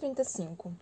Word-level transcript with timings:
35 0.00 0.72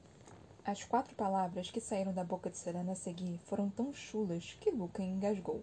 As 0.64 0.84
quatro 0.84 1.12
palavras 1.16 1.72
que 1.72 1.80
saíram 1.80 2.12
da 2.12 2.22
boca 2.22 2.48
de 2.48 2.56
Selena 2.56 2.92
a 2.92 2.94
seguir 2.94 3.40
foram 3.46 3.68
tão 3.68 3.92
chulas 3.92 4.56
que 4.60 4.70
Luca 4.70 5.02
engasgou. 5.02 5.60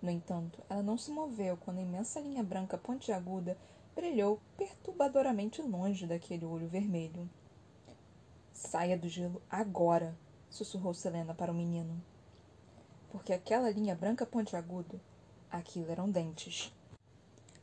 No 0.00 0.08
entanto, 0.08 0.62
ela 0.70 0.84
não 0.84 0.96
se 0.96 1.10
moveu 1.10 1.56
quando 1.56 1.78
a 1.78 1.82
imensa 1.82 2.20
linha 2.20 2.44
branca 2.44 2.78
pontiaguda 2.78 3.58
brilhou 3.92 4.40
perturbadoramente 4.56 5.60
longe 5.60 6.06
daquele 6.06 6.44
olho 6.44 6.68
vermelho. 6.68 7.28
Saia 8.52 8.96
do 8.96 9.08
gelo 9.08 9.42
agora! 9.50 10.16
sussurrou 10.48 10.94
Selena 10.94 11.34
para 11.34 11.50
o 11.50 11.56
menino. 11.56 12.00
Porque 13.10 13.32
aquela 13.32 13.68
linha 13.68 13.96
branca 13.96 14.24
pontiaguda, 14.24 15.00
aquilo 15.50 15.90
eram 15.90 16.08
dentes. 16.08 16.72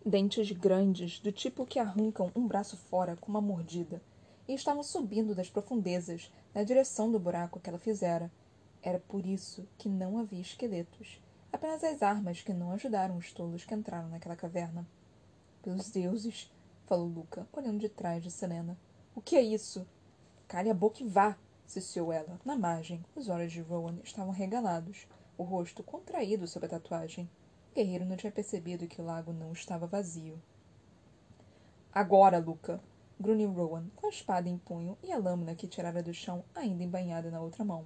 Dentes 0.06 0.52
grandes, 0.52 1.18
do 1.22 1.32
tipo 1.32 1.66
que 1.66 1.80
arrancam 1.80 2.30
um 2.36 2.46
braço 2.46 2.76
fora 2.76 3.16
com 3.16 3.32
uma 3.32 3.40
mordida, 3.40 4.02
e 4.50 4.56
estavam 4.56 4.82
subindo 4.82 5.36
das 5.36 5.48
profundezas 5.48 6.34
na 6.56 6.64
direção 6.64 7.12
do 7.12 7.20
buraco 7.20 7.60
que 7.60 7.70
ela 7.70 7.78
fizera. 7.78 8.32
Era 8.82 8.98
por 8.98 9.24
isso 9.24 9.68
que 9.78 9.88
não 9.88 10.18
havia 10.18 10.42
esqueletos, 10.42 11.22
apenas 11.54 11.84
as 11.84 12.02
armas 12.02 12.42
que 12.42 12.52
não 12.52 12.72
ajudaram 12.72 13.16
os 13.16 13.32
tolos 13.32 13.64
que 13.64 13.76
entraram 13.76 14.10
naquela 14.10 14.36
caverna. 14.36 14.88
Pelos 15.62 15.92
deuses, 15.92 16.52
falou 16.88 17.06
Luca, 17.08 17.48
olhando 17.54 17.78
de 17.78 17.90
trás 17.90 18.24
de 18.24 18.32
Selena. 18.32 18.76
O 19.14 19.22
que 19.22 19.36
é 19.36 19.42
isso? 19.42 19.86
Cale 20.48 20.72
a 20.72 20.74
boca 20.74 21.04
e 21.04 21.08
vá, 21.08 21.38
ciciou 21.68 22.12
ela. 22.12 22.42
Na 22.44 22.58
margem, 22.58 23.06
os 23.16 23.30
olhos 23.30 23.52
de 23.52 23.62
Rowan 23.62 24.00
estavam 24.04 24.34
regalados, 24.34 25.08
o 25.38 25.44
rosto 25.44 25.84
contraído 25.84 26.48
sob 26.48 26.66
a 26.66 26.70
tatuagem. 26.70 27.30
O 27.72 27.76
guerreiro 27.76 28.04
não 28.04 28.18
tinha 28.18 28.32
percebido 28.32 28.88
que 28.88 29.00
o 29.00 29.06
lago 29.06 29.32
não 29.32 29.52
estava 29.52 29.86
vazio. 29.86 30.42
Agora, 31.94 32.40
Luca! 32.40 32.82
Grunhiu 33.20 33.52
Rowan, 33.52 33.88
com 33.96 34.08
a 34.08 34.10
espada 34.10 34.48
em 34.48 34.58
punho 34.58 34.98
e 35.04 35.12
a 35.12 35.18
lâmina 35.18 35.54
que 35.54 35.68
tirara 35.68 36.02
do 36.02 36.14
chão 36.14 36.44
ainda 36.56 36.84
embanhada 36.84 37.30
na 37.30 37.42
outra 37.42 37.66
mão. 37.66 37.86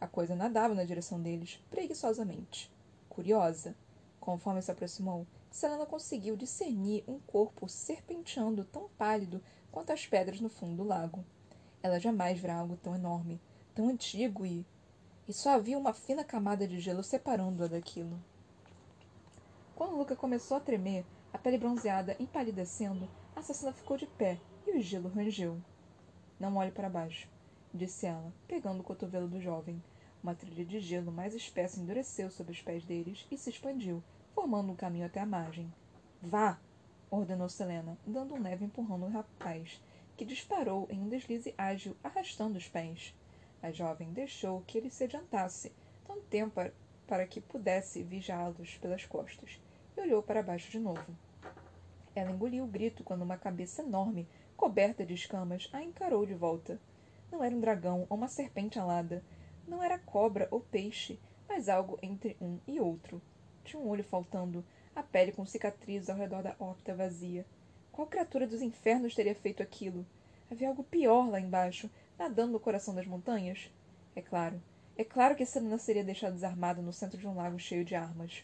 A 0.00 0.06
coisa 0.06 0.34
nadava 0.34 0.74
na 0.74 0.84
direção 0.84 1.20
deles, 1.20 1.60
preguiçosamente. 1.70 2.72
Curiosa. 3.08 3.74
Conforme 4.20 4.62
se 4.62 4.70
aproximou, 4.70 5.26
Selena 5.50 5.84
conseguiu 5.84 6.36
discernir 6.36 7.04
um 7.06 7.18
corpo 7.18 7.68
serpenteando 7.68 8.64
tão 8.64 8.88
pálido 8.96 9.42
quanto 9.70 9.92
as 9.92 10.06
pedras 10.06 10.40
no 10.40 10.48
fundo 10.48 10.76
do 10.76 10.88
lago. 10.88 11.24
Ela 11.82 11.98
jamais 11.98 12.38
vira 12.38 12.54
algo 12.54 12.76
tão 12.76 12.94
enorme, 12.94 13.40
tão 13.74 13.88
antigo 13.88 14.46
e. 14.46 14.64
E 15.26 15.32
só 15.32 15.50
havia 15.50 15.78
uma 15.78 15.92
fina 15.92 16.24
camada 16.24 16.66
de 16.66 16.80
gelo 16.80 17.02
separando-a 17.02 17.66
daquilo. 17.66 18.18
Quando 19.74 19.96
Luca 19.96 20.16
começou 20.16 20.56
a 20.56 20.60
tremer, 20.60 21.04
a 21.32 21.38
pele 21.38 21.58
bronzeada 21.58 22.16
empalidecendo, 22.18 23.08
a 23.38 23.40
assassina 23.40 23.72
ficou 23.72 23.96
de 23.96 24.04
pé 24.04 24.36
e 24.66 24.76
o 24.76 24.82
gelo 24.82 25.08
rangeu. 25.08 25.62
Não 26.40 26.56
olhe 26.56 26.72
para 26.72 26.90
baixo, 26.90 27.28
disse 27.72 28.04
ela, 28.04 28.32
pegando 28.48 28.80
o 28.80 28.82
cotovelo 28.82 29.28
do 29.28 29.40
jovem. 29.40 29.80
Uma 30.20 30.34
trilha 30.34 30.64
de 30.64 30.80
gelo 30.80 31.12
mais 31.12 31.36
espessa 31.36 31.78
endureceu 31.78 32.32
sob 32.32 32.50
os 32.50 32.60
pés 32.60 32.84
deles 32.84 33.28
e 33.30 33.38
se 33.38 33.48
expandiu, 33.48 34.02
formando 34.34 34.72
um 34.72 34.74
caminho 34.74 35.06
até 35.06 35.20
a 35.20 35.26
margem. 35.26 35.72
Vá! 36.20 36.58
ordenou 37.08 37.48
Selena, 37.48 37.96
dando 38.04 38.34
um 38.34 38.42
leve 38.42 38.64
empurrão 38.64 38.98
no 38.98 39.08
rapaz, 39.08 39.80
que 40.16 40.24
disparou 40.24 40.88
em 40.90 41.00
um 41.00 41.08
deslize 41.08 41.54
ágil, 41.56 41.96
arrastando 42.02 42.58
os 42.58 42.66
pés. 42.66 43.14
A 43.62 43.70
jovem 43.70 44.12
deixou 44.12 44.62
que 44.62 44.78
ele 44.78 44.90
se 44.90 45.04
adiantasse, 45.04 45.70
tanto 46.04 46.22
tempo 46.22 46.60
para 47.06 47.24
que 47.24 47.40
pudesse 47.40 48.02
vigiá-los 48.02 48.76
pelas 48.78 49.06
costas, 49.06 49.60
e 49.96 50.00
olhou 50.00 50.24
para 50.24 50.42
baixo 50.42 50.72
de 50.72 50.80
novo. 50.80 51.16
Ela 52.14 52.30
engoliu 52.30 52.64
o 52.64 52.68
grito 52.68 53.04
quando 53.04 53.22
uma 53.22 53.36
cabeça 53.36 53.82
enorme, 53.82 54.28
coberta 54.56 55.04
de 55.04 55.14
escamas, 55.14 55.68
a 55.72 55.82
encarou 55.82 56.26
de 56.26 56.34
volta. 56.34 56.80
Não 57.30 57.44
era 57.44 57.54
um 57.54 57.60
dragão 57.60 58.06
ou 58.08 58.16
uma 58.16 58.28
serpente 58.28 58.78
alada. 58.78 59.22
Não 59.66 59.82
era 59.82 59.98
cobra 59.98 60.48
ou 60.50 60.60
peixe, 60.60 61.20
mas 61.48 61.68
algo 61.68 61.98
entre 62.02 62.36
um 62.40 62.58
e 62.66 62.80
outro. 62.80 63.20
Tinha 63.64 63.80
um 63.80 63.88
olho 63.88 64.04
faltando, 64.04 64.64
a 64.94 65.02
pele 65.02 65.32
com 65.32 65.44
cicatrizes 65.44 66.08
ao 66.08 66.16
redor 66.16 66.42
da 66.42 66.56
órbita 66.58 66.94
vazia. 66.94 67.46
Qual 67.92 68.06
criatura 68.06 68.46
dos 68.46 68.62
infernos 68.62 69.14
teria 69.14 69.34
feito 69.34 69.62
aquilo? 69.62 70.06
Havia 70.50 70.68
algo 70.68 70.84
pior 70.84 71.28
lá 71.28 71.40
embaixo, 71.40 71.90
nadando 72.18 72.52
no 72.52 72.60
coração 72.60 72.94
das 72.94 73.06
montanhas? 73.06 73.70
É 74.16 74.22
claro, 74.22 74.60
é 74.96 75.04
claro 75.04 75.36
que 75.36 75.46
Selena 75.46 75.78
seria 75.78 76.02
deixada 76.02 76.32
desarmada 76.32 76.82
no 76.82 76.92
centro 76.92 77.18
de 77.18 77.26
um 77.26 77.36
lago 77.36 77.58
cheio 77.58 77.84
de 77.84 77.94
armas. 77.94 78.42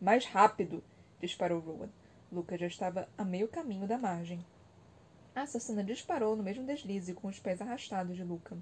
Mais 0.00 0.24
rápido! 0.24 0.82
disparou 1.20 1.60
Rowan. 1.60 1.90
Luca 2.30 2.58
já 2.58 2.66
estava 2.66 3.08
a 3.16 3.24
meio 3.24 3.48
caminho 3.48 3.88
da 3.88 3.96
margem. 3.96 4.44
A 5.34 5.42
assassina 5.42 5.82
disparou 5.82 6.36
no 6.36 6.42
mesmo 6.42 6.66
deslize, 6.66 7.14
com 7.14 7.26
os 7.26 7.38
pés 7.38 7.62
arrastados 7.62 8.16
de 8.16 8.22
Luca, 8.22 8.54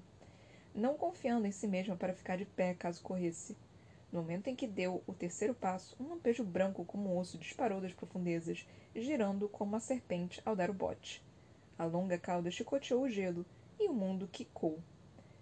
não 0.73 0.95
confiando 0.95 1.45
em 1.45 1.51
si 1.51 1.67
mesma 1.67 1.97
para 1.97 2.13
ficar 2.13 2.37
de 2.37 2.45
pé 2.45 2.73
caso 2.73 3.03
corresse. 3.03 3.57
No 4.09 4.21
momento 4.21 4.47
em 4.47 4.55
que 4.55 4.65
deu 4.65 5.03
o 5.05 5.13
terceiro 5.13 5.53
passo, 5.53 5.97
um 5.99 6.07
lampejo 6.07 6.45
branco 6.45 6.85
como 6.85 7.13
um 7.13 7.17
osso 7.17 7.37
disparou 7.37 7.81
das 7.81 7.91
profundezas, 7.91 8.65
girando 8.95 9.49
como 9.49 9.71
uma 9.71 9.81
serpente 9.81 10.41
ao 10.45 10.55
dar 10.55 10.69
o 10.69 10.73
bote. 10.73 11.21
A 11.77 11.83
longa 11.83 12.17
cauda 12.17 12.49
chicoteou 12.49 13.01
o 13.01 13.09
gelo 13.09 13.45
e 13.77 13.89
o 13.89 13.93
mundo 13.93 14.29
quicou. 14.31 14.79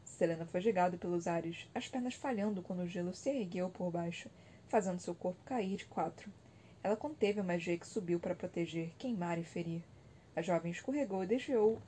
Selena 0.04 0.48
foi 0.48 0.62
jogado 0.62 0.98
pelos 0.98 1.28
ares, 1.28 1.70
as 1.76 1.88
pernas 1.88 2.16
falhando 2.16 2.64
quando 2.64 2.80
o 2.80 2.88
gelo 2.88 3.14
se 3.14 3.30
ergueu 3.30 3.70
por 3.70 3.92
baixo, 3.92 4.32
fazendo 4.68 5.00
seu 5.00 5.14
corpo 5.14 5.44
cair 5.46 5.78
de 5.78 5.86
quatro. 5.86 6.32
Ela 6.86 6.96
conteve 6.96 7.40
a 7.40 7.44
magia 7.44 7.76
que 7.80 7.88
subiu 7.88 8.20
para 8.20 8.36
proteger, 8.36 8.94
queimar 9.00 9.40
e 9.40 9.44
ferir. 9.44 9.82
A 10.36 10.42
jovem 10.44 10.72
escorregou 10.72 11.24
e 11.24 11.26
desviou 11.26 11.82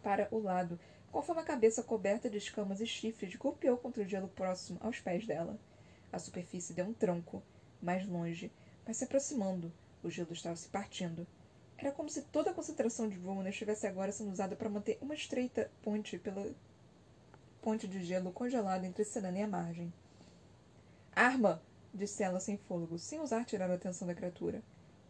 para 0.00 0.28
o 0.30 0.38
lado, 0.38 0.78
conforme 1.10 1.42
a 1.42 1.44
cabeça 1.44 1.82
coberta 1.82 2.30
de 2.30 2.38
escamas 2.38 2.80
e 2.80 2.86
chifres 2.86 3.34
golpeou 3.34 3.76
contra 3.76 4.04
o 4.04 4.06
gelo 4.06 4.28
próximo 4.28 4.78
aos 4.80 5.00
pés 5.00 5.26
dela. 5.26 5.58
A 6.12 6.20
superfície 6.20 6.72
deu 6.72 6.86
um 6.86 6.92
tranco, 6.92 7.42
mais 7.82 8.06
longe, 8.06 8.52
mas 8.86 8.96
se 8.96 9.02
aproximando. 9.02 9.72
O 10.04 10.08
gelo 10.08 10.32
estava 10.32 10.54
se 10.54 10.68
partindo. 10.68 11.26
Era 11.76 11.90
como 11.90 12.08
se 12.08 12.22
toda 12.22 12.52
a 12.52 12.54
concentração 12.54 13.08
de 13.08 13.18
Rowan 13.18 13.48
estivesse 13.48 13.88
agora 13.88 14.12
sendo 14.12 14.30
usada 14.30 14.54
para 14.54 14.68
manter 14.68 14.98
uma 15.02 15.14
estreita 15.14 15.68
ponte 15.82 16.16
pela 16.16 16.48
ponte 17.60 17.88
de 17.88 18.04
gelo 18.04 18.30
congelada 18.30 18.86
entre 18.86 19.02
Serena 19.04 19.40
e 19.40 19.42
a 19.42 19.48
margem. 19.48 19.92
Arma! 21.12 21.60
Disse 21.96 22.22
ela 22.22 22.38
sem 22.38 22.56
fôlego, 22.56 22.98
sem 22.98 23.18
ousar 23.18 23.44
tirar 23.44 23.70
a 23.70 23.74
atenção 23.74 24.06
da 24.06 24.14
criatura. 24.14 24.62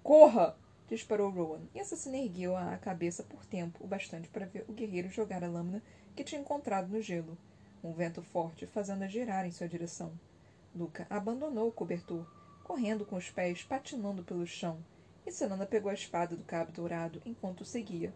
Corra! 0.03 0.57
disparou 0.89 1.31
Rowan, 1.31 1.63
e 1.75 1.81
assassina 1.81 2.17
ergueu 2.17 2.57
a 2.57 2.77
cabeça 2.77 3.23
por 3.25 3.45
tempo, 3.45 3.83
o 3.83 3.89
bastante 3.89 4.29
para 4.29 4.47
ver 4.47 4.65
o 4.69 4.73
guerreiro 4.73 5.09
jogar 5.09 5.43
a 5.43 5.49
lâmina 5.49 5.83
que 6.15 6.23
tinha 6.23 6.41
encontrado 6.41 6.89
no 6.89 7.03
gelo. 7.03 7.37
Um 7.83 7.93
vento 7.93 8.23
forte 8.23 8.67
fazendo-a 8.67 9.09
girar 9.09 9.45
em 9.45 9.51
sua 9.51 9.69
direção. 9.69 10.13
Luca 10.75 11.07
abandonou 11.11 11.69
o 11.69 11.73
cobertor, 11.73 12.27
correndo 12.63 13.05
com 13.05 13.17
os 13.17 13.31
pés 13.31 13.63
patinando 13.63 14.23
pelo 14.23 14.47
chão, 14.47 14.79
e 15.27 15.33
Selena 15.33 15.67
pegou 15.67 15.91
a 15.91 15.95
espada 15.95 16.37
do 16.37 16.45
cabo 16.45 16.71
dourado 16.71 17.21
enquanto 17.25 17.63
o 17.63 17.65
seguia. 17.65 18.13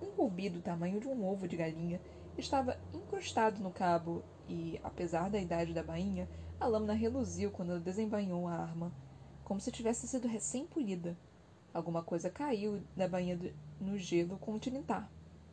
Um 0.00 0.06
rubi 0.10 0.48
do 0.48 0.60
tamanho 0.60 1.00
de 1.00 1.08
um 1.08 1.24
ovo 1.24 1.46
de 1.46 1.56
galinha 1.56 2.00
estava 2.40 2.78
incrustado 2.92 3.62
no 3.62 3.70
cabo 3.70 4.22
e, 4.48 4.80
apesar 4.82 5.30
da 5.30 5.38
idade 5.38 5.72
da 5.72 5.82
bainha, 5.82 6.28
a 6.58 6.66
lâmina 6.66 6.92
reluziu 6.92 7.50
quando 7.50 7.70
ela 7.70 7.80
desembainhou 7.80 8.46
a 8.46 8.54
arma, 8.54 8.92
como 9.44 9.60
se 9.60 9.70
tivesse 9.70 10.06
sido 10.08 10.28
recém-polida. 10.28 11.16
Alguma 11.72 12.02
coisa 12.02 12.30
caiu 12.30 12.82
da 12.96 13.06
bainha 13.06 13.38
no 13.80 13.98
gelo 13.98 14.38
com 14.38 14.52
um. 14.52 14.60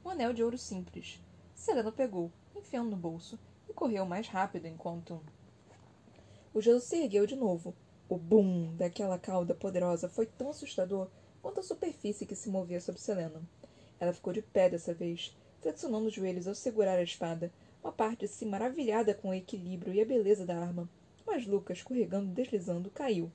Um 0.06 0.10
anel 0.10 0.34
de 0.34 0.44
ouro 0.44 0.58
simples. 0.58 1.22
Selena 1.54 1.92
pegou, 1.92 2.32
enfiando 2.56 2.92
no 2.92 2.98
bolso, 2.98 3.38
e 3.70 3.74
correu 3.74 4.06
mais 4.06 4.28
rápido 4.28 4.68
enquanto. 4.68 5.22
O 6.54 6.62
gelo 6.62 6.80
se 6.80 6.96
ergueu 6.96 7.26
de 7.26 7.36
novo. 7.36 7.76
O 8.08 8.18
bum 8.18 8.76
daquela 8.76 9.18
cauda 9.18 9.56
poderosa 9.56 10.08
foi 10.08 10.26
tão 10.26 10.50
assustador 10.50 11.10
quanto 11.42 11.60
a 11.60 11.64
superfície 11.64 12.26
que 12.26 12.36
se 12.36 12.50
movia 12.50 12.80
sob 12.80 13.00
Selena. 13.00 13.42
Ela 14.00 14.14
ficou 14.14 14.32
de 14.34 14.42
pé 14.42 14.70
dessa 14.70 14.94
vez, 14.94 15.36
flexionando 15.64 16.08
os 16.08 16.14
joelhos 16.14 16.46
ao 16.46 16.54
segurar 16.54 17.00
a 17.00 17.04
espada, 17.04 17.50
uma 17.82 17.92
parte 17.92 18.22
de 18.22 18.28
si 18.28 18.46
maravilhada 18.46 19.14
com 19.14 19.30
o 19.30 19.34
equilíbrio 19.34 19.94
e 19.94 20.02
a 20.02 20.06
beleza 20.06 20.46
da 20.46 20.58
arma. 20.58 20.90
Mas 21.26 21.48
Lucas, 21.48 21.78
escorregando 21.78 22.30
e 22.30 22.34
deslizando, 22.34 22.92
caiu. 22.92 23.32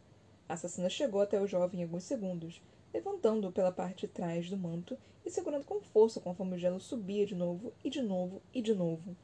A 0.46 0.52
assassina 0.52 0.90
chegou 0.90 1.22
até 1.22 1.40
o 1.40 1.46
jovem 1.46 1.80
em 1.80 1.84
alguns 1.84 2.04
segundos, 2.04 2.62
levantando-o 2.92 3.52
pela 3.52 3.72
parte 3.72 4.06
de 4.06 4.12
trás 4.12 4.48
do 4.50 4.58
manto 4.58 4.96
e 5.24 5.30
segurando 5.30 5.64
com 5.64 5.80
força 5.80 6.20
conforme 6.20 6.56
o 6.56 6.58
gelo 6.58 6.78
subia 6.78 7.24
de 7.26 7.34
novo 7.34 7.72
e 7.82 7.88
de 7.88 8.02
novo 8.02 8.42
e 8.52 8.60
de 8.60 8.74
novo. 8.74 9.16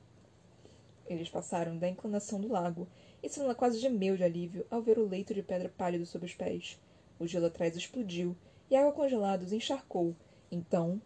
Eles 1.07 1.29
passaram 1.29 1.77
da 1.77 1.89
inclinação 1.89 2.41
do 2.41 2.49
lago, 2.49 2.89
e 3.23 3.29
Selena 3.29 3.55
quase 3.55 3.79
gemeu 3.79 4.17
de 4.17 4.25
alívio 4.25 4.67
ao 4.71 4.81
ver 4.81 4.99
o 4.99 5.07
leito 5.07 5.35
de 5.35 5.43
pedra 5.43 5.69
pálido 5.69 6.07
sob 6.07 6.25
os 6.25 6.35
pés. 6.35 6.81
O 7.19 7.27
gelo 7.27 7.47
atrás 7.47 7.77
explodiu, 7.77 8.35
e 8.71 8.77
a 8.77 8.81
água 8.81 8.93
congelada 8.93 9.45
os 9.45 9.53
encharcou. 9.53 10.17
Então. 10.51 11.01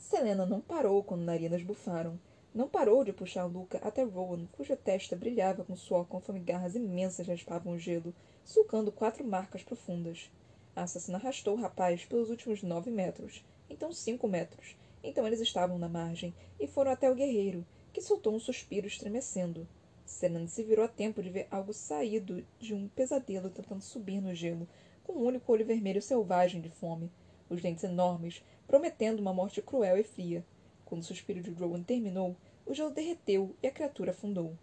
Selena 0.00 0.46
não 0.46 0.62
parou 0.62 1.04
quando 1.04 1.24
narinas 1.24 1.62
bufaram. 1.62 2.18
Não 2.54 2.66
parou 2.66 3.04
de 3.04 3.12
puxar 3.12 3.44
Luca 3.44 3.78
até 3.82 4.02
Rowan, 4.02 4.46
cuja 4.50 4.74
testa 4.74 5.14
brilhava 5.14 5.62
com 5.62 5.76
suor 5.76 6.06
conforme 6.06 6.40
garras 6.40 6.74
imensas 6.74 7.26
raspavam 7.26 7.74
o 7.74 7.78
gelo, 7.78 8.14
sulcando 8.42 8.90
quatro 8.90 9.22
marcas 9.22 9.62
profundas. 9.62 10.30
A 10.74 10.84
assassina 10.84 11.18
arrastou 11.18 11.54
o 11.54 11.60
rapaz 11.60 12.06
pelos 12.06 12.30
últimos 12.30 12.62
nove 12.62 12.90
metros, 12.90 13.44
então 13.68 13.92
cinco 13.92 14.26
metros, 14.26 14.74
Então 15.04 15.26
eles 15.26 15.40
estavam 15.40 15.78
na 15.78 15.88
margem 15.88 16.34
e 16.58 16.66
foram 16.66 16.92
até 16.92 17.10
o 17.10 17.14
guerreiro, 17.14 17.64
que 17.92 18.00
soltou 18.00 18.34
um 18.34 18.40
suspiro 18.40 18.86
estremecendo. 18.86 19.68
Serena 20.06 20.48
se 20.48 20.62
virou 20.62 20.86
a 20.86 20.88
tempo 20.88 21.22
de 21.22 21.28
ver 21.28 21.46
algo 21.50 21.74
saído 21.74 22.42
de 22.58 22.74
um 22.74 22.88
pesadelo 22.88 23.50
tentando 23.50 23.82
subir 23.82 24.22
no 24.22 24.34
gelo, 24.34 24.66
com 25.04 25.12
um 25.12 25.24
único 25.26 25.52
olho 25.52 25.66
vermelho 25.66 26.00
selvagem 26.00 26.60
de 26.62 26.70
fome, 26.70 27.12
os 27.50 27.60
dentes 27.60 27.84
enormes, 27.84 28.42
prometendo 28.66 29.20
uma 29.20 29.34
morte 29.34 29.60
cruel 29.60 29.98
e 29.98 30.04
fria. 30.04 30.44
Quando 30.86 31.02
o 31.02 31.04
suspiro 31.04 31.42
de 31.42 31.50
Rowan 31.50 31.82
terminou, 31.82 32.36
o 32.64 32.72
gelo 32.72 32.90
derreteu 32.90 33.54
e 33.62 33.66
a 33.66 33.70
criatura 33.70 34.12
afundou. 34.12 34.56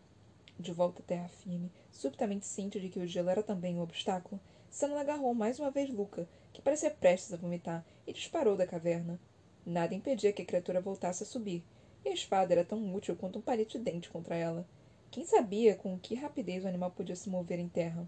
De 0.60 0.72
volta 0.72 1.02
à 1.02 1.06
terra 1.06 1.28
firme, 1.28 1.72
subitamente 1.92 2.48
ciente 2.48 2.80
de 2.80 2.90
que 2.90 3.00
o 3.00 3.06
gelo 3.06 3.30
era 3.30 3.44
também 3.44 3.76
um 3.76 3.82
obstáculo, 3.82 4.42
Senna 4.70 5.00
agarrou 5.00 5.34
mais 5.34 5.60
uma 5.60 5.70
vez 5.70 5.90
Luca, 5.90 6.28
que 6.52 6.62
parecia 6.62 6.90
prestes 6.90 7.34
a 7.34 7.38
vomitar, 7.38 7.86
e 8.08 8.14
disparou 8.14 8.56
da 8.56 8.66
caverna. 8.66 9.20
Nada 9.66 9.94
impedia 9.94 10.34
que 10.34 10.42
a 10.42 10.46
criatura 10.46 10.82
voltasse 10.82 11.24
a 11.24 11.26
subir, 11.26 11.64
e 12.04 12.10
a 12.10 12.14
espada 12.14 12.54
era 12.54 12.66
tão 12.66 12.96
útil 12.96 13.16
quanto 13.16 13.40
um 13.40 13.42
palito 13.42 13.78
de 13.78 13.84
dente 13.84 14.10
contra 14.10 14.36
ela. 14.36 14.66
Quem 15.12 15.26
sabia 15.26 15.76
com 15.76 15.98
que 16.00 16.16
rapidez 16.16 16.64
o 16.64 16.68
animal 16.68 16.92
podia 16.92 17.16
se 17.16 17.30
mover 17.30 17.60
em 17.60 17.68
terra? 17.68 18.08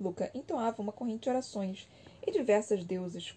Luca 0.00 0.30
entoava 0.34 0.82
uma 0.82 0.92
corrente 0.92 1.24
de 1.24 1.30
orações 1.30 1.88
e 2.26 2.30
diversas 2.32 2.84
deuses 2.84 3.30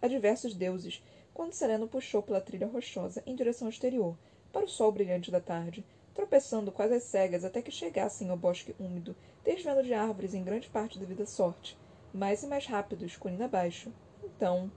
a 0.00 0.08
diversos 0.08 0.54
deuses 0.54 1.02
quando 1.32 1.52
Sereno 1.52 1.86
puxou 1.86 2.22
pela 2.22 2.40
trilha 2.40 2.66
rochosa 2.66 3.22
em 3.26 3.36
direção 3.36 3.68
exterior, 3.68 4.16
para 4.52 4.64
o 4.64 4.68
sol 4.68 4.90
brilhante 4.90 5.30
da 5.30 5.40
tarde, 5.40 5.84
tropeçando 6.14 6.72
quase 6.72 6.94
às 6.94 7.02
cegas 7.02 7.44
até 7.44 7.60
que 7.60 7.70
chegassem 7.70 8.30
ao 8.30 8.38
bosque 8.38 8.74
úmido, 8.80 9.14
desvendo 9.44 9.82
de 9.82 9.92
árvores 9.92 10.32
em 10.32 10.42
grande 10.42 10.66
parte 10.68 10.98
devido 10.98 11.24
à 11.24 11.26
sorte, 11.26 11.76
mais 12.12 12.42
e 12.42 12.46
mais 12.46 12.64
rápidos, 12.64 13.16
colina 13.16 13.44
abaixo. 13.44 13.92
Então, 14.24 14.72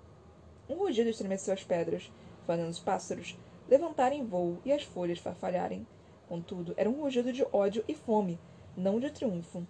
um 0.67 0.75
rugido 0.75 1.09
estremeceu 1.09 1.53
as 1.53 1.63
pedras, 1.63 2.11
fazendo 2.45 2.69
os 2.69 2.79
pássaros 2.79 3.37
levantarem 3.69 4.25
voo 4.25 4.59
e 4.65 4.73
as 4.73 4.83
folhas 4.83 5.19
farfalharem. 5.19 5.87
Contudo, 6.27 6.73
era 6.75 6.89
um 6.89 7.01
rugido 7.01 7.31
de 7.31 7.45
ódio 7.53 7.85
e 7.87 7.95
fome, 7.95 8.37
não 8.75 8.99
de 8.99 9.09
triunfo. 9.09 9.65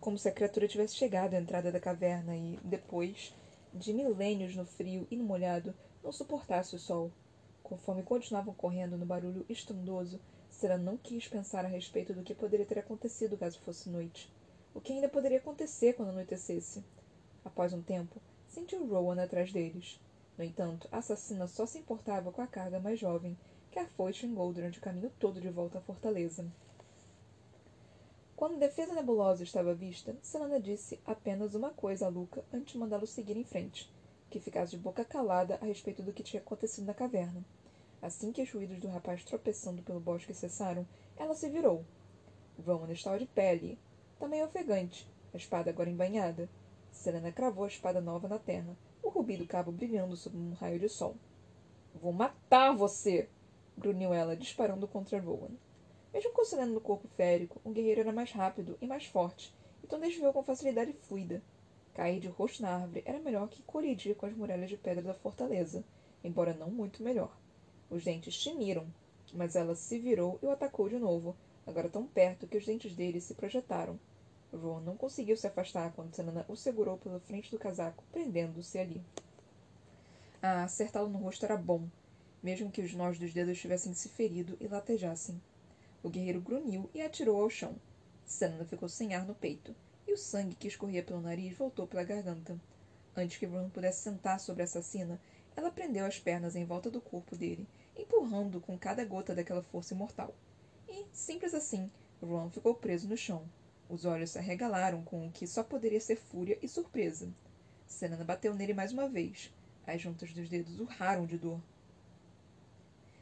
Como 0.00 0.18
se 0.18 0.28
a 0.28 0.32
criatura 0.32 0.66
tivesse 0.66 0.96
chegado 0.96 1.34
à 1.34 1.38
entrada 1.38 1.70
da 1.70 1.78
caverna 1.78 2.36
e, 2.36 2.58
depois 2.64 3.32
de 3.76 3.92
milênios 3.92 4.56
no 4.56 4.64
frio 4.64 5.06
e 5.10 5.16
no 5.16 5.24
molhado, 5.24 5.74
não 6.02 6.10
suportasse 6.10 6.74
o 6.74 6.78
sol. 6.78 7.12
Conforme 7.62 8.02
continuavam 8.02 8.54
correndo 8.54 8.96
no 8.96 9.06
barulho 9.06 9.44
estrondoso, 9.48 10.20
Sera 10.50 10.78
não 10.78 10.96
quis 10.96 11.28
pensar 11.28 11.66
a 11.66 11.68
respeito 11.68 12.14
do 12.14 12.22
que 12.22 12.34
poderia 12.34 12.64
ter 12.64 12.78
acontecido 12.78 13.36
caso 13.36 13.60
fosse 13.60 13.90
noite. 13.90 14.32
O 14.74 14.80
que 14.80 14.90
ainda 14.90 15.06
poderia 15.06 15.36
acontecer 15.36 15.92
quando 15.92 16.08
anoitecesse? 16.08 16.82
Após 17.44 17.74
um 17.74 17.82
tempo, 17.82 18.22
sentiu 18.48 18.86
Rowan 18.86 19.22
atrás 19.22 19.52
deles. 19.52 20.00
No 20.38 20.42
entanto, 20.42 20.88
a 20.90 20.98
assassina 20.98 21.46
só 21.46 21.66
se 21.66 21.78
importava 21.78 22.32
com 22.32 22.40
a 22.40 22.46
carga 22.46 22.80
mais 22.80 22.98
jovem, 22.98 23.36
que 23.70 23.78
a 23.78 23.86
foi 23.86 24.14
xingou 24.14 24.50
durante 24.50 24.78
o 24.78 24.80
caminho 24.80 25.12
todo 25.18 25.42
de 25.42 25.50
volta 25.50 25.76
à 25.76 25.82
fortaleza. 25.82 26.46
Quando 28.36 28.56
a 28.56 28.58
defesa 28.58 28.92
nebulosa 28.92 29.42
estava 29.42 29.70
à 29.70 29.74
vista, 29.74 30.14
Selena 30.20 30.60
disse 30.60 31.00
apenas 31.06 31.54
uma 31.54 31.70
coisa 31.70 32.04
a 32.04 32.10
Luca 32.10 32.44
antes 32.52 32.74
de 32.74 32.78
mandá-lo 32.78 33.06
seguir 33.06 33.34
em 33.34 33.44
frente, 33.44 33.90
que 34.28 34.38
ficasse 34.38 34.72
de 34.72 34.82
boca 34.82 35.06
calada 35.06 35.58
a 35.62 35.64
respeito 35.64 36.02
do 36.02 36.12
que 36.12 36.22
tinha 36.22 36.42
acontecido 36.42 36.84
na 36.84 36.92
caverna. 36.92 37.42
Assim 38.02 38.32
que 38.32 38.42
os 38.42 38.52
ruídos 38.52 38.78
do 38.78 38.88
rapaz 38.88 39.24
tropeçando 39.24 39.82
pelo 39.82 40.00
bosque 40.00 40.34
cessaram, 40.34 40.86
ela 41.16 41.32
se 41.32 41.48
virou. 41.48 41.82
Roman 42.62 42.92
estava 42.92 43.18
de 43.18 43.24
pele, 43.24 43.78
também 44.18 44.44
ofegante, 44.44 45.10
a 45.32 45.38
espada 45.38 45.70
agora 45.70 45.88
embanhada. 45.88 46.46
Selena 46.92 47.32
cravou 47.32 47.64
a 47.64 47.68
espada 47.68 48.02
nova 48.02 48.28
na 48.28 48.38
terra, 48.38 48.76
o 49.02 49.08
rubi 49.08 49.38
do 49.38 49.46
cabo 49.46 49.72
brilhando 49.72 50.14
sob 50.14 50.36
um 50.36 50.52
raio 50.52 50.78
de 50.78 50.90
sol. 50.90 51.16
Vou 51.94 52.12
matar 52.12 52.76
você! 52.76 53.30
grunhiu 53.78 54.12
ela, 54.12 54.36
disparando 54.36 54.86
contra 54.86 55.18
Rowan. 55.18 55.52
Mesmo 56.16 56.32
considerando 56.32 56.72
no 56.72 56.80
corpo 56.80 57.06
férico, 57.08 57.60
o 57.62 57.70
guerreiro 57.70 58.00
era 58.00 58.10
mais 58.10 58.32
rápido 58.32 58.78
e 58.80 58.86
mais 58.86 59.04
forte, 59.04 59.54
então 59.84 60.00
desviou 60.00 60.32
com 60.32 60.42
facilidade 60.42 60.94
fluida. 60.94 61.42
Cair 61.92 62.20
de 62.20 62.28
rosto 62.28 62.62
na 62.62 62.70
árvore 62.70 63.02
era 63.04 63.18
melhor 63.18 63.50
que 63.50 63.62
colidir 63.64 64.16
com 64.16 64.24
as 64.24 64.32
muralhas 64.32 64.70
de 64.70 64.78
pedra 64.78 65.02
da 65.02 65.12
fortaleza, 65.12 65.84
embora 66.24 66.54
não 66.54 66.70
muito 66.70 67.02
melhor. 67.02 67.36
Os 67.90 68.02
dentes 68.02 68.34
tiniram, 68.34 68.86
mas 69.34 69.56
ela 69.56 69.74
se 69.74 69.98
virou 69.98 70.38
e 70.42 70.46
o 70.46 70.50
atacou 70.50 70.88
de 70.88 70.98
novo, 70.98 71.36
agora 71.66 71.90
tão 71.90 72.06
perto 72.06 72.46
que 72.46 72.56
os 72.56 72.64
dentes 72.64 72.94
dele 72.94 73.20
se 73.20 73.34
projetaram. 73.34 74.00
Rowan 74.50 74.80
não 74.80 74.96
conseguiu 74.96 75.36
se 75.36 75.46
afastar 75.46 75.92
quando 75.92 76.14
Senana 76.14 76.46
o 76.48 76.56
segurou 76.56 76.96
pela 76.96 77.20
frente 77.20 77.50
do 77.50 77.58
casaco, 77.58 78.02
prendendo-se 78.10 78.78
ali. 78.78 79.02
Ah, 80.40 80.64
acertá-lo 80.64 81.10
no 81.10 81.18
rosto 81.18 81.44
era 81.44 81.58
bom, 81.58 81.86
mesmo 82.42 82.70
que 82.70 82.80
os 82.80 82.94
nós 82.94 83.18
dos 83.18 83.34
dedos 83.34 83.60
tivessem 83.60 83.92
se 83.92 84.08
ferido 84.08 84.56
e 84.58 84.66
latejassem. 84.66 85.38
O 86.02 86.08
guerreiro 86.08 86.40
grunhiu 86.40 86.88
e 86.94 87.00
atirou 87.00 87.42
ao 87.42 87.50
chão. 87.50 87.76
Senna 88.24 88.64
ficou 88.64 88.88
sem 88.88 89.14
ar 89.14 89.26
no 89.26 89.34
peito, 89.34 89.74
e 90.06 90.12
o 90.12 90.16
sangue 90.16 90.54
que 90.54 90.68
escorria 90.68 91.02
pelo 91.02 91.20
nariz 91.20 91.56
voltou 91.56 91.86
pela 91.86 92.04
garganta. 92.04 92.60
Antes 93.16 93.38
que 93.38 93.46
Bruno 93.46 93.70
pudesse 93.70 94.02
sentar 94.02 94.38
sobre 94.38 94.62
a 94.62 94.64
assassina, 94.64 95.20
ela 95.56 95.70
prendeu 95.70 96.04
as 96.04 96.18
pernas 96.18 96.54
em 96.54 96.64
volta 96.64 96.90
do 96.90 97.00
corpo 97.00 97.34
dele, 97.34 97.66
empurrando 97.96 98.60
com 98.60 98.78
cada 98.78 99.04
gota 99.04 99.34
daquela 99.34 99.62
força 99.62 99.94
imortal. 99.94 100.34
E, 100.88 101.06
simples 101.12 101.54
assim, 101.54 101.90
Ron 102.22 102.50
ficou 102.50 102.74
preso 102.74 103.08
no 103.08 103.16
chão. 103.16 103.48
Os 103.88 104.04
olhos 104.04 104.30
se 104.30 104.38
arregalaram 104.38 105.02
com 105.02 105.26
o 105.26 105.30
que 105.30 105.46
só 105.46 105.62
poderia 105.62 106.00
ser 106.00 106.16
fúria 106.16 106.58
e 106.60 106.68
surpresa. 106.68 107.28
Senna 107.86 108.22
bateu 108.24 108.54
nele 108.54 108.74
mais 108.74 108.92
uma 108.92 109.08
vez. 109.08 109.52
As 109.86 110.02
juntas 110.02 110.32
dos 110.32 110.48
dedos 110.48 110.80
urraram 110.80 111.24
de 111.24 111.38
dor. 111.38 111.60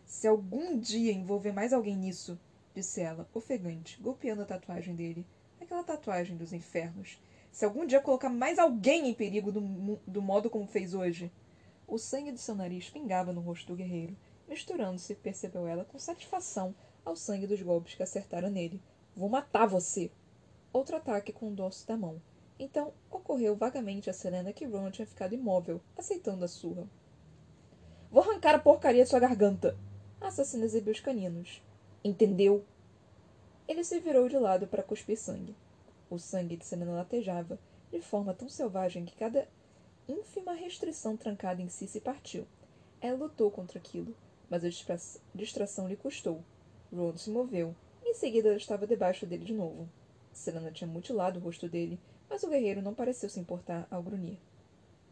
Se 0.06 0.26
algum 0.26 0.78
dia 0.78 1.12
envolver 1.12 1.52
mais 1.52 1.72
alguém 1.72 1.96
nisso, 1.96 2.38
disse 2.74 3.00
ela, 3.00 3.28
ofegante, 3.32 4.00
golpeando 4.00 4.42
a 4.42 4.46
tatuagem 4.46 4.94
dele. 4.94 5.24
Aquela 5.60 5.84
tatuagem 5.84 6.36
dos 6.36 6.52
infernos. 6.52 7.18
Se 7.52 7.64
algum 7.64 7.86
dia 7.86 8.00
colocar 8.00 8.28
mais 8.28 8.58
alguém 8.58 9.08
em 9.08 9.14
perigo 9.14 9.52
do, 9.52 9.60
do 10.06 10.20
modo 10.20 10.50
como 10.50 10.66
fez 10.66 10.92
hoje. 10.92 11.30
O 11.86 11.98
sangue 11.98 12.32
de 12.32 12.40
seu 12.40 12.54
nariz 12.54 12.90
pingava 12.90 13.32
no 13.32 13.40
rosto 13.40 13.68
do 13.68 13.76
guerreiro, 13.76 14.16
misturando-se, 14.48 15.14
percebeu 15.14 15.66
ela, 15.66 15.84
com 15.84 15.98
satisfação 15.98 16.74
ao 17.04 17.14
sangue 17.14 17.46
dos 17.46 17.62
golpes 17.62 17.94
que 17.94 18.02
acertaram 18.02 18.50
nele. 18.50 18.82
Vou 19.14 19.28
matar 19.28 19.66
você! 19.66 20.10
Outro 20.72 20.96
ataque 20.96 21.32
com 21.32 21.48
o 21.48 21.54
dorso 21.54 21.86
da 21.86 21.96
mão. 21.96 22.20
Então 22.58 22.92
ocorreu 23.10 23.54
vagamente 23.54 24.10
a 24.10 24.12
Selena 24.12 24.52
que 24.52 24.64
Ron 24.64 24.90
tinha 24.90 25.06
ficado 25.06 25.34
imóvel, 25.34 25.80
aceitando 25.96 26.44
a 26.44 26.48
surra. 26.48 26.88
Vou 28.10 28.22
arrancar 28.22 28.54
a 28.54 28.58
porcaria 28.58 29.04
de 29.04 29.10
sua 29.10 29.20
garganta! 29.20 29.76
A 30.20 30.28
assassina 30.28 30.64
exibiu 30.64 30.92
os 30.92 31.00
caninos. 31.00 31.62
Entendeu? 32.04 32.62
Ele 33.66 33.82
se 33.82 33.98
virou 33.98 34.28
de 34.28 34.36
lado 34.36 34.66
para 34.66 34.82
cuspir 34.82 35.18
sangue. 35.18 35.56
O 36.10 36.18
sangue 36.18 36.54
de 36.54 36.66
Selena 36.66 36.92
latejava, 36.92 37.58
de 37.90 37.98
forma 38.02 38.34
tão 38.34 38.46
selvagem 38.46 39.06
que 39.06 39.16
cada 39.16 39.48
ínfima 40.06 40.52
restrição 40.52 41.16
trancada 41.16 41.62
em 41.62 41.68
si 41.70 41.86
se 41.88 42.00
partiu. 42.02 42.46
Ela 43.00 43.16
lutou 43.16 43.50
contra 43.50 43.78
aquilo, 43.78 44.14
mas 44.50 44.62
a 44.64 44.68
distração 45.34 45.88
lhe 45.88 45.96
custou. 45.96 46.44
Ron 46.92 47.16
se 47.16 47.30
moveu, 47.30 47.74
e 48.04 48.10
em 48.10 48.14
seguida 48.14 48.48
ela 48.48 48.58
estava 48.58 48.86
debaixo 48.86 49.24
dele 49.24 49.46
de 49.46 49.54
novo. 49.54 49.88
Selena 50.30 50.70
tinha 50.70 50.86
mutilado 50.86 51.38
o 51.38 51.42
rosto 51.42 51.68
dele, 51.70 51.98
mas 52.28 52.42
o 52.42 52.50
guerreiro 52.50 52.82
não 52.82 52.92
pareceu 52.92 53.30
se 53.30 53.40
importar 53.40 53.88
ao 53.90 54.02
grunhir. 54.02 54.36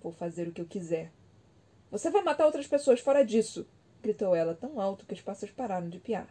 Vou 0.03 0.13
fazer 0.13 0.47
o 0.47 0.53
que 0.53 0.61
eu 0.61 0.67
quiser. 0.67 1.11
Você 1.91 2.11
vai 2.11 2.23
matar 2.23 2.45
outras 2.45 2.67
pessoas 2.67 3.01
fora 3.01 3.25
disso! 3.25 3.67
gritou 4.03 4.35
ela 4.35 4.55
tão 4.55 4.79
alto 4.79 5.07
que 5.07 5.15
os 5.15 5.23
pássaros 5.23 5.55
pararam 5.55 5.89
de 5.89 5.99
piar. 5.99 6.29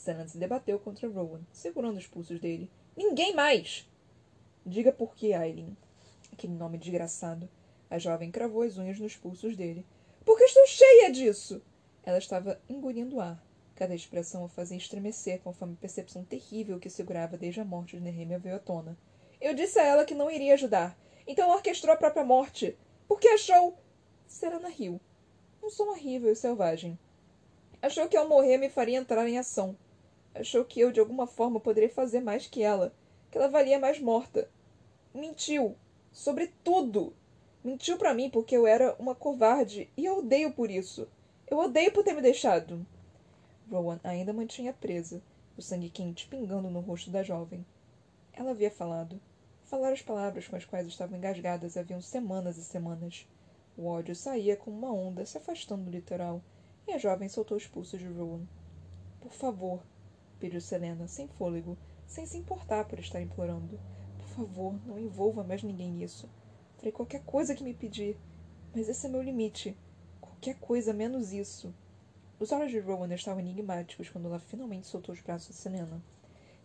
Senna 0.00 0.26
se 0.26 0.38
debateu 0.38 0.78
contra 0.78 1.06
Rowan, 1.06 1.42
segurando 1.52 1.98
os 1.98 2.06
pulsos 2.06 2.40
dele. 2.40 2.70
Ninguém 2.96 3.34
mais! 3.34 3.86
Diga 4.64 4.90
por 4.90 5.14
que, 5.14 5.34
Aileen. 5.34 5.76
Aquele 6.32 6.54
nome 6.54 6.78
desgraçado. 6.78 7.46
A 7.90 7.98
jovem 7.98 8.30
cravou 8.30 8.62
as 8.62 8.78
unhas 8.78 8.98
nos 8.98 9.14
pulsos 9.14 9.54
dele. 9.58 9.84
Porque 10.24 10.44
estou 10.44 10.66
cheia 10.66 11.12
disso! 11.12 11.60
Ela 12.02 12.16
estava 12.16 12.58
engolindo 12.66 13.20
ar. 13.20 13.44
Cada 13.74 13.94
expressão 13.94 14.42
a 14.42 14.48
fazia 14.48 14.78
estremecer 14.78 15.40
conforme 15.40 15.74
a 15.74 15.80
percepção 15.82 16.24
terrível 16.24 16.80
que 16.80 16.88
segurava 16.88 17.36
desde 17.36 17.60
a 17.60 17.64
morte 17.64 17.98
de 17.98 18.02
Nehemia 18.02 18.38
veio 18.38 18.56
à 18.56 18.58
tona. 18.58 18.96
Eu 19.38 19.52
disse 19.52 19.78
a 19.78 19.84
ela 19.84 20.06
que 20.06 20.14
não 20.14 20.30
iria 20.30 20.54
ajudar. 20.54 20.98
Então 21.26 21.50
orquestrou 21.50 21.92
a 21.92 21.98
própria 21.98 22.24
morte. 22.24 22.74
Porque 23.06 23.28
achou. 23.28 23.76
Serana 24.26 24.70
riu. 24.70 24.98
Um 25.62 25.68
som 25.68 25.90
horrível 25.90 26.32
e 26.32 26.36
selvagem. 26.36 26.98
Achou 27.82 28.08
que 28.08 28.16
ao 28.16 28.26
morrer 28.26 28.56
me 28.56 28.70
faria 28.70 28.96
entrar 28.96 29.28
em 29.28 29.38
ação. 29.38 29.76
Achou 30.34 30.64
que 30.64 30.80
eu, 30.80 30.92
de 30.92 31.00
alguma 31.00 31.26
forma, 31.26 31.60
poderia 31.60 31.90
fazer 31.90 32.20
mais 32.20 32.46
que 32.46 32.62
ela. 32.62 32.94
Que 33.30 33.38
ela 33.38 33.48
valia 33.48 33.78
mais 33.78 34.00
morta. 34.00 34.48
Mentiu. 35.14 35.76
Sobre 36.12 36.52
tudo. 36.64 37.12
Mentiu 37.62 37.98
para 37.98 38.14
mim 38.14 38.30
porque 38.30 38.56
eu 38.56 38.66
era 38.66 38.94
uma 38.98 39.14
covarde 39.14 39.90
e 39.96 40.04
eu 40.04 40.18
odeio 40.18 40.52
por 40.52 40.70
isso. 40.70 41.06
Eu 41.46 41.58
odeio 41.58 41.92
por 41.92 42.04
ter 42.04 42.14
me 42.14 42.22
deixado. 42.22 42.86
Rowan 43.70 44.00
ainda 44.02 44.32
mantinha 44.32 44.72
presa, 44.72 45.22
o 45.56 45.62
sangue 45.62 45.90
quente 45.90 46.26
pingando 46.26 46.70
no 46.70 46.80
rosto 46.80 47.10
da 47.10 47.22
jovem. 47.22 47.64
Ela 48.32 48.52
havia 48.52 48.70
falado. 48.70 49.20
Falar 49.64 49.92
as 49.92 50.02
palavras 50.02 50.48
com 50.48 50.56
as 50.56 50.64
quais 50.64 50.86
estavam 50.86 51.18
engasgadas 51.18 51.76
haviam 51.76 52.00
semanas 52.00 52.56
e 52.56 52.64
semanas. 52.64 53.26
O 53.76 53.86
ódio 53.86 54.16
saía 54.16 54.56
como 54.56 54.76
uma 54.76 54.92
onda 54.92 55.24
se 55.24 55.38
afastando 55.38 55.84
do 55.84 55.90
litoral 55.90 56.42
e 56.88 56.92
a 56.92 56.98
jovem 56.98 57.28
soltou 57.28 57.56
os 57.56 57.66
pulsos 57.66 58.00
de 58.00 58.06
Rowan. 58.06 58.42
Por 59.20 59.32
favor, 59.32 59.80
pediu 60.40 60.60
Selena, 60.60 61.06
sem 61.06 61.28
fôlego, 61.28 61.76
sem 62.06 62.26
se 62.26 62.38
importar 62.38 62.86
por 62.86 62.98
estar 62.98 63.20
implorando. 63.20 63.78
Por 64.18 64.26
favor, 64.28 64.74
não 64.86 64.98
envolva 64.98 65.44
mais 65.44 65.62
ninguém 65.62 65.92
nisso. 65.92 66.28
Farei 66.76 66.90
qualquer 66.90 67.22
coisa 67.24 67.54
que 67.54 67.62
me 67.62 67.74
pedir, 67.74 68.18
mas 68.74 68.88
esse 68.88 69.06
é 69.06 69.10
meu 69.10 69.22
limite. 69.22 69.76
Qualquer 70.20 70.58
coisa 70.58 70.92
menos 70.92 71.32
isso. 71.32 71.72
Os 72.38 72.50
olhos 72.52 72.70
de 72.70 72.78
Rowan 72.78 73.12
estavam 73.14 73.40
enigmáticos 73.40 74.08
quando 74.08 74.26
ela 74.26 74.38
finalmente 74.38 74.86
soltou 74.86 75.14
os 75.14 75.20
braços 75.20 75.54
de 75.54 75.60
Selena, 75.60 76.02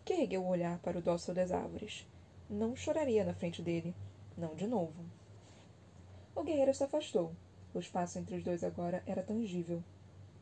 que 0.04 0.14
ergueu 0.14 0.42
o 0.42 0.48
olhar 0.48 0.78
para 0.78 0.98
o 0.98 1.02
dócil 1.02 1.34
das 1.34 1.52
árvores. 1.52 2.06
Não 2.48 2.74
choraria 2.74 3.24
na 3.24 3.34
frente 3.34 3.60
dele. 3.60 3.94
Não 4.36 4.54
de 4.54 4.66
novo. 4.66 5.04
O 6.34 6.42
guerreiro 6.42 6.72
se 6.72 6.84
afastou. 6.84 7.32
O 7.74 7.78
espaço 7.78 8.18
entre 8.18 8.36
os 8.36 8.42
dois 8.42 8.64
agora 8.64 9.02
era 9.06 9.22
tangível. 9.22 9.82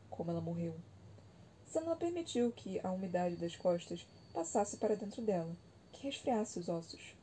Como 0.09 0.31
ela 0.31 0.39
morreu. 0.39 0.75
Selena 1.65 1.95
permitiu 1.95 2.51
que 2.51 2.79
a 2.83 2.91
umidade 2.91 3.35
das 3.35 3.55
costas 3.55 4.07
passasse 4.33 4.77
para 4.77 4.95
dentro 4.95 5.21
dela, 5.21 5.55
que 5.91 6.03
resfriasse 6.03 6.59
os 6.59 6.69
ossos. 6.69 7.15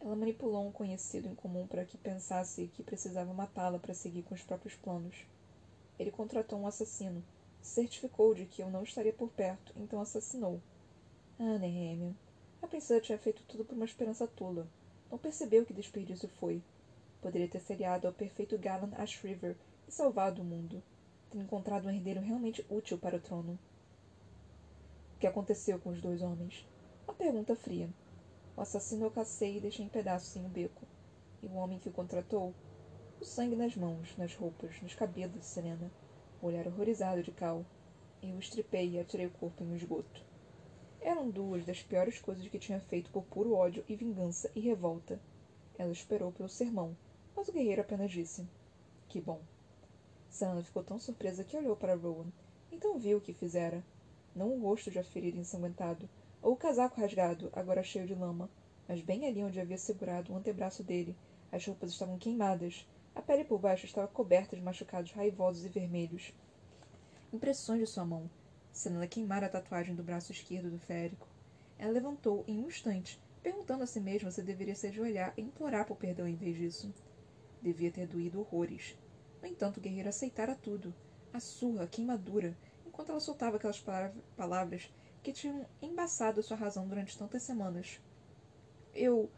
Ela 0.00 0.16
manipulou 0.16 0.66
um 0.66 0.72
conhecido 0.72 1.28
em 1.28 1.34
comum 1.34 1.66
para 1.66 1.84
que 1.84 1.96
pensasse 1.96 2.68
que 2.74 2.82
precisava 2.82 3.32
matá-la 3.32 3.78
para 3.78 3.94
seguir 3.94 4.22
com 4.22 4.34
os 4.34 4.42
próprios 4.42 4.74
planos. 4.74 5.24
Ele 5.98 6.10
contratou 6.10 6.58
um 6.58 6.66
assassino, 6.66 7.24
certificou 7.62 8.34
de 8.34 8.44
que 8.44 8.62
eu 8.62 8.70
não 8.70 8.82
estaria 8.82 9.12
por 9.12 9.30
perto, 9.30 9.72
então 9.76 10.00
assassinou. 10.00 10.60
Ah, 11.38 11.58
Nehemia. 11.58 12.14
A 12.60 12.66
princesa 12.66 13.00
tinha 13.00 13.18
feito 13.18 13.42
tudo 13.44 13.64
por 13.64 13.74
uma 13.74 13.84
esperança 13.84 14.26
tola. 14.26 14.66
Não 15.10 15.18
percebeu 15.18 15.64
que 15.64 15.72
desperdício 15.72 16.28
foi. 16.28 16.62
Poderia 17.22 17.48
ter 17.48 17.60
seriado 17.60 18.06
ao 18.06 18.12
perfeito 18.12 18.58
Galan 18.58 18.90
Ashriver 18.96 19.56
e 19.88 19.92
salvado 19.92 20.42
o 20.42 20.44
mundo. 20.44 20.82
Encontrado 21.36 21.88
um 21.88 21.90
herdeiro 21.90 22.20
realmente 22.20 22.64
útil 22.70 22.96
para 22.96 23.16
o 23.16 23.20
trono. 23.20 23.58
O 25.16 25.18
que 25.18 25.26
aconteceu 25.26 25.80
com 25.80 25.90
os 25.90 26.00
dois 26.00 26.22
homens? 26.22 26.64
Uma 27.08 27.14
pergunta 27.14 27.56
fria. 27.56 27.90
O 28.56 28.60
assassino 28.60 29.06
eu 29.06 29.10
cacei 29.10 29.56
e 29.56 29.60
deixei 29.60 29.84
em 29.84 29.88
pedaços 29.88 30.36
em 30.36 30.44
um 30.44 30.48
beco. 30.48 30.86
E 31.42 31.48
o 31.48 31.54
homem 31.54 31.80
que 31.80 31.88
o 31.88 31.92
contratou? 31.92 32.54
O 33.20 33.24
sangue 33.24 33.56
nas 33.56 33.74
mãos, 33.74 34.16
nas 34.16 34.32
roupas, 34.36 34.80
nos 34.80 34.94
cabelos 34.94 35.34
de 35.34 35.44
Serena. 35.44 35.90
O 36.40 36.46
olhar 36.46 36.68
horrorizado 36.68 37.20
de 37.20 37.32
Cal. 37.32 37.66
Eu 38.22 38.36
o 38.36 38.38
estripei 38.38 38.90
e 38.90 39.00
atirei 39.00 39.26
o 39.26 39.32
corpo 39.32 39.64
em 39.64 39.72
um 39.72 39.74
esgoto. 39.74 40.22
Eram 41.00 41.28
duas 41.28 41.64
das 41.64 41.82
piores 41.82 42.20
coisas 42.20 42.46
que 42.46 42.60
tinha 42.60 42.78
feito 42.78 43.10
por 43.10 43.24
puro 43.24 43.54
ódio 43.54 43.84
e 43.88 43.96
vingança 43.96 44.48
e 44.54 44.60
revolta. 44.60 45.20
Ela 45.76 45.90
esperou 45.90 46.30
pelo 46.30 46.48
sermão, 46.48 46.96
mas 47.34 47.48
o 47.48 47.52
guerreiro 47.52 47.80
apenas 47.80 48.12
disse: 48.12 48.46
Que 49.08 49.20
bom. 49.20 49.40
Serena 50.34 50.64
ficou 50.64 50.82
tão 50.82 50.98
surpresa 50.98 51.44
que 51.44 51.56
olhou 51.56 51.76
para 51.76 51.94
Rowan. 51.94 52.26
Então 52.72 52.98
viu 52.98 53.18
o 53.18 53.20
que 53.20 53.32
fizera. 53.32 53.84
Não 54.34 54.52
o 54.52 54.60
rosto 54.60 54.90
já 54.90 55.00
ferido 55.00 55.36
e 55.36 55.40
ensanguentado, 55.40 56.08
ou 56.42 56.54
o 56.54 56.56
casaco 56.56 57.00
rasgado, 57.00 57.50
agora 57.52 57.84
cheio 57.84 58.04
de 58.04 58.16
lama, 58.16 58.50
mas 58.88 59.00
bem 59.00 59.28
ali 59.28 59.44
onde 59.44 59.60
havia 59.60 59.78
segurado 59.78 60.32
o 60.32 60.36
antebraço 60.36 60.82
dele, 60.82 61.16
as 61.52 61.64
roupas 61.64 61.92
estavam 61.92 62.18
queimadas, 62.18 62.84
a 63.14 63.22
pele 63.22 63.44
por 63.44 63.60
baixo 63.60 63.86
estava 63.86 64.08
coberta 64.08 64.56
de 64.56 64.62
machucados 64.62 65.12
raivosos 65.12 65.64
e 65.64 65.68
vermelhos. 65.68 66.34
Impressões 67.32 67.78
de 67.78 67.86
sua 67.86 68.04
mão. 68.04 68.28
Senna 68.72 69.06
queimara 69.06 69.46
a 69.46 69.50
tatuagem 69.50 69.94
do 69.94 70.02
braço 70.02 70.32
esquerdo 70.32 70.68
do 70.68 70.80
férico. 70.80 71.28
Ela 71.78 71.92
levantou 71.92 72.42
em 72.48 72.58
um 72.58 72.66
instante, 72.66 73.20
perguntando 73.40 73.84
a 73.84 73.86
si 73.86 74.00
mesma 74.00 74.32
se 74.32 74.42
deveria 74.42 74.74
se 74.74 74.88
ajoelhar 74.88 75.32
e 75.36 75.42
implorar 75.42 75.86
por 75.86 75.96
perdão 75.96 76.26
em 76.26 76.34
vez 76.34 76.56
disso. 76.56 76.92
Devia 77.62 77.92
ter 77.92 78.08
doído 78.08 78.40
horrores. 78.40 78.96
No 79.44 79.50
entanto, 79.50 79.76
o 79.76 79.80
guerreiro 79.82 80.08
aceitara 80.08 80.54
tudo. 80.54 80.94
A 81.30 81.38
surra, 81.38 81.84
a 81.84 81.86
queimadura, 81.86 82.56
enquanto 82.86 83.10
ela 83.10 83.20
soltava 83.20 83.58
aquelas 83.58 83.78
palavras 84.34 84.90
que 85.22 85.34
tinham 85.34 85.66
embaçado 85.82 86.42
sua 86.42 86.56
razão 86.56 86.88
durante 86.88 87.18
tantas 87.18 87.42
semanas. 87.42 88.00
Eu. 88.94 89.30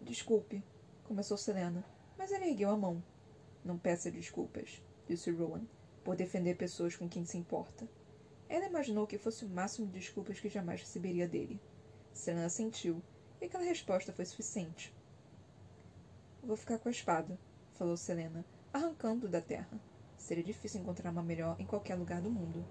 Desculpe, 0.00 0.64
começou 1.04 1.36
Selena, 1.36 1.84
mas 2.16 2.32
ele 2.32 2.48
ergueu 2.48 2.70
a 2.70 2.78
mão. 2.78 3.04
Não 3.62 3.76
peça 3.76 4.10
desculpas, 4.10 4.82
disse 5.06 5.30
Rowan, 5.30 5.66
por 6.02 6.16
defender 6.16 6.56
pessoas 6.56 6.96
com 6.96 7.06
quem 7.06 7.26
se 7.26 7.36
importa. 7.36 7.86
Ela 8.48 8.64
imaginou 8.64 9.06
que 9.06 9.18
fosse 9.18 9.44
o 9.44 9.50
máximo 9.50 9.86
de 9.86 10.00
desculpas 10.00 10.40
que 10.40 10.48
jamais 10.48 10.80
receberia 10.80 11.28
dele. 11.28 11.60
Selena 12.14 12.48
sentiu, 12.48 13.02
e 13.38 13.44
aquela 13.44 13.64
resposta 13.64 14.14
foi 14.14 14.24
suficiente. 14.24 14.96
Vou 16.42 16.56
ficar 16.56 16.78
com 16.78 16.88
a 16.88 16.92
espada, 16.92 17.38
falou 17.74 17.98
Selena, 17.98 18.46
arrancando 18.72 19.28
da 19.28 19.40
terra. 19.40 19.78
Seria 20.16 20.42
difícil 20.42 20.80
encontrar 20.80 21.10
uma 21.10 21.22
melhor 21.22 21.56
em 21.58 21.66
qualquer 21.66 21.94
lugar 21.94 22.22
do 22.22 22.30
mundo. 22.30 22.64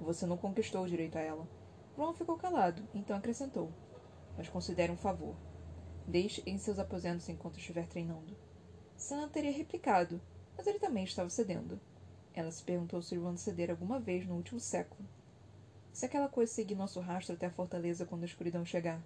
Você 0.00 0.26
não 0.26 0.36
conquistou 0.36 0.82
o 0.82 0.88
direito 0.88 1.16
a 1.16 1.20
ela. 1.20 1.48
Ron 1.96 2.12
ficou 2.12 2.36
calado, 2.36 2.82
então 2.94 3.16
acrescentou. 3.16 3.72
Mas 4.36 4.48
considere 4.48 4.90
um 4.90 4.96
favor. 4.96 5.36
Deixe 6.06 6.42
em 6.46 6.58
seus 6.58 6.78
aposentos 6.78 7.28
enquanto 7.28 7.58
estiver 7.58 7.86
treinando. 7.86 8.36
Sana 8.96 9.28
teria 9.28 9.52
replicado, 9.52 10.20
mas 10.56 10.66
ele 10.66 10.78
também 10.78 11.04
estava 11.04 11.30
cedendo. 11.30 11.80
Ela 12.34 12.50
se 12.50 12.62
perguntou 12.62 13.00
se 13.00 13.16
Ron 13.16 13.36
ceder 13.36 13.70
alguma 13.70 14.00
vez 14.00 14.26
no 14.26 14.34
último 14.34 14.60
século. 14.60 15.08
Se 15.92 16.04
aquela 16.04 16.28
coisa 16.28 16.52
seguir 16.52 16.74
nosso 16.74 17.00
rastro 17.00 17.34
até 17.34 17.46
a 17.46 17.50
fortaleza 17.50 18.04
quando 18.04 18.22
a 18.22 18.26
escuridão 18.26 18.64
chegar. 18.64 19.02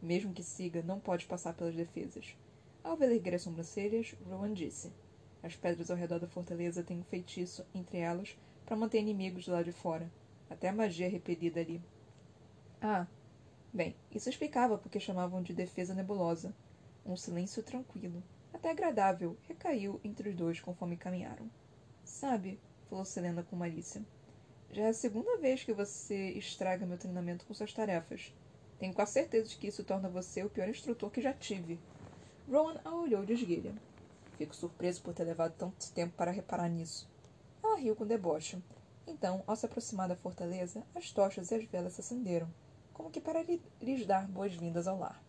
Mesmo 0.00 0.32
que 0.32 0.42
siga, 0.42 0.82
não 0.82 0.98
pode 0.98 1.26
passar 1.26 1.54
pelas 1.54 1.74
defesas. 1.74 2.36
Ao 2.82 2.96
ver 2.96 3.12
erguer 3.12 3.34
as 3.34 3.42
sobrancelhas, 3.42 4.14
Rowan 4.26 4.52
disse. 4.52 4.92
As 5.42 5.54
pedras 5.54 5.90
ao 5.90 5.96
redor 5.96 6.18
da 6.18 6.26
fortaleza 6.26 6.82
têm 6.82 6.98
um 6.98 7.04
feitiço, 7.04 7.64
entre 7.74 7.98
elas, 7.98 8.36
para 8.64 8.76
manter 8.76 8.98
inimigos 8.98 9.44
do 9.44 9.52
lado 9.52 9.64
de 9.64 9.72
fora. 9.72 10.10
Até 10.50 10.68
a 10.68 10.72
magia 10.72 11.06
é 11.06 11.08
repelida 11.08 11.60
ali. 11.60 11.82
Ah, 12.80 13.06
bem, 13.72 13.94
isso 14.10 14.28
explicava 14.28 14.78
porque 14.78 15.00
chamavam 15.00 15.42
de 15.42 15.52
defesa 15.52 15.94
nebulosa. 15.94 16.54
Um 17.04 17.16
silêncio 17.16 17.62
tranquilo, 17.62 18.22
até 18.52 18.70
agradável, 18.70 19.36
recaiu 19.48 20.00
entre 20.04 20.28
os 20.28 20.34
dois 20.34 20.60
conforme 20.60 20.96
caminharam. 20.96 21.50
Sabe, 22.04 22.58
falou 22.88 23.04
Selena 23.04 23.42
com 23.42 23.56
malícia, 23.56 24.02
já 24.70 24.82
é 24.82 24.88
a 24.88 24.94
segunda 24.94 25.38
vez 25.38 25.64
que 25.64 25.72
você 25.72 26.30
estraga 26.32 26.84
meu 26.84 26.98
treinamento 26.98 27.46
com 27.46 27.54
suas 27.54 27.72
tarefas. 27.72 28.34
Tenho 28.78 28.92
quase 28.92 29.12
certeza 29.12 29.48
de 29.48 29.56
que 29.56 29.66
isso 29.66 29.82
torna 29.82 30.08
você 30.08 30.42
o 30.44 30.50
pior 30.50 30.68
instrutor 30.68 31.10
que 31.10 31.22
já 31.22 31.32
tive. 31.32 31.78
Rowan 32.50 32.80
a 32.82 32.94
olhou 32.94 33.26
de 33.26 33.34
esguelha. 33.34 33.74
Fico 34.38 34.56
surpreso 34.56 35.02
por 35.02 35.12
ter 35.12 35.24
levado 35.24 35.52
tanto 35.58 35.92
tempo 35.92 36.14
para 36.16 36.30
reparar 36.30 36.68
nisso. 36.68 37.06
Ela 37.62 37.76
riu 37.76 37.94
com 37.94 38.06
deboche. 38.06 38.58
Então, 39.06 39.42
ao 39.46 39.54
se 39.54 39.66
aproximar 39.66 40.08
da 40.08 40.16
fortaleza, 40.16 40.82
as 40.94 41.12
tochas 41.12 41.50
e 41.50 41.56
as 41.56 41.64
velas 41.64 41.92
se 41.92 42.00
acenderam, 42.00 42.48
como 42.94 43.10
que 43.10 43.20
para 43.20 43.44
lhes 43.82 44.06
dar 44.06 44.26
boas-vindas 44.26 44.86
ao 44.86 44.98
lar. 44.98 45.22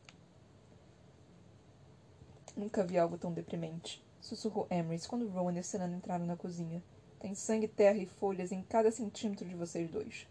Nunca 2.55 2.85
vi 2.85 2.97
algo 2.97 3.17
tão 3.17 3.33
deprimente, 3.33 4.01
sussurrou 4.21 4.67
Emrys 4.71 5.05
quando 5.05 5.27
Rowan 5.27 5.59
e 5.59 5.63
Selena 5.63 5.97
entraram 5.97 6.25
na 6.25 6.37
cozinha. 6.37 6.81
Tem 7.19 7.35
sangue, 7.35 7.67
terra 7.67 7.97
e 7.97 8.05
folhas 8.05 8.51
em 8.51 8.63
cada 8.63 8.91
centímetro 8.91 9.47
de 9.47 9.55
vocês 9.55 9.89
dois. 9.89 10.25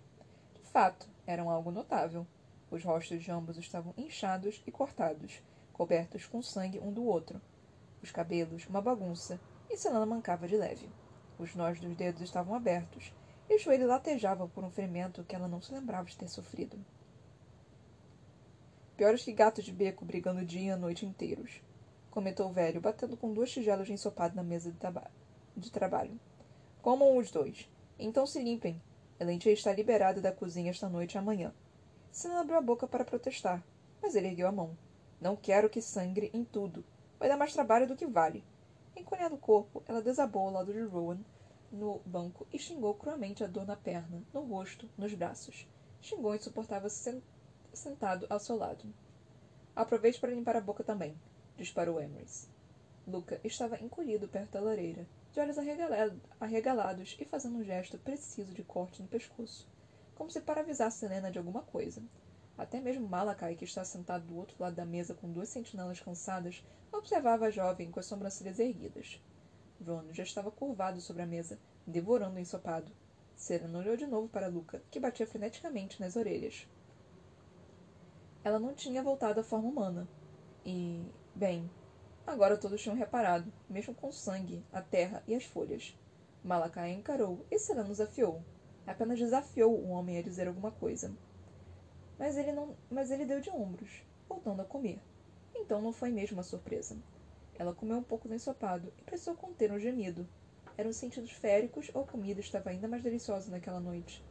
De 0.55 0.63
fato, 0.71 1.07
eram 1.27 1.51
algo 1.51 1.71
notável. 1.71 2.27
Os 2.71 2.83
rostos 2.83 3.23
de 3.23 3.31
ambos 3.31 3.59
estavam 3.59 3.95
inchados 3.97 4.63
e 4.67 4.71
cortados, 4.71 5.43
cobertos 5.79 6.27
com 6.27 6.43
sangue 6.43 6.81
um 6.81 6.93
do 6.93 7.05
outro. 7.05 7.41
Os 8.03 8.11
cabelos, 8.11 8.67
uma 8.67 8.83
bagunça, 8.83 9.41
e 9.71 9.77
Selena 9.77 10.05
mancava 10.05 10.49
de 10.49 10.57
leve. 10.57 10.91
Os 11.39 11.55
nós 11.55 11.79
dos 11.79 11.95
dedos 11.95 12.21
estavam 12.21 12.53
abertos, 12.57 13.13
e 13.49 13.55
o 13.55 13.59
joelho 13.61 13.87
latejava 13.87 14.49
por 14.49 14.65
um 14.65 14.71
ferimento 14.71 15.23
que 15.23 15.37
ela 15.37 15.47
não 15.47 15.61
se 15.61 15.73
lembrava 15.73 16.09
de 16.09 16.19
ter 16.19 16.27
sofrido. 16.27 16.85
Piores 18.97 19.23
que 19.23 19.33
gatos 19.33 19.65
de 19.65 19.73
beco 19.73 20.05
brigando 20.05 20.45
dia 20.45 20.73
e 20.73 20.77
noite 20.77 21.07
inteiros, 21.07 21.63
comentou 22.11 22.51
o 22.51 22.53
velho, 22.53 22.81
batendo 22.81 23.17
com 23.17 23.33
duas 23.33 23.53
tigelas 23.53 23.87
de 23.87 23.93
ensopado 23.93 24.35
na 24.35 24.43
mesa 24.43 24.73
de, 24.73 24.79
de 25.57 25.71
trabalho. 25.71 26.19
Comam 26.83 27.17
os 27.17 27.31
dois. 27.31 27.71
Então 27.97 28.27
se 28.27 28.43
limpem. 28.43 28.83
Elentia 29.21 29.53
está 29.53 29.73
liberada 29.73 30.21
da 30.21 30.33
cozinha 30.33 30.71
esta 30.71 30.89
noite 30.89 31.15
e 31.15 31.19
amanhã. 31.19 31.55
Senna 32.11 32.41
abriu 32.41 32.59
a 32.59 32.61
boca 32.61 32.89
para 32.89 33.05
protestar, 33.05 33.63
mas 34.03 34.17
ele 34.17 34.27
ergueu 34.27 34.49
a 34.49 34.53
mão. 34.53 34.77
Não 35.21 35.35
quero 35.35 35.69
que 35.69 35.81
sangre 35.81 36.31
em 36.33 36.45
tudo. 36.45 36.85
Vai 37.19 37.29
dar 37.29 37.37
mais 37.37 37.53
trabalho 37.53 37.87
do 37.87 37.97
que 37.97 38.07
vale. 38.07 38.45
Encolhendo 38.97 39.35
o 39.35 39.39
corpo, 39.39 39.83
ela 39.87 40.03
desabou 40.03 40.43
ao 40.47 40.53
lado 40.53 40.73
de 40.73 40.81
Rowan 40.83 41.19
no 41.71 42.01
banco 42.07 42.47
e 42.53 42.59
xingou 42.59 42.95
cruamente 42.95 43.45
a 43.45 43.47
dor 43.47 43.67
na 43.67 43.77
perna, 43.77 44.23
no 44.33 44.41
rosto, 44.43 44.89
nos 44.97 45.13
braços. 45.15 45.69
Xingou 46.01 46.35
e 46.35 46.39
suportava 46.39 46.89
sentado 46.89 48.27
ao 48.31 48.39
seu 48.39 48.57
lado. 48.57 48.85
Aproveite 49.75 50.21
para 50.21 50.31
limpar 50.31 50.57
a 50.57 50.61
boca 50.61 50.83
também, 50.83 51.17
disparou 51.57 52.01
Emrys. 52.01 52.49
Luca 53.07 53.41
estava 53.43 53.81
encolhido 53.83 54.29
perto 54.29 54.53
da 54.53 54.61
lareira, 54.61 55.07
de 55.33 55.41
olhos 55.41 55.57
arregalados 56.41 57.17
e 57.21 57.25
fazendo 57.25 57.59
um 57.59 57.65
gesto 57.65 57.99
preciso 57.99 58.53
de 58.53 58.63
corte 58.63 59.03
no 59.03 59.09
pescoço, 59.09 59.69
como 60.15 60.31
se 60.31 60.41
para 60.41 60.61
avisar 60.61 60.91
Selena 60.91 61.31
de 61.31 61.39
alguma 61.39 61.63
coisa. 61.63 62.03
Até 62.59 62.81
mesmo 62.81 63.09
Malakai, 63.09 63.55
que 63.55 63.65
está 63.65 63.85
sentado 63.85 64.27
do 64.27 64.37
outro 64.37 64.57
lado 64.59 64.75
da 64.75 64.85
mesa 64.85 65.15
com 65.15 65.31
duas 65.31 65.49
sentinelas 65.49 66.01
cansadas, 66.01 66.65
observava 66.93 67.47
a 67.47 67.51
jovem 67.51 67.89
com 67.89 68.01
as 68.01 68.07
sobrancelhas 68.07 68.59
erguidas. 68.59 69.23
Ron 69.81 70.13
já 70.13 70.25
estava 70.25 70.51
curvado 70.51 71.01
sobre 71.01 71.23
a 71.23 71.27
mesa, 71.27 71.57
devorando 71.87 72.35
o 72.35 72.41
ensopado. 72.41 72.91
Serena 73.37 73.79
olhou 73.79 73.97
de 73.97 74.09
novo 74.09 74.29
para 74.29 74.49
Luca, 74.49 74.83
que 74.91 74.99
batia 74.99 75.25
freneticamente 75.25 76.01
nas 76.01 76.17
orelhas. 76.17 76.67
Ela 78.43 78.59
não 78.59 78.75
tinha 78.75 79.05
voltado 79.05 79.39
à 79.39 79.45
forma 79.45 79.69
humana. 79.69 80.09
E, 80.67 81.07
bem, 81.37 81.71
agora 82.27 82.57
todos 82.57 82.83
tinham 82.83 82.97
reparado, 82.97 83.53
mesmo 83.71 83.95
com 83.95 84.09
o 84.09 84.13
sangue, 84.13 84.65
a 84.73 84.83
terra 84.83 85.23
e 85.29 85.35
as 85.37 85.45
folhas. 85.45 85.97
Malakai 86.43 86.91
encarou 86.91 87.47
e 87.53 87.59
Serena 87.59 87.85
desafiou. 87.85 88.43
Apenas 88.85 89.21
desafiou 89.21 89.73
o 89.73 89.91
homem 89.91 90.19
a 90.19 90.23
dizer 90.23 90.49
alguma 90.49 90.73
coisa. 90.73 91.15
Mas 92.19 92.37
ele 92.37 92.53
não, 92.53 92.77
mas 92.91 93.11
ele 93.11 93.25
deu 93.25 93.41
de 93.41 93.51
ombros, 93.51 94.03
voltando 94.29 94.61
a 94.61 94.65
comer. 94.65 95.01
Então 95.55 95.81
não 95.81 95.93
foi 95.93 96.11
mesmo 96.11 96.37
uma 96.37 96.43
surpresa. 96.43 96.97
Ela 97.59 97.75
comeu 97.75 97.99
um 97.99 98.03
pouco 98.03 98.29
do 98.29 98.35
ensopado 98.35 98.93
e 98.99 99.03
precisou 99.03 99.35
conter 99.35 99.71
um 99.71 99.79
gemido. 99.79 100.27
Eram 100.77 100.93
sentidos 100.93 101.33
féricos 101.33 101.91
ou 101.95 102.03
a 102.03 102.07
comida 102.07 102.41
estava 102.41 102.71
ainda 102.71 102.89
mais 102.89 103.03
deliciosa 103.03 103.51
naquela 103.51 103.81
noite. 103.81 104.25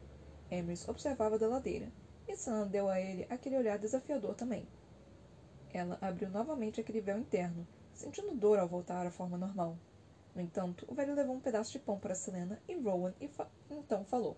Emrys 0.49 0.87
observava 0.87 1.37
da 1.37 1.47
ladeira, 1.47 1.91
e 2.27 2.35
Sam 2.35 2.67
deu 2.67 2.89
a 2.89 2.99
ele 2.99 3.27
aquele 3.29 3.57
olhar 3.57 3.77
desafiador 3.77 4.33
também. 4.35 4.67
Ela 5.73 5.97
abriu 6.01 6.29
novamente 6.29 6.79
aquele 6.79 7.01
véu 7.01 7.17
interno, 7.17 7.67
sentindo 7.93 8.35
dor 8.35 8.59
ao 8.59 8.67
voltar 8.67 9.05
à 9.05 9.11
forma 9.11 9.37
normal. 9.37 9.77
No 10.33 10.41
entanto, 10.41 10.85
o 10.87 10.93
velho 10.93 11.15
levou 11.15 11.35
um 11.35 11.41
pedaço 11.41 11.71
de 11.71 11.79
pão 11.79 11.99
para 11.99 12.15
Selena 12.15 12.61
e 12.67 12.75
Rowan 12.75 13.13
e 13.19 13.27
fa 13.27 13.47
então 13.69 14.05
falou. 14.05 14.37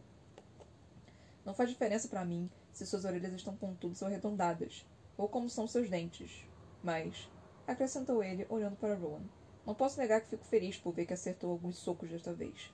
Não 1.45 1.53
faz 1.53 1.69
diferença 1.69 2.07
para 2.07 2.25
mim 2.25 2.49
se 2.73 2.85
suas 2.85 3.05
orelhas 3.05 3.33
estão 3.33 3.55
pontudas 3.55 4.01
ou 4.01 4.07
arredondadas, 4.07 4.85
ou 5.17 5.27
como 5.27 5.49
são 5.49 5.67
seus 5.67 5.89
dentes. 5.89 6.47
Mas, 6.83 7.29
acrescentou 7.67 8.23
ele, 8.23 8.45
olhando 8.49 8.77
para 8.77 8.95
Rowan, 8.95 9.23
não 9.65 9.75
posso 9.75 9.99
negar 9.99 10.21
que 10.21 10.29
fico 10.29 10.45
feliz 10.45 10.77
por 10.77 10.93
ver 10.93 11.05
que 11.05 11.13
acertou 11.13 11.51
alguns 11.51 11.77
socos 11.77 12.09
desta 12.09 12.33
vez. 12.33 12.73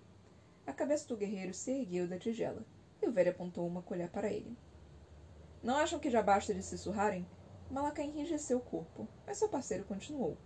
A 0.65 0.73
cabeça 0.73 1.07
do 1.07 1.17
guerreiro 1.17 1.53
se 1.53 1.71
ergueu 1.71 2.07
da 2.07 2.17
tigela, 2.17 2.63
e 3.01 3.07
o 3.07 3.11
velho 3.11 3.31
apontou 3.31 3.67
uma 3.67 3.81
colher 3.81 4.09
para 4.09 4.31
ele. 4.31 4.55
Não 5.61 5.75
acham 5.75 5.99
que 5.99 6.09
já 6.09 6.21
basta 6.21 6.53
de 6.53 6.61
se 6.61 6.77
surrarem? 6.77 7.25
Malaca 7.69 8.01
enrijeceu 8.01 8.59
o 8.59 8.61
corpo, 8.61 9.07
mas 9.25 9.37
seu 9.37 9.49
parceiro 9.49 9.83
continuou. 9.83 10.37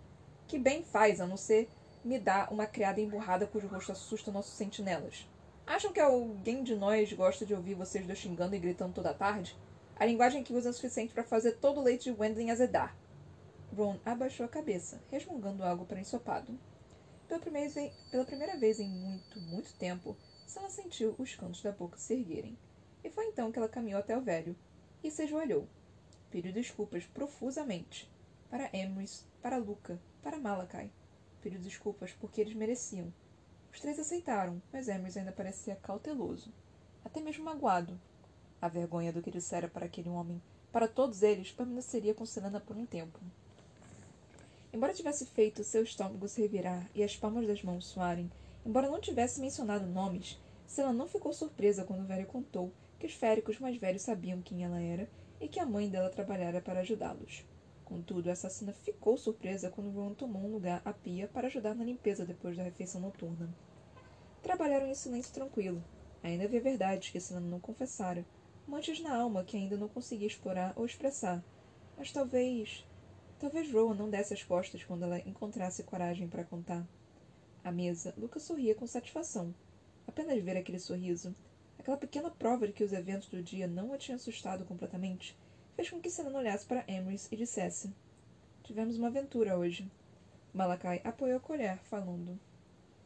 Que 0.48 0.58
bem 0.58 0.82
faz, 0.82 1.20
a 1.20 1.26
não 1.26 1.36
ser 1.36 1.68
me 2.02 2.18
dar 2.18 2.52
uma 2.52 2.66
criada 2.66 3.00
emburrada 3.00 3.46
cujo 3.46 3.68
rosto 3.68 3.92
assusta 3.92 4.32
nossos 4.32 4.56
sentinelas. 4.56 5.28
Acham 5.70 5.92
que 5.92 6.00
alguém 6.00 6.64
de 6.64 6.74
nós 6.74 7.12
gosta 7.12 7.46
de 7.46 7.54
ouvir 7.54 7.74
vocês 7.74 8.04
dois 8.04 8.18
xingando 8.18 8.56
e 8.56 8.58
gritando 8.58 8.92
toda 8.92 9.10
a 9.10 9.14
tarde? 9.14 9.56
A 9.94 10.04
linguagem 10.04 10.42
que 10.42 10.52
usa 10.52 10.70
é 10.70 10.72
suficiente 10.72 11.14
para 11.14 11.22
fazer 11.22 11.58
todo 11.58 11.78
o 11.78 11.82
leite 11.84 12.10
de 12.12 12.20
Wendling 12.20 12.50
azedar. 12.50 12.96
Ron 13.72 13.96
abaixou 14.04 14.44
a 14.44 14.48
cabeça, 14.48 15.00
resmungando 15.12 15.62
algo 15.62 15.84
para 15.84 16.00
ensopado. 16.00 16.58
Pela 17.28 17.38
primeira, 17.38 17.70
vez, 17.70 17.94
pela 18.10 18.24
primeira 18.24 18.56
vez 18.56 18.80
em 18.80 18.88
muito, 18.88 19.40
muito 19.42 19.72
tempo, 19.74 20.16
Sana 20.44 20.68
sentiu 20.68 21.14
os 21.16 21.36
cantos 21.36 21.62
da 21.62 21.70
boca 21.70 21.96
se 21.98 22.14
erguerem. 22.14 22.58
E 23.04 23.08
foi 23.08 23.26
então 23.26 23.52
que 23.52 23.58
ela 23.60 23.68
caminhou 23.68 24.00
até 24.00 24.18
o 24.18 24.22
velho 24.22 24.56
e 25.04 25.08
se 25.08 25.22
ajoelhou. 25.22 25.68
Pediu 26.32 26.52
desculpas 26.52 27.04
profusamente. 27.04 28.10
Para 28.50 28.76
Emrys, 28.76 29.24
para 29.40 29.56
Luca, 29.56 30.00
para 30.20 30.36
Malakai. 30.36 30.90
Pediu 31.40 31.60
desculpas 31.60 32.10
porque 32.10 32.40
eles 32.40 32.54
mereciam. 32.54 33.12
Os 33.72 33.80
três 33.80 33.98
aceitaram, 33.98 34.60
mas 34.72 34.88
Emrys 34.88 35.16
ainda 35.16 35.32
parecia 35.32 35.76
cauteloso. 35.76 36.52
Até 37.04 37.20
mesmo 37.20 37.44
magoado. 37.44 37.98
A 38.60 38.68
vergonha 38.68 39.12
do 39.12 39.22
que 39.22 39.30
dissera 39.30 39.68
para 39.68 39.86
aquele 39.86 40.08
homem, 40.08 40.42
para 40.72 40.86
todos 40.86 41.22
eles, 41.22 41.50
permaneceria 41.50 42.14
com 42.14 42.26
Selena 42.26 42.60
por 42.60 42.76
um 42.76 42.84
tempo. 42.84 43.18
Embora 44.72 44.94
tivesse 44.94 45.26
feito 45.26 45.64
seu 45.64 45.82
estômago 45.82 46.28
se 46.28 46.42
revirar 46.42 46.88
e 46.94 47.02
as 47.02 47.16
palmas 47.16 47.46
das 47.46 47.62
mãos 47.62 47.86
suarem, 47.86 48.30
embora 48.64 48.90
não 48.90 49.00
tivesse 49.00 49.40
mencionado 49.40 49.86
nomes, 49.86 50.38
Selena 50.66 50.92
não 50.92 51.08
ficou 51.08 51.32
surpresa 51.32 51.84
quando 51.84 52.02
o 52.02 52.06
velho 52.06 52.26
contou 52.26 52.72
que 52.98 53.06
os 53.06 53.14
féricos 53.14 53.58
mais 53.58 53.76
velhos 53.78 54.02
sabiam 54.02 54.42
quem 54.42 54.62
ela 54.62 54.80
era 54.80 55.08
e 55.40 55.48
que 55.48 55.58
a 55.58 55.66
mãe 55.66 55.88
dela 55.88 56.10
trabalhara 56.10 56.60
para 56.60 56.80
ajudá-los. 56.80 57.44
Contudo, 57.90 58.30
a 58.30 58.34
assassina 58.34 58.72
ficou 58.72 59.18
surpresa 59.18 59.68
quando 59.68 59.90
Ron 59.90 60.14
tomou 60.14 60.44
um 60.44 60.52
lugar 60.52 60.80
à 60.84 60.92
pia 60.92 61.26
para 61.26 61.48
ajudar 61.48 61.74
na 61.74 61.82
limpeza 61.82 62.24
depois 62.24 62.56
da 62.56 62.62
refeição 62.62 63.00
noturna. 63.00 63.52
Trabalharam 64.40 64.86
em 64.86 64.94
silêncio 64.94 65.34
tranquilo. 65.34 65.82
Ainda 66.22 66.44
havia 66.44 66.60
verdades 66.60 67.10
que 67.10 67.18
Selena 67.18 67.48
não 67.48 67.58
confessara, 67.58 68.24
manchas 68.64 69.00
na 69.00 69.12
alma 69.12 69.42
que 69.42 69.56
ainda 69.56 69.76
não 69.76 69.88
conseguia 69.88 70.28
explorar 70.28 70.72
ou 70.76 70.86
expressar. 70.86 71.44
Mas 71.98 72.12
talvez 72.12 72.86
Talvez 73.40 73.72
Rowan 73.72 73.94
não 73.94 74.08
desse 74.08 74.34
as 74.34 74.44
costas 74.44 74.84
quando 74.84 75.02
ela 75.02 75.18
encontrasse 75.20 75.82
coragem 75.82 76.28
para 76.28 76.44
contar. 76.44 76.86
À 77.64 77.72
mesa, 77.72 78.14
Lucas 78.16 78.42
sorria 78.44 78.74
com 78.74 78.86
satisfação. 78.86 79.52
Apenas 80.06 80.40
ver 80.44 80.58
aquele 80.58 80.78
sorriso, 80.78 81.34
aquela 81.78 81.96
pequena 81.96 82.30
prova 82.30 82.68
de 82.68 82.72
que 82.74 82.84
os 82.84 82.92
eventos 82.92 83.28
do 83.28 83.42
dia 83.42 83.66
não 83.66 83.92
a 83.92 83.98
tinham 83.98 84.16
assustado 84.16 84.64
completamente, 84.66 85.36
fez 85.80 85.88
com 85.88 85.98
que 85.98 86.10
Selena 86.10 86.38
olhasse 86.38 86.66
para 86.66 86.84
Emrys 86.86 87.26
e 87.32 87.36
dissesse: 87.36 87.90
Tivemos 88.62 88.98
uma 88.98 89.08
aventura 89.08 89.56
hoje. 89.56 89.90
Malakai 90.52 91.00
apoiou 91.02 91.38
a 91.38 91.40
colher, 91.40 91.78
falando: 91.78 92.38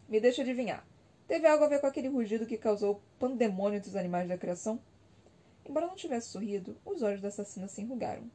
Me 0.09 0.19
deixa 0.19 0.43
adivinhar. 0.43 0.85
Teve 1.29 1.47
algo 1.47 1.63
a 1.63 1.69
ver 1.69 1.81
com 1.81 1.87
aquele 1.87 2.09
rugido 2.09 2.47
que 2.47 2.59
causou 2.59 3.01
pandemônio 3.17 3.81
dos 3.81 3.95
animais 3.95 4.29
da 4.29 4.37
criação? 4.37 4.81
Embora 5.65 5.87
não 5.87 5.95
tivesse 5.95 6.31
sorrido, 6.31 6.77
os 6.85 7.01
olhos 7.01 7.21
da 7.21 7.29
assassina 7.29 7.69
se 7.69 7.81
enrugaram. 7.81 8.29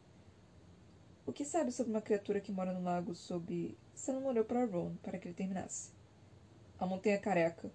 O 1.26 1.34
que 1.34 1.44
sabe 1.44 1.74
sobre 1.74 1.92
uma 1.92 2.02
criatura 2.02 2.40
que 2.40 2.52
mora 2.52 2.72
no 2.72 2.82
lago 2.82 3.14
sob. 3.14 3.78
Sam 3.94 4.20
olhou 4.20 4.46
para 4.46 4.64
Ron 4.64 4.96
para 5.04 5.18
que 5.18 5.28
ele 5.28 5.36
terminasse. 5.36 5.92
A 6.80 6.86
montanha 6.86 7.20
careca. 7.20 7.70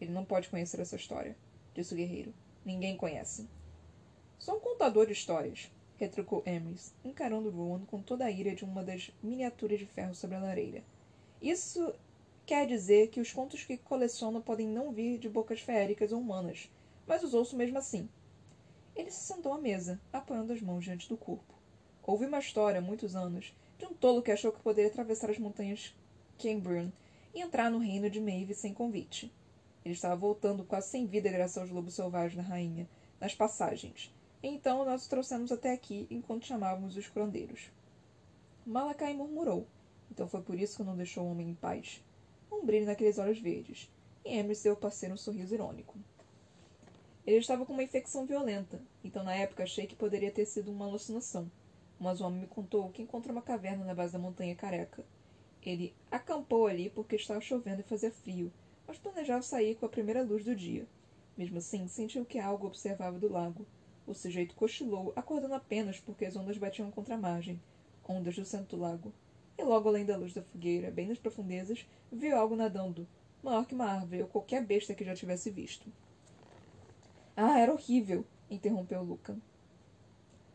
Ele 0.00 0.12
não 0.12 0.24
pode 0.24 0.48
conhecer 0.48 0.80
essa 0.80 0.96
história, 0.96 1.36
disse 1.74 1.92
o 1.92 1.96
guerreiro. 1.96 2.32
Ninguém 2.64 2.96
conhece. 2.96 3.46
Sou 4.38 4.56
um 4.56 4.60
contador 4.60 5.06
de 5.06 5.12
histórias, 5.12 5.70
retrucou 5.98 6.42
Emrys, 6.46 6.94
encarando 7.04 7.50
Rowan 7.50 7.84
com 7.86 8.00
toda 8.00 8.24
a 8.24 8.30
ira 8.30 8.54
de 8.54 8.64
uma 8.64 8.82
das 8.82 9.10
miniaturas 9.22 9.78
de 9.78 9.86
ferro 9.86 10.14
sobre 10.14 10.36
a 10.36 10.40
lareira. 10.40 10.82
Isso 11.40 11.94
quer 12.44 12.66
dizer 12.66 13.08
que 13.08 13.20
os 13.20 13.32
contos 13.32 13.64
que 13.64 13.76
coleciono 13.76 14.40
podem 14.40 14.68
não 14.68 14.92
vir 14.92 15.18
de 15.18 15.28
bocas 15.28 15.60
feéricas 15.60 16.12
ou 16.12 16.20
humanas, 16.20 16.70
mas 17.06 17.22
os 17.22 17.34
ouço 17.34 17.56
mesmo 17.56 17.78
assim. 17.78 18.08
Ele 18.94 19.10
se 19.10 19.26
sentou 19.26 19.52
à 19.52 19.58
mesa, 19.58 20.00
apoiando 20.12 20.52
as 20.52 20.62
mãos 20.62 20.84
diante 20.84 21.08
do 21.08 21.16
corpo. 21.16 21.54
Houve 22.02 22.26
uma 22.26 22.38
história, 22.38 22.78
há 22.78 22.82
muitos 22.82 23.16
anos, 23.16 23.54
de 23.78 23.84
um 23.84 23.92
tolo 23.92 24.22
que 24.22 24.30
achou 24.30 24.52
que 24.52 24.62
poderia 24.62 24.90
atravessar 24.90 25.30
as 25.30 25.38
montanhas 25.38 25.94
Cambrian 26.38 26.92
e 27.34 27.40
entrar 27.40 27.70
no 27.70 27.78
reino 27.78 28.08
de 28.08 28.20
Maeve 28.20 28.54
sem 28.54 28.72
convite. 28.72 29.32
Ele 29.84 29.94
estava 29.94 30.16
voltando 30.16 30.64
quase 30.64 30.88
sem 30.88 31.06
vida 31.06 31.30
graças 31.30 31.58
aos 31.58 31.70
lobos 31.70 31.94
selvagens 31.94 32.36
da 32.36 32.42
rainha, 32.42 32.88
nas 33.20 33.34
passagens. 33.34 34.12
Então 34.48 34.84
nós 34.84 35.06
o 35.06 35.08
trouxemos 35.08 35.50
até 35.50 35.72
aqui 35.72 36.06
enquanto 36.10 36.46
chamávamos 36.46 36.96
os 36.96 37.08
curandeiros. 37.08 37.70
Malakai 38.64 39.14
murmurou. 39.14 39.66
Então 40.10 40.28
foi 40.28 40.42
por 40.42 40.58
isso 40.58 40.76
que 40.76 40.84
não 40.84 40.96
deixou 40.96 41.24
o 41.24 41.30
homem 41.30 41.50
em 41.50 41.54
paz. 41.54 42.02
Um 42.50 42.64
brilho 42.64 42.86
naqueles 42.86 43.18
olhos 43.18 43.40
verdes. 43.40 43.90
E 44.24 44.36
Emerson 44.36 44.62
deu 44.62 44.72
ao 44.72 44.78
parceiro 44.78 45.14
um 45.14 45.18
sorriso 45.18 45.54
irônico. 45.54 45.98
Ele 47.26 47.38
estava 47.38 47.66
com 47.66 47.72
uma 47.72 47.82
infecção 47.82 48.24
violenta, 48.24 48.80
então 49.02 49.24
na 49.24 49.34
época 49.34 49.64
achei 49.64 49.86
que 49.86 49.96
poderia 49.96 50.30
ter 50.30 50.46
sido 50.46 50.70
uma 50.70 50.84
alucinação 50.84 51.50
mas 51.98 52.20
o 52.20 52.26
homem 52.26 52.40
me 52.40 52.46
contou 52.46 52.90
que 52.90 53.02
encontrou 53.02 53.34
uma 53.34 53.42
caverna 53.42 53.84
na 53.84 53.94
base 53.94 54.12
da 54.12 54.18
montanha 54.18 54.54
careca. 54.54 55.04
Ele 55.62 55.94
acampou 56.10 56.66
ali 56.66 56.90
porque 56.90 57.16
estava 57.16 57.40
chovendo 57.40 57.80
e 57.80 57.84
fazia 57.84 58.10
frio, 58.10 58.52
mas 58.86 58.98
planejava 58.98 59.42
sair 59.42 59.74
com 59.74 59.86
a 59.86 59.88
primeira 59.88 60.22
luz 60.22 60.44
do 60.44 60.54
dia. 60.54 60.86
Mesmo 61.36 61.58
assim, 61.58 61.88
sentiu 61.88 62.24
que 62.24 62.38
algo 62.38 62.66
observava 62.66 63.18
do 63.18 63.32
lago. 63.32 63.66
O 64.06 64.14
sujeito 64.14 64.54
cochilou, 64.54 65.12
acordando 65.16 65.54
apenas 65.54 65.98
porque 65.98 66.24
as 66.24 66.36
ondas 66.36 66.56
batiam 66.56 66.90
contra 66.92 67.16
a 67.16 67.18
margem, 67.18 67.60
ondas 68.08 68.36
do 68.36 68.44
centro 68.44 68.76
do 68.76 68.82
lago. 68.82 69.12
E 69.58 69.64
logo 69.64 69.88
além 69.88 70.04
da 70.04 70.16
luz 70.16 70.32
da 70.32 70.42
fogueira, 70.42 70.90
bem 70.90 71.08
nas 71.08 71.18
profundezas, 71.18 71.88
viu 72.12 72.36
algo 72.36 72.54
nadando, 72.54 73.08
maior 73.42 73.66
que 73.66 73.74
uma 73.74 73.86
árvore 73.86 74.22
ou 74.22 74.28
qualquer 74.28 74.64
besta 74.64 74.94
que 74.94 75.04
já 75.04 75.14
tivesse 75.14 75.50
visto. 75.50 75.90
Ah, 77.36 77.58
era 77.58 77.72
horrível! 77.72 78.24
interrompeu 78.48 79.02
Luca. 79.02 79.36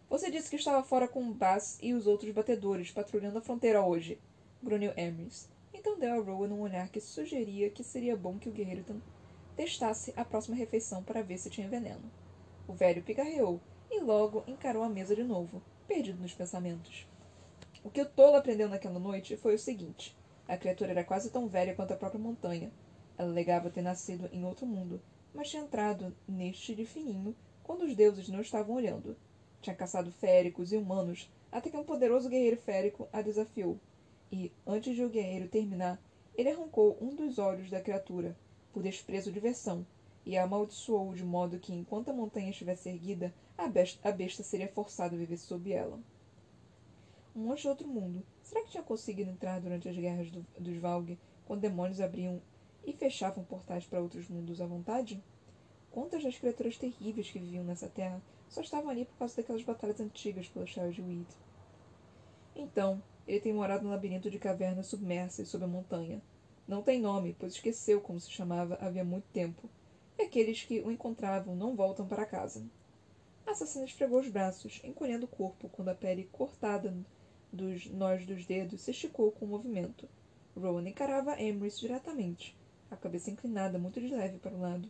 Você 0.10 0.32
disse 0.32 0.50
que 0.50 0.56
estava 0.56 0.84
fora 0.84 1.08
com 1.08 1.32
Bass 1.32 1.78
e 1.82 1.94
os 1.94 2.08
outros 2.08 2.32
batedores, 2.32 2.92
patrulhando 2.92 3.38
a 3.38 3.42
fronteira 3.42 3.82
hoje, 3.82 4.20
grunhiu 4.62 4.94
Emrys. 4.98 5.50
Então 5.74 5.98
deu 5.98 6.14
a 6.14 6.24
Rowan 6.24 6.50
um 6.50 6.62
olhar 6.62 6.90
que 6.90 7.00
sugeria 7.00 7.70
que 7.70 7.84
seria 7.84 8.16
bom 8.16 8.38
que 8.38 8.50
o 8.50 8.52
guerreiro 8.52 9.02
testasse 9.56 10.14
a 10.16 10.24
próxima 10.24 10.56
refeição 10.56 11.04
para 11.04 11.22
ver 11.22 11.38
se 11.38 11.50
tinha 11.50 11.70
veneno. 11.70 12.12
O 12.68 12.74
velho 12.74 13.04
picarreou 13.04 13.60
e 13.90 14.00
logo 14.00 14.44
encarou 14.48 14.84
a 14.84 14.90
mesa 14.90 15.16
de 15.16 15.24
novo, 15.24 15.62
perdido 15.88 16.22
nos 16.22 16.34
pensamentos. 16.34 17.08
O 17.84 17.90
que 17.90 18.02
o 18.02 18.06
tolo 18.06 18.36
aprendeu 18.36 18.70
naquela 18.70 19.00
noite 19.00 19.36
foi 19.36 19.56
o 19.56 19.60
seguinte: 19.60 20.16
a 20.48 20.58
criatura 20.58 20.92
era 20.92 21.04
quase 21.04 21.30
tão 21.30 21.48
velha 21.48 21.74
quanto 21.74 21.94
a 21.94 21.98
própria 21.98 22.20
montanha. 22.20 22.72
Ela 23.18 23.30
alegava 23.30 23.70
ter 23.70 23.82
nascido 23.82 24.30
em 24.32 24.46
outro 24.46 24.66
mundo, 24.66 25.02
mas 25.34 25.50
tinha 25.50 25.64
entrado 25.64 26.16
neste 26.28 26.76
de 26.76 26.86
fininho 26.86 27.36
quando 27.64 27.84
os 27.84 27.96
deuses 27.96 28.30
não 28.30 28.42
estavam 28.42 28.76
olhando. 28.76 29.16
Tinha 29.62 29.76
caçado 29.76 30.12
féricos 30.12 30.72
e 30.72 30.78
humanos, 30.78 31.32
até 31.52 31.70
que 31.70 31.78
um 31.78 31.84
poderoso 31.84 32.30
guerreiro 32.30 32.58
férico 32.58 33.08
a 33.12 33.22
desafiou. 33.22 33.80
E, 34.32 34.52
antes 34.66 34.96
de 34.96 35.04
o 35.04 35.10
guerreiro 35.10 35.48
terminar, 35.48 36.02
ele 36.36 36.50
arrancou 36.50 36.98
um 37.02 37.16
dos 37.16 37.38
olhos 37.38 37.70
da 37.70 37.82
criatura, 37.82 38.36
por 38.72 38.82
desprezo 38.82 39.30
ou 39.30 39.34
diversão, 39.34 39.86
e 40.26 40.38
a 40.38 40.44
amaldiçoou 40.44 41.14
de 41.14 41.24
modo 41.24 41.60
que, 41.60 41.74
enquanto 41.74 42.10
a 42.10 42.14
montanha 42.14 42.50
estivesse 42.50 42.90
erguida, 42.90 43.34
a 43.58 43.68
besta, 43.68 44.08
a 44.08 44.12
besta 44.12 44.44
seria 44.44 44.68
forçada 44.68 45.16
a 45.16 45.18
viver 45.18 45.38
sob 45.38 45.72
ela. 45.72 46.00
Um 47.36 47.46
monte 47.46 47.62
de 47.62 47.68
outro 47.70 47.88
mundo. 47.88 48.24
Será 48.42 48.64
que 48.64 48.72
tinha 48.72 48.84
conseguido 48.84 49.30
entrar 49.30 49.62
durante 49.62 49.88
as 49.88 49.96
guerras 49.96 50.30
do, 50.30 50.46
dos 50.60 50.78
Valg, 50.78 51.18
quando 51.46 51.62
demônios 51.62 52.02
abriam 52.02 52.42
e 52.86 52.94
fechavam 52.94 53.44
portais 53.44 53.86
para 53.86 54.02
outros 54.02 54.28
mundos 54.28 54.62
à 54.62 54.66
vontade? 54.66 55.24
Quantas 55.92 56.24
das 56.24 56.38
criaturas 56.38 56.78
terríveis 56.78 57.30
que 57.30 57.40
viviam 57.40 57.64
nessa 57.64 57.88
terra 57.88 58.22
só 58.50 58.62
estavam 58.62 58.90
ali 58.90 59.06
por 59.06 59.18
causa 59.18 59.38
daquelas 59.38 59.64
batalhas 59.64 60.00
antigas 60.00 60.48
pelo 60.48 60.68
Shire 60.68 60.92
de 60.92 61.02
Weed? 61.02 61.28
Então, 62.56 63.02
ele 63.28 63.40
tem 63.40 63.54
morado 63.54 63.84
no 63.84 63.90
labirinto 63.90 64.30
de 64.30 64.40
cavernas 64.40 64.88
submersas 64.88 65.48
sob 65.48 65.64
a 65.64 65.68
montanha. 65.68 66.22
Não 66.68 66.82
tem 66.82 67.00
nome, 67.00 67.36
pois 67.40 67.54
esqueceu 67.54 68.02
como 68.02 68.20
se 68.20 68.32
chamava 68.32 68.76
havia 68.82 69.04
muito 69.04 69.26
tempo. 69.34 69.70
E 70.18 70.24
aqueles 70.24 70.64
que 70.64 70.80
o 70.82 70.92
encontravam 70.92 71.56
não 71.56 71.76
voltam 71.76 72.08
para 72.08 72.26
casa. 72.26 72.64
A 73.46 73.52
assassina 73.52 73.86
esfregou 73.86 74.20
os 74.20 74.30
braços, 74.30 74.80
encolhendo 74.84 75.26
o 75.26 75.30
corpo, 75.30 75.70
quando 75.70 75.90
a 75.90 75.96
pele 75.96 76.30
cortada 76.32 76.96
dos 77.52 77.88
nós 77.88 78.26
dos 78.26 78.46
dedos 78.46 78.82
se 78.82 78.92
esticou 78.92 79.32
com 79.32 79.46
o 79.46 79.50
movimento. 79.50 80.08
Rowan 80.56 80.88
encarava 80.88 81.42
Emrys 81.42 81.80
diretamente, 81.80 82.56
a 82.90 82.96
cabeça 82.96 83.32
inclinada 83.32 83.80
muito 83.80 84.00
de 84.00 84.08
leve 84.08 84.38
para 84.38 84.56
o 84.56 84.60
lado. 84.60 84.90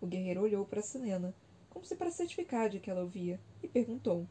O 0.00 0.06
guerreiro 0.06 0.42
olhou 0.42 0.64
para 0.64 0.82
Selena, 0.82 1.34
como 1.70 1.84
se 1.84 1.94
para 1.96 2.10
certificar 2.10 2.68
de 2.68 2.80
que 2.80 2.90
ela 2.90 3.02
ouvia, 3.02 3.38
e 3.62 3.68
perguntou: 3.68 4.26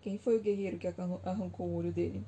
Quem 0.00 0.18
foi 0.18 0.36
o 0.36 0.40
guerreiro 0.40 0.78
que 0.78 0.86
arrancou 0.86 1.66
o 1.66 1.74
olho 1.74 1.92
dele? 1.92 2.22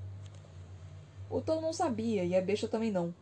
O 1.31 1.41
Tom 1.41 1.61
não 1.61 1.73
sabia, 1.73 2.25
e 2.25 2.35
a 2.35 2.41
besta 2.41 2.67
também 2.67 2.91
não. 2.91 3.15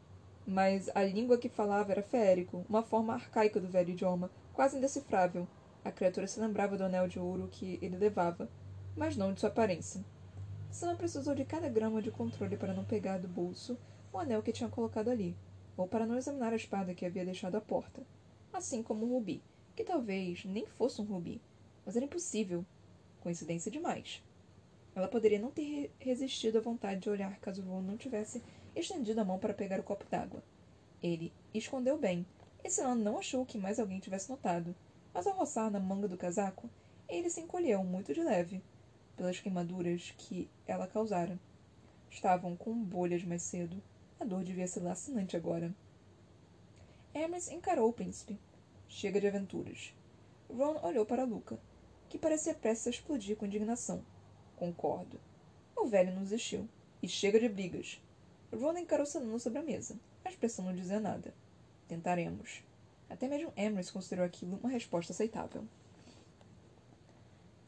Mas 0.46 0.88
a 0.94 1.02
língua 1.02 1.38
que 1.38 1.48
falava 1.48 1.90
era 1.90 2.02
feérico, 2.02 2.64
uma 2.68 2.82
forma 2.82 3.14
arcaica 3.14 3.58
do 3.58 3.68
velho 3.68 3.90
idioma, 3.90 4.30
quase 4.52 4.76
indecifrável, 4.78 5.48
a 5.84 5.90
criatura 5.90 6.26
se 6.26 6.38
lembrava 6.38 6.76
do 6.76 6.84
anel 6.84 7.08
de 7.08 7.18
ouro 7.18 7.48
que 7.50 7.78
ele 7.82 7.96
levava, 7.96 8.48
mas 8.96 9.16
não 9.16 9.32
de 9.32 9.40
sua 9.40 9.48
aparência. 9.48 10.04
Sam 10.70 10.96
precisou 10.96 11.34
de 11.34 11.44
cada 11.44 11.68
grama 11.68 12.00
de 12.00 12.10
controle 12.10 12.56
para 12.56 12.74
não 12.74 12.84
pegar 12.84 13.18
do 13.18 13.26
bolso 13.26 13.76
o 14.12 14.18
anel 14.18 14.42
que 14.42 14.52
tinha 14.52 14.68
colocado 14.68 15.08
ali, 15.08 15.36
ou 15.76 15.88
para 15.88 16.06
não 16.06 16.16
examinar 16.16 16.52
a 16.52 16.56
espada 16.56 16.94
que 16.94 17.04
havia 17.04 17.24
deixado 17.24 17.56
à 17.56 17.60
porta, 17.60 18.02
assim 18.52 18.82
como 18.82 19.04
o 19.04 19.08
rubi, 19.10 19.42
que 19.74 19.84
talvez 19.84 20.44
nem 20.44 20.64
fosse 20.66 21.00
um 21.00 21.04
rubi, 21.04 21.40
mas 21.84 21.96
era 21.96 22.04
impossível. 22.04 22.64
Coincidência 23.20 23.70
demais. 23.70 24.22
Ela 24.94 25.08
poderia 25.08 25.38
não 25.38 25.50
ter 25.50 25.92
resistido 25.98 26.56
à 26.56 26.60
vontade 26.60 27.00
de 27.00 27.10
olhar 27.10 27.38
caso 27.40 27.62
Ron 27.62 27.82
não 27.82 27.96
tivesse 27.96 28.42
estendido 28.80 29.20
a 29.20 29.24
mão 29.24 29.38
para 29.38 29.54
pegar 29.54 29.80
o 29.80 29.82
copo 29.82 30.04
d'água. 30.10 30.42
Ele 31.02 31.32
escondeu 31.52 31.98
bem, 31.98 32.26
e 32.62 32.70
Sam 32.70 32.96
não 32.96 33.18
achou 33.18 33.44
que 33.46 33.58
mais 33.58 33.80
alguém 33.80 33.98
tivesse 33.98 34.28
notado, 34.30 34.74
mas 35.12 35.26
ao 35.26 35.34
roçar 35.34 35.70
na 35.70 35.80
manga 35.80 36.06
do 36.06 36.16
casaco, 36.16 36.68
ele 37.08 37.30
se 37.30 37.40
encolheu 37.40 37.82
muito 37.82 38.12
de 38.12 38.22
leve, 38.22 38.62
pelas 39.16 39.40
queimaduras 39.40 40.12
que 40.18 40.50
ela 40.66 40.86
causara. 40.86 41.38
Estavam 42.10 42.56
com 42.56 42.74
bolhas 42.74 43.24
mais 43.24 43.42
cedo. 43.42 43.82
A 44.20 44.24
dor 44.24 44.42
devia 44.44 44.66
ser 44.66 44.80
lacinante 44.80 45.36
agora. 45.36 45.74
Hermes 47.14 47.50
encarou 47.50 47.88
o 47.88 47.92
príncipe. 47.92 48.38
Chega 48.88 49.20
de 49.20 49.26
aventuras. 49.26 49.94
Ron 50.48 50.80
olhou 50.82 51.04
para 51.04 51.24
Luca, 51.24 51.58
que 52.08 52.18
parecia 52.18 52.54
prestes 52.54 52.86
a 52.86 52.90
explodir 52.90 53.36
com 53.36 53.46
indignação. 53.46 54.04
Concordo. 54.56 55.20
O 55.76 55.86
velho 55.86 56.14
não 56.14 56.22
desistiu. 56.22 56.68
E 57.02 57.08
chega 57.08 57.38
de 57.38 57.48
brigas. 57.48 58.00
Ron 58.56 58.78
encarou 58.78 59.06
Selena 59.06 59.38
sobre 59.38 59.58
a 59.58 59.62
mesa. 59.62 59.98
A 60.24 60.28
expressão 60.28 60.64
não 60.64 60.74
dizia 60.74 61.00
nada. 61.00 61.34
Tentaremos. 61.88 62.62
Até 63.08 63.28
mesmo 63.28 63.52
Emrys 63.56 63.90
considerou 63.90 64.24
aquilo 64.24 64.58
uma 64.58 64.68
resposta 64.68 65.12
aceitável. 65.12 65.64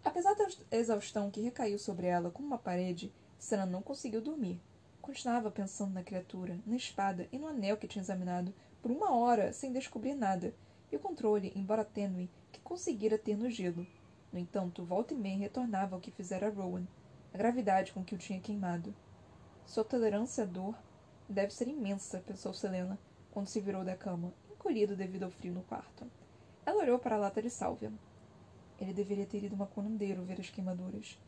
Apesar 0.05 0.35
da 0.35 0.47
exaustão 0.71 1.31
que 1.31 1.41
recaiu 1.41 1.79
sobre 1.79 2.07
ela 2.07 2.31
como 2.31 2.49
uma 2.49 2.59
parede, 2.59 3.13
Senna 3.39 3.67
não 3.67 3.83
conseguiu 3.83 4.21
dormir. 4.21 4.61
Continuava 5.01 5.51
pensando 5.51 5.93
na 5.93 6.03
criatura, 6.03 6.59
na 6.67 6.77
espada 6.77 7.29
e 7.31 7.39
no 7.39 7.47
anel 7.47 7.77
que 7.77 7.87
tinha 7.87 8.03
examinado 8.03 8.53
por 8.83 8.91
uma 8.91 9.15
hora 9.15 9.53
sem 9.53 9.73
descobrir 9.73 10.15
nada, 10.15 10.55
e 10.91 10.97
o 10.97 11.01
controle, 11.01 11.53
embora 11.55 11.85
tênue, 11.85 12.31
que 12.51 12.61
conseguira 12.61 13.19
ter 13.19 13.37
no 13.37 13.51
gelo. 13.51 13.87
No 14.33 14.39
entanto, 14.39 14.85
volta 14.85 15.15
e 15.15 15.17
meia 15.17 15.39
retornava 15.39 15.97
ao 15.97 16.01
que 16.01 16.11
fizera 16.11 16.51
Rowan, 16.51 16.87
a 17.33 17.39
gravidade 17.39 17.93
com 17.93 18.05
que 18.05 18.15
o 18.15 18.19
tinha 18.19 18.41
queimado. 18.41 18.95
Sua 19.69 19.85
tolerância 19.85 20.45
à 20.45 20.47
dor 20.47 20.75
deve 21.29 21.53
ser 21.53 21.69
imensa, 21.69 22.25
pensou 22.27 22.55
Selena, 22.55 22.99
quando 23.31 23.49
se 23.49 23.61
virou 23.61 23.85
da 23.85 23.95
cama 23.95 24.33
encolhido 24.51 24.97
devido 24.97 25.25
ao 25.25 25.31
frio 25.31 25.53
no 25.53 25.63
quarto. 25.63 26.11
Ela 26.65 26.83
olhou 26.83 26.99
para 26.99 27.17
a 27.17 27.19
lata 27.19 27.43
de 27.43 27.51
sálvia. 27.51 27.93
Ele 28.81 28.95
deveria 28.95 29.27
ter 29.27 29.45
ido 29.45 29.55
uma 29.55 29.67
curandeiro 29.67 30.25
ver 30.25 30.41
as 30.41 30.49
queimaduras. 30.49 31.21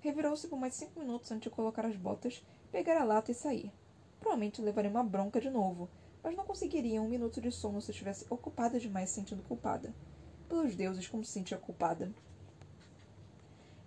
Revirou-se 0.00 0.46
por 0.46 0.60
mais 0.60 0.74
cinco 0.74 1.00
minutos 1.00 1.28
antes 1.32 1.50
de 1.50 1.50
colocar 1.50 1.84
as 1.84 1.96
botas, 1.96 2.40
pegar 2.70 3.00
a 3.00 3.04
lata 3.04 3.32
e 3.32 3.34
sair. 3.34 3.72
Provavelmente 4.20 4.62
levaria 4.62 4.92
uma 4.92 5.02
bronca 5.02 5.40
de 5.40 5.50
novo, 5.50 5.88
mas 6.22 6.36
não 6.36 6.44
conseguiria 6.44 7.02
um 7.02 7.08
minuto 7.08 7.40
de 7.40 7.50
sono 7.50 7.80
se 7.80 7.90
estivesse 7.90 8.24
ocupada 8.30 8.78
demais 8.78 9.10
sentindo 9.10 9.42
culpada. 9.42 9.92
Pelos 10.48 10.76
deuses, 10.76 11.08
como 11.08 11.24
se 11.24 11.32
sentia 11.32 11.58
culpada. 11.58 12.12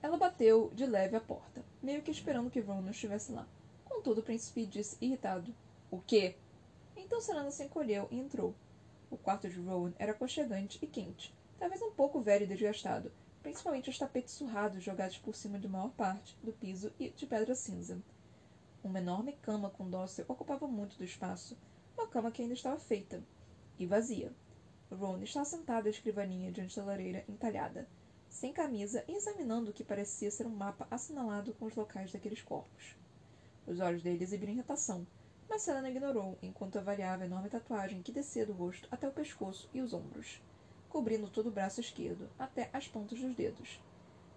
Ela 0.01 0.17
bateu 0.17 0.69
de 0.75 0.85
leve 0.85 1.15
à 1.15 1.21
porta, 1.21 1.63
meio 1.81 2.01
que 2.01 2.11
esperando 2.11 2.51
que 2.51 2.59
Ron 2.59 2.81
não 2.81 2.91
estivesse 2.91 3.31
lá. 3.31 3.47
Contudo, 3.93 4.21
o 4.21 4.23
príncipe 4.23 4.65
disse 4.65 4.97
irritado: 5.01 5.53
O 5.91 5.99
quê? 5.99 6.35
Então 6.95 7.19
Serena 7.19 7.51
se 7.51 7.63
encolheu 7.65 8.07
e 8.09 8.17
entrou. 8.17 8.55
O 9.11 9.17
quarto 9.17 9.49
de 9.49 9.59
Rowan 9.59 9.91
era 9.99 10.13
aconchegante 10.13 10.79
e 10.81 10.87
quente, 10.87 11.35
talvez 11.59 11.81
um 11.81 11.91
pouco 11.91 12.21
velho 12.21 12.45
e 12.45 12.47
desgastado, 12.47 13.11
principalmente 13.43 13.89
os 13.89 13.99
tapetes 13.99 14.33
surrados 14.33 14.81
jogados 14.81 15.17
por 15.17 15.35
cima 15.35 15.59
de 15.59 15.67
maior 15.67 15.91
parte 15.91 16.37
do 16.41 16.53
piso 16.53 16.91
e 16.97 17.09
de 17.09 17.27
pedra 17.27 17.53
cinza. 17.53 18.01
Uma 18.81 18.99
enorme 18.99 19.33
cama 19.33 19.69
com 19.69 19.89
dócil 19.89 20.23
ocupava 20.27 20.65
muito 20.67 20.97
do 20.97 21.03
espaço, 21.03 21.57
uma 21.95 22.07
cama 22.07 22.31
que 22.31 22.41
ainda 22.41 22.53
estava 22.53 22.79
feita 22.79 23.21
e 23.77 23.85
vazia. 23.85 24.31
Ron 24.89 25.21
estava 25.21 25.45
sentado 25.45 25.87
à 25.87 25.89
escrivaninha 25.89 26.51
diante 26.51 26.77
da 26.77 26.85
lareira 26.85 27.25
entalhada, 27.27 27.87
sem 28.29 28.53
camisa 28.53 29.03
e 29.07 29.11
examinando 29.11 29.69
o 29.69 29.73
que 29.73 29.83
parecia 29.83 30.31
ser 30.31 30.47
um 30.47 30.55
mapa 30.55 30.87
assinalado 30.89 31.53
com 31.55 31.65
os 31.65 31.75
locais 31.75 32.11
daqueles 32.11 32.41
corpos. 32.41 32.95
Os 33.67 33.79
olhos 33.79 34.01
dele 34.01 34.23
exibiram 34.23 34.53
irritação, 34.53 35.05
mas 35.49 35.61
Selena 35.61 35.89
ignorou 35.89 36.37
enquanto 36.41 36.79
avaliava 36.79 37.23
a 37.23 37.25
enorme 37.25 37.49
tatuagem 37.49 38.01
que 38.01 38.11
descia 38.11 38.45
do 38.45 38.53
rosto 38.53 38.87
até 38.89 39.07
o 39.07 39.11
pescoço 39.11 39.69
e 39.73 39.81
os 39.81 39.93
ombros, 39.93 40.41
cobrindo 40.89 41.29
todo 41.29 41.47
o 41.47 41.51
braço 41.51 41.79
esquerdo, 41.79 42.29
até 42.39 42.69
as 42.73 42.87
pontas 42.87 43.19
dos 43.19 43.35
dedos. 43.35 43.81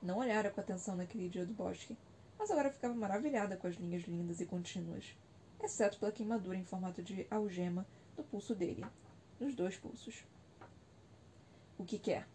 Não 0.03 0.19
olhara 0.19 0.51
com 0.51 0.61
atenção 0.61 0.97
naquele 0.97 1.29
dia 1.29 1.47
do 1.47 1.55
bosque, 1.55 1.97
mas 2.39 2.51
agora 2.51 2.71
ficava 2.71 2.95
maravilhada 2.95 3.57
com 3.57 3.67
as 3.67 3.77
linhas 3.77 4.03
lindas 4.05 4.41
e 4.41 4.47
contínuas, 4.47 5.17
exceto 5.63 5.99
pela 5.99 6.13
queimadura 6.13 6.57
em 6.57 6.65
formato 6.65 7.03
de 7.03 7.27
algema 7.31 7.87
no 8.17 8.25
pulso 8.25 8.55
dele, 8.55 8.85
nos 9.41 9.55
dois 9.55 9.77
pulsos. 9.77 10.25
O 11.79 11.85
que 11.85 11.99
quer? 11.99 12.29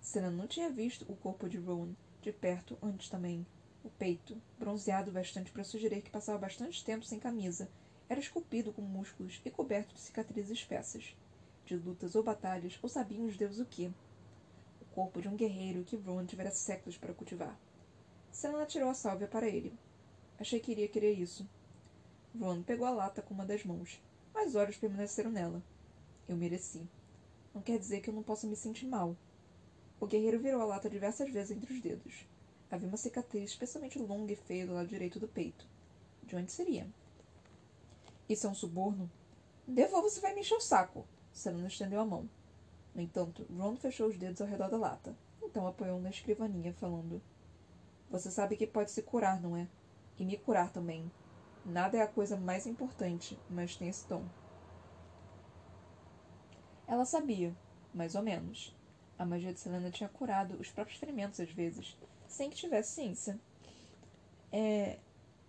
Selena 0.00 0.30
não 0.32 0.46
tinha 0.46 0.70
visto 0.70 1.10
o 1.10 1.16
corpo 1.16 1.48
de 1.48 1.58
Rowan 1.58 1.94
de 2.20 2.32
perto 2.32 2.76
antes 2.82 3.08
também. 3.08 3.46
O 3.88 3.90
peito, 3.92 4.36
bronzeado 4.58 5.10
bastante 5.10 5.50
para 5.50 5.64
sugerir 5.64 6.02
que 6.02 6.10
passava 6.10 6.36
bastante 6.36 6.84
tempo 6.84 7.06
sem 7.06 7.18
camisa 7.18 7.70
era 8.06 8.20
esculpido 8.20 8.70
com 8.70 8.82
músculos 8.82 9.40
e 9.46 9.50
coberto 9.50 9.94
de 9.94 10.00
cicatrizes 10.02 10.58
espessas, 10.58 11.16
de 11.64 11.74
lutas 11.74 12.14
ou 12.14 12.22
batalhas, 12.22 12.78
ou 12.82 12.88
sabiam 12.90 13.24
os 13.24 13.34
deuses 13.34 13.60
o 13.60 13.64
que. 13.64 13.86
O 13.86 14.84
corpo 14.94 15.22
de 15.22 15.28
um 15.28 15.34
guerreiro 15.34 15.84
que 15.84 15.96
Ron 15.96 16.26
tivera 16.26 16.50
séculos 16.50 16.98
para 16.98 17.14
cultivar. 17.14 17.58
Selena 18.30 18.66
tirou 18.66 18.90
a 18.90 18.94
sálvia 18.94 19.26
para 19.26 19.48
ele. 19.48 19.72
Achei 20.38 20.60
que 20.60 20.72
iria 20.72 20.86
querer 20.86 21.14
isso. 21.14 21.48
Ron 22.38 22.62
pegou 22.62 22.86
a 22.86 22.90
lata 22.90 23.22
com 23.22 23.32
uma 23.32 23.46
das 23.46 23.64
mãos, 23.64 24.02
mas 24.34 24.54
olhos 24.54 24.76
permaneceram 24.76 25.30
nela. 25.30 25.62
Eu 26.28 26.36
mereci. 26.36 26.86
Não 27.54 27.62
quer 27.62 27.78
dizer 27.78 28.02
que 28.02 28.10
eu 28.10 28.14
não 28.14 28.22
possa 28.22 28.46
me 28.46 28.54
sentir 28.54 28.86
mal. 28.86 29.16
O 29.98 30.06
guerreiro 30.06 30.38
virou 30.38 30.60
a 30.60 30.66
lata 30.66 30.90
diversas 30.90 31.30
vezes 31.30 31.56
entre 31.56 31.72
os 31.72 31.80
dedos. 31.80 32.28
Havia 32.70 32.88
uma 32.88 32.96
cicatriz 32.96 33.50
especialmente 33.50 33.98
longa 33.98 34.32
e 34.32 34.36
feia 34.36 34.66
do 34.66 34.74
lado 34.74 34.88
direito 34.88 35.18
do 35.18 35.26
peito. 35.26 35.66
De 36.22 36.36
onde 36.36 36.52
seria? 36.52 36.86
Isso 38.28 38.46
é 38.46 38.50
um 38.50 38.54
suborno? 38.54 39.10
Devolva 39.66 40.10
se 40.10 40.20
vai 40.20 40.34
me 40.34 40.40
encher 40.40 40.56
o 40.56 40.60
saco. 40.60 41.06
Selena 41.32 41.68
estendeu 41.68 42.00
a 42.00 42.04
mão. 42.04 42.28
No 42.94 43.00
entanto, 43.00 43.46
Ron 43.56 43.76
fechou 43.76 44.08
os 44.08 44.18
dedos 44.18 44.40
ao 44.40 44.46
redor 44.46 44.68
da 44.68 44.76
lata. 44.76 45.16
Então 45.42 45.66
apoiou 45.66 46.00
na 46.00 46.10
escrivaninha, 46.10 46.74
falando: 46.74 47.22
Você 48.10 48.30
sabe 48.30 48.56
que 48.56 48.66
pode 48.66 48.90
se 48.90 49.02
curar, 49.02 49.40
não 49.40 49.56
é? 49.56 49.66
E 50.18 50.24
me 50.24 50.36
curar 50.36 50.70
também. 50.70 51.10
Nada 51.64 51.96
é 51.96 52.02
a 52.02 52.08
coisa 52.08 52.36
mais 52.36 52.66
importante, 52.66 53.38
mas 53.48 53.76
tem 53.76 53.88
esse 53.88 54.06
tom. 54.06 54.24
Ela 56.86 57.04
sabia, 57.04 57.54
mais 57.94 58.14
ou 58.14 58.22
menos. 58.22 58.74
A 59.18 59.26
magia 59.26 59.52
de 59.52 59.60
Selena 59.60 59.90
tinha 59.90 60.08
curado 60.08 60.56
os 60.60 60.70
próprios 60.70 60.98
ferimentos 60.98 61.40
às 61.40 61.50
vezes, 61.50 61.96
sem 62.28 62.48
que 62.48 62.56
tivesse 62.56 62.94
ciência. 62.94 63.38
É. 64.52 64.98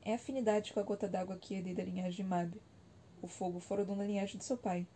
É 0.02 0.14
afinidade 0.14 0.72
com 0.72 0.80
a 0.80 0.84
gota 0.84 1.10
d'água 1.10 1.38
que 1.38 1.54
herdei 1.54 1.74
da 1.74 1.84
linhagem 1.84 2.24
de 2.24 2.24
Mab. 2.24 2.60
O 3.22 3.28
fogo 3.28 3.60
fora 3.60 3.84
da 3.84 3.94
linhagem 3.94 4.38
de 4.38 4.46
seu 4.46 4.58
pai. 4.58 4.88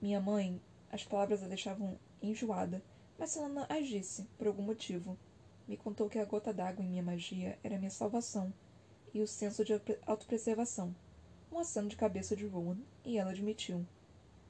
Minha 0.00 0.18
mãe, 0.18 0.60
as 0.90 1.04
palavras 1.04 1.42
a 1.42 1.46
deixavam 1.46 1.98
enjoada, 2.22 2.82
mas 3.18 3.30
Selena 3.30 3.66
as 3.68 3.86
disse, 3.86 4.22
por 4.38 4.46
algum 4.46 4.62
motivo. 4.62 5.16
Me 5.68 5.76
contou 5.76 6.08
que 6.08 6.18
a 6.18 6.24
gota 6.24 6.54
d'água 6.54 6.82
em 6.82 6.88
minha 6.88 7.02
magia 7.02 7.58
era 7.62 7.78
minha 7.78 7.90
salvação 7.90 8.52
e 9.12 9.20
o 9.20 9.26
senso 9.26 9.64
de 9.64 9.72
autopreservação. 10.06 10.94
Um 11.52 11.58
aceno 11.58 11.88
de 11.88 11.96
cabeça 11.96 12.34
de 12.34 12.46
Rowan, 12.46 12.78
e 13.04 13.16
ela 13.16 13.30
admitiu. 13.30 13.86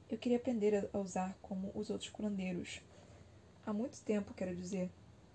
Eu 0.09 0.17
queria 0.17 0.37
aprender 0.37 0.89
a 0.91 0.97
usar 0.97 1.37
como 1.41 1.71
os 1.75 1.89
outros 1.89 2.09
curandeiros. 2.09 2.81
Há 3.65 3.73
muito 3.73 3.99
tempo, 4.01 4.33
quero 4.35 4.55
dizer, 4.55 4.91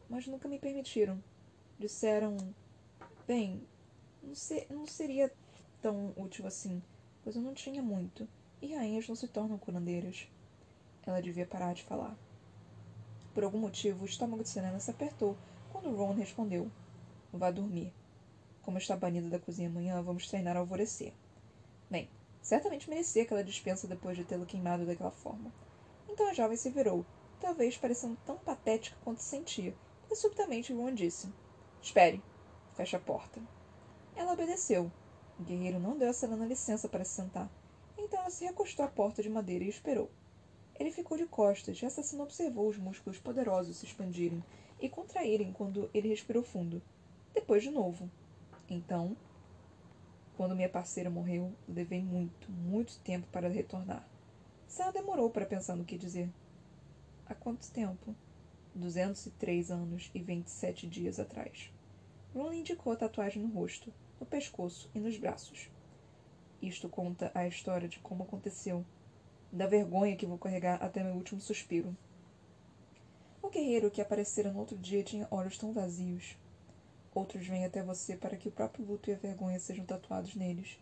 mas 0.09 0.27
nunca 0.29 0.49
me 0.49 0.57
permitiram. 0.57 1.21
Disseram. 1.81 2.37
Bem, 3.27 3.61
não, 4.23 4.37
ser, 4.37 4.69
não 4.71 4.87
seria 4.87 5.33
tão 5.83 6.13
útil 6.17 6.47
assim, 6.47 6.81
pois 7.25 7.35
eu 7.35 7.43
não 7.43 7.55
tinha 7.55 7.83
muito, 7.83 8.29
e 8.63 8.75
rainhas 8.75 9.09
não 9.09 9.17
se 9.17 9.27
tornam 9.27 9.59
curandeiras. 9.59 10.29
Ela 11.05 11.21
devia 11.21 11.45
parar 11.45 11.75
de 11.75 11.83
falar. 11.83 12.17
Por 13.35 13.43
algum 13.43 13.59
motivo, 13.59 14.03
o 14.03 14.07
estômago 14.07 14.45
de 14.45 14.49
Serena 14.49 14.79
se 14.79 14.93
apertou 14.93 15.37
quando 15.73 15.95
Ron 15.97 16.15
respondeu: 16.15 16.71
Vá 17.33 17.51
dormir. 17.51 17.93
Como 18.63 18.79
está 18.79 18.95
banida 18.95 19.29
da 19.29 19.41
cozinha 19.41 19.69
amanhã, 19.69 20.01
vamos 20.03 20.29
treinar 20.29 20.57
ao 20.57 20.63
alvorecer. 20.63 21.13
Bem, 21.91 22.09
certamente 22.41 22.89
merecia 22.89 23.23
aquela 23.23 23.43
dispensa 23.43 23.89
depois 23.89 24.17
de 24.17 24.25
tê-lo 24.25 24.47
queimado 24.47 24.87
daquela 24.87 25.11
forma. 25.11 25.53
Então 26.09 26.29
a 26.29 26.35
jovem 26.35 26.57
se 26.57 26.71
virou, 26.71 27.05
talvez 27.41 27.77
parecendo 27.77 28.17
tão 28.25 28.37
patética 28.37 28.97
quanto 29.03 29.21
sentia, 29.21 29.75
e 30.11 30.15
subitamente 30.15 30.73
Ron 30.73 30.95
disse: 30.95 31.33
Espere. 31.83 32.23
Feche 32.75 32.97
a 32.97 33.01
porta. 33.01 33.41
Ela 34.15 34.33
obedeceu. 34.33 34.91
O 35.39 35.43
guerreiro 35.43 35.81
não 35.81 35.97
deu 35.97 36.11
a 36.11 36.13
Selena 36.13 36.47
licença 36.47 36.89
para 36.89 37.05
se 37.05 37.15
sentar. 37.15 37.51
Então 37.97 38.21
ela 38.21 38.31
se 38.31 38.45
recostou 38.45 38.85
à 38.85 38.89
porta 38.89 39.23
de 39.23 39.31
madeira 39.31 39.65
e 39.65 39.69
esperou. 39.69 40.11
Ele 40.79 40.91
ficou 40.91 41.17
de 41.17 41.27
costas 41.27 41.81
e 41.81 41.85
a 41.85 41.89
assassina 41.89 42.23
observou 42.23 42.69
os 42.69 42.79
músculos 42.79 43.19
poderosos 43.19 43.77
se 43.77 43.87
expandirem 43.87 44.43
e 44.81 44.89
contraírem 44.89 45.53
quando 45.53 45.91
ele 45.93 46.09
respirou 46.09 46.43
fundo. 46.43 46.83
Depois 47.35 47.63
de 47.63 47.71
novo. 47.71 48.11
Então, 48.69 49.17
quando 50.37 50.57
minha 50.57 50.69
parceira 50.69 51.11
morreu, 51.11 51.53
levei 51.69 52.03
muito, 52.03 52.51
muito 52.51 52.99
tempo 53.01 53.27
para 53.31 53.49
retornar. 53.49 54.09
Sarah 54.67 54.93
demorou 54.93 55.29
para 55.29 55.45
pensar 55.45 55.77
no 55.77 55.85
que 55.85 55.99
dizer. 55.99 56.31
Há 57.31 57.35
quanto 57.37 57.71
tempo? 57.71 58.13
Duzentos 58.75 59.25
e 59.25 59.31
três 59.31 59.71
anos 59.71 60.11
e 60.13 60.21
vinte 60.21 60.49
e 60.49 60.51
sete 60.51 60.85
dias 60.89 61.21
atrás. 61.21 61.73
Ron 62.35 62.53
indicou 62.53 62.93
a 62.93 62.97
tatuagem 62.97 63.41
no 63.41 63.55
rosto, 63.55 63.95
no 64.19 64.27
pescoço 64.27 64.91
e 64.93 64.99
nos 64.99 65.17
braços. 65.17 65.71
Isto 66.61 66.89
conta 66.89 67.31
a 67.33 67.47
história 67.47 67.89
de 67.89 68.01
como 68.01 68.25
aconteceu, 68.25 68.85
da 69.53 69.69
vergonha 69.69 70.17
que 70.17 70.27
vou 70.27 70.39
carregar 70.39 70.83
até 70.83 71.05
meu 71.05 71.15
último 71.15 71.41
suspiro. 71.41 71.97
O 73.41 73.49
guerreiro 73.49 73.93
que 73.93 74.01
aparecera 74.01 74.51
no 74.51 74.59
outro 74.59 74.77
dia 74.77 75.05
tinha 75.05 75.29
olhos 75.31 75.57
tão 75.57 75.73
vazios. 75.73 76.37
Outros 77.15 77.47
vêm 77.47 77.65
até 77.65 77.81
você 77.81 78.17
para 78.17 78.37
que 78.37 78.49
o 78.49 78.53
próprio 78.53 78.85
luto 78.85 79.09
e 79.09 79.13
a 79.13 79.17
vergonha 79.17 79.61
sejam 79.61 79.87
tatuados 79.87 80.35
neles. 80.35 80.81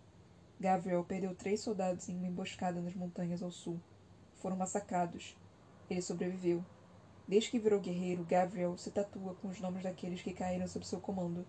Gabriel 0.59 1.05
perdeu 1.05 1.35
três 1.35 1.61
soldados 1.61 2.09
em 2.09 2.17
uma 2.17 2.27
emboscada 2.27 2.81
nas 2.81 2.95
montanhas 2.95 3.43
ao 3.43 3.51
sul. 3.51 3.79
Foram 4.37 4.57
massacrados. 4.57 5.37
Ele 5.89 6.03
sobreviveu. 6.03 6.65
Desde 7.27 7.51
que 7.51 7.59
virou 7.59 7.81
guerreiro, 7.81 8.25
Gabriel 8.25 8.77
se 8.77 8.91
tatua 8.91 9.35
com 9.35 9.49
os 9.49 9.61
nomes 9.61 9.83
daqueles 9.83 10.23
que 10.23 10.33
caíram 10.33 10.67
sob 10.67 10.87
seu 10.87 11.01
comando. 11.01 11.47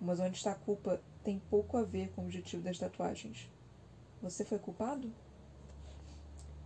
Mas 0.00 0.20
onde 0.20 0.36
está 0.36 0.52
a 0.52 0.56
culpa 0.56 1.00
tem 1.24 1.40
pouco 1.50 1.76
a 1.76 1.82
ver 1.82 2.10
com 2.10 2.22
o 2.22 2.24
objetivo 2.24 2.62
das 2.62 2.78
tatuagens. 2.78 3.50
Você 4.22 4.44
foi 4.44 4.58
culpado? 4.58 5.12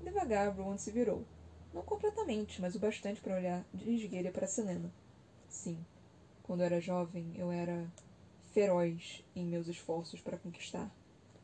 Devagar, 0.03 0.55
Rowan 0.55 0.79
se 0.79 0.91
virou. 0.91 1.25
Não 1.73 1.83
completamente, 1.83 2.61
mas 2.61 2.75
o 2.75 2.81
bastante 2.81 3.21
para 3.21 3.37
olhar 3.37 3.65
de 3.73 3.95
esguelha 3.95 4.33
para 4.33 4.47
Selena. 4.47 4.91
Sim, 5.49 5.79
quando 6.43 6.61
eu 6.61 6.67
era 6.67 6.81
jovem, 6.81 7.33
eu 7.37 7.53
era 7.53 7.87
feroz 8.53 9.25
em 9.37 9.47
meus 9.47 9.69
esforços 9.69 10.21
para 10.21 10.37
conquistar, 10.37 10.91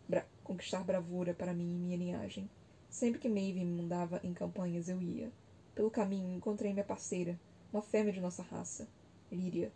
bra 0.08 0.26
conquistar 0.42 0.82
bravura 0.82 1.32
para 1.32 1.54
mim 1.54 1.74
e 1.74 1.78
minha 1.78 1.96
linhagem. 1.96 2.50
Sempre 2.88 3.20
que 3.20 3.28
Maeve 3.28 3.64
me 3.64 3.82
mandava 3.82 4.20
em 4.24 4.32
campanhas, 4.32 4.88
eu 4.88 5.00
ia. 5.00 5.30
Pelo 5.76 5.90
caminho, 5.90 6.34
encontrei 6.34 6.72
minha 6.72 6.86
parceira, 6.86 7.38
uma 7.70 7.82
fêmea 7.82 8.10
de 8.10 8.18
nossa 8.18 8.42
raça, 8.42 8.88
Líria, 9.30 9.70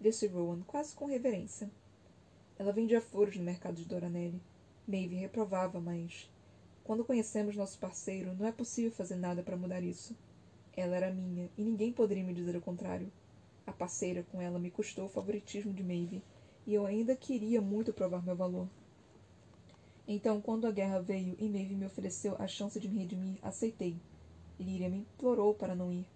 disse 0.00 0.26
Rowan, 0.26 0.62
quase 0.62 0.94
com 0.94 1.04
reverência. 1.04 1.70
Ela 2.58 2.72
vendia 2.72 3.02
flores 3.02 3.36
no 3.36 3.44
mercado 3.44 3.74
de 3.74 3.84
Doranelli. 3.84 4.40
Maeve 4.88 5.14
reprovava, 5.14 5.78
mas 5.78 6.32
quando 6.82 7.04
conhecemos 7.04 7.54
nosso 7.54 7.78
parceiro, 7.78 8.34
não 8.34 8.46
é 8.46 8.50
possível 8.50 8.90
fazer 8.90 9.16
nada 9.16 9.42
para 9.42 9.54
mudar 9.54 9.82
isso. 9.82 10.16
Ela 10.74 10.96
era 10.96 11.12
minha, 11.12 11.50
e 11.58 11.62
ninguém 11.62 11.92
poderia 11.92 12.24
me 12.24 12.32
dizer 12.32 12.56
o 12.56 12.62
contrário. 12.62 13.12
A 13.66 13.72
parceira 13.72 14.24
com 14.32 14.40
ela 14.40 14.58
me 14.58 14.70
custou 14.70 15.04
o 15.04 15.10
favoritismo 15.10 15.74
de 15.74 15.84
Maeve, 15.84 16.22
e 16.66 16.72
eu 16.72 16.86
ainda 16.86 17.14
queria 17.14 17.60
muito 17.60 17.92
provar 17.92 18.24
meu 18.24 18.34
valor. 18.34 18.66
Então, 20.08 20.40
quando 20.40 20.66
a 20.66 20.72
guerra 20.72 20.98
veio 21.02 21.36
e 21.38 21.46
Maeve 21.46 21.74
me 21.74 21.84
ofereceu 21.84 22.36
a 22.38 22.46
chance 22.46 22.80
de 22.80 22.88
me 22.88 23.00
redimir, 23.00 23.38
aceitei. 23.42 24.00
Líria 24.62 24.88
me 24.88 24.98
implorou 24.98 25.54
para 25.54 25.74
não 25.74 25.92
ir. 25.92 26.06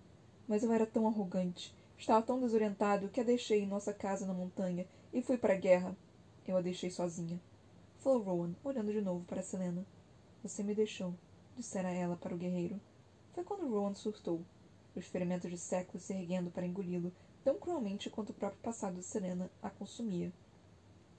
Mas 0.48 0.62
eu 0.62 0.72
era 0.72 0.86
tão 0.86 1.06
arrogante, 1.06 1.74
estava 1.98 2.24
tão 2.24 2.40
desorientado 2.40 3.08
que 3.08 3.20
a 3.20 3.24
deixei 3.24 3.62
em 3.62 3.66
nossa 3.66 3.92
casa 3.92 4.26
na 4.26 4.34
montanha 4.34 4.86
e 5.12 5.22
fui 5.22 5.36
para 5.36 5.54
a 5.54 5.58
guerra. 5.58 5.96
Eu 6.46 6.56
a 6.56 6.60
deixei 6.60 6.90
sozinha. 6.90 7.40
Falou 7.98 8.22
Rowan, 8.22 8.54
olhando 8.62 8.92
de 8.92 9.00
novo 9.00 9.24
para 9.24 9.42
Selena. 9.42 9.84
Você 10.42 10.62
me 10.62 10.74
deixou, 10.74 11.14
dissera 11.56 11.90
ela 11.90 12.16
para 12.16 12.34
o 12.34 12.38
guerreiro. 12.38 12.80
Foi 13.34 13.42
quando 13.42 13.68
Rowan 13.68 13.94
surtou, 13.94 14.40
os 14.94 15.06
ferimentos 15.06 15.50
de 15.50 15.58
séculos 15.58 16.04
se 16.04 16.14
erguendo 16.14 16.50
para 16.50 16.66
engoli-lo 16.66 17.12
tão 17.44 17.56
cruelmente 17.58 18.10
quanto 18.10 18.30
o 18.30 18.34
próprio 18.34 18.60
passado 18.60 18.96
de 18.96 19.04
Serena 19.04 19.50
a 19.62 19.70
consumia. 19.70 20.32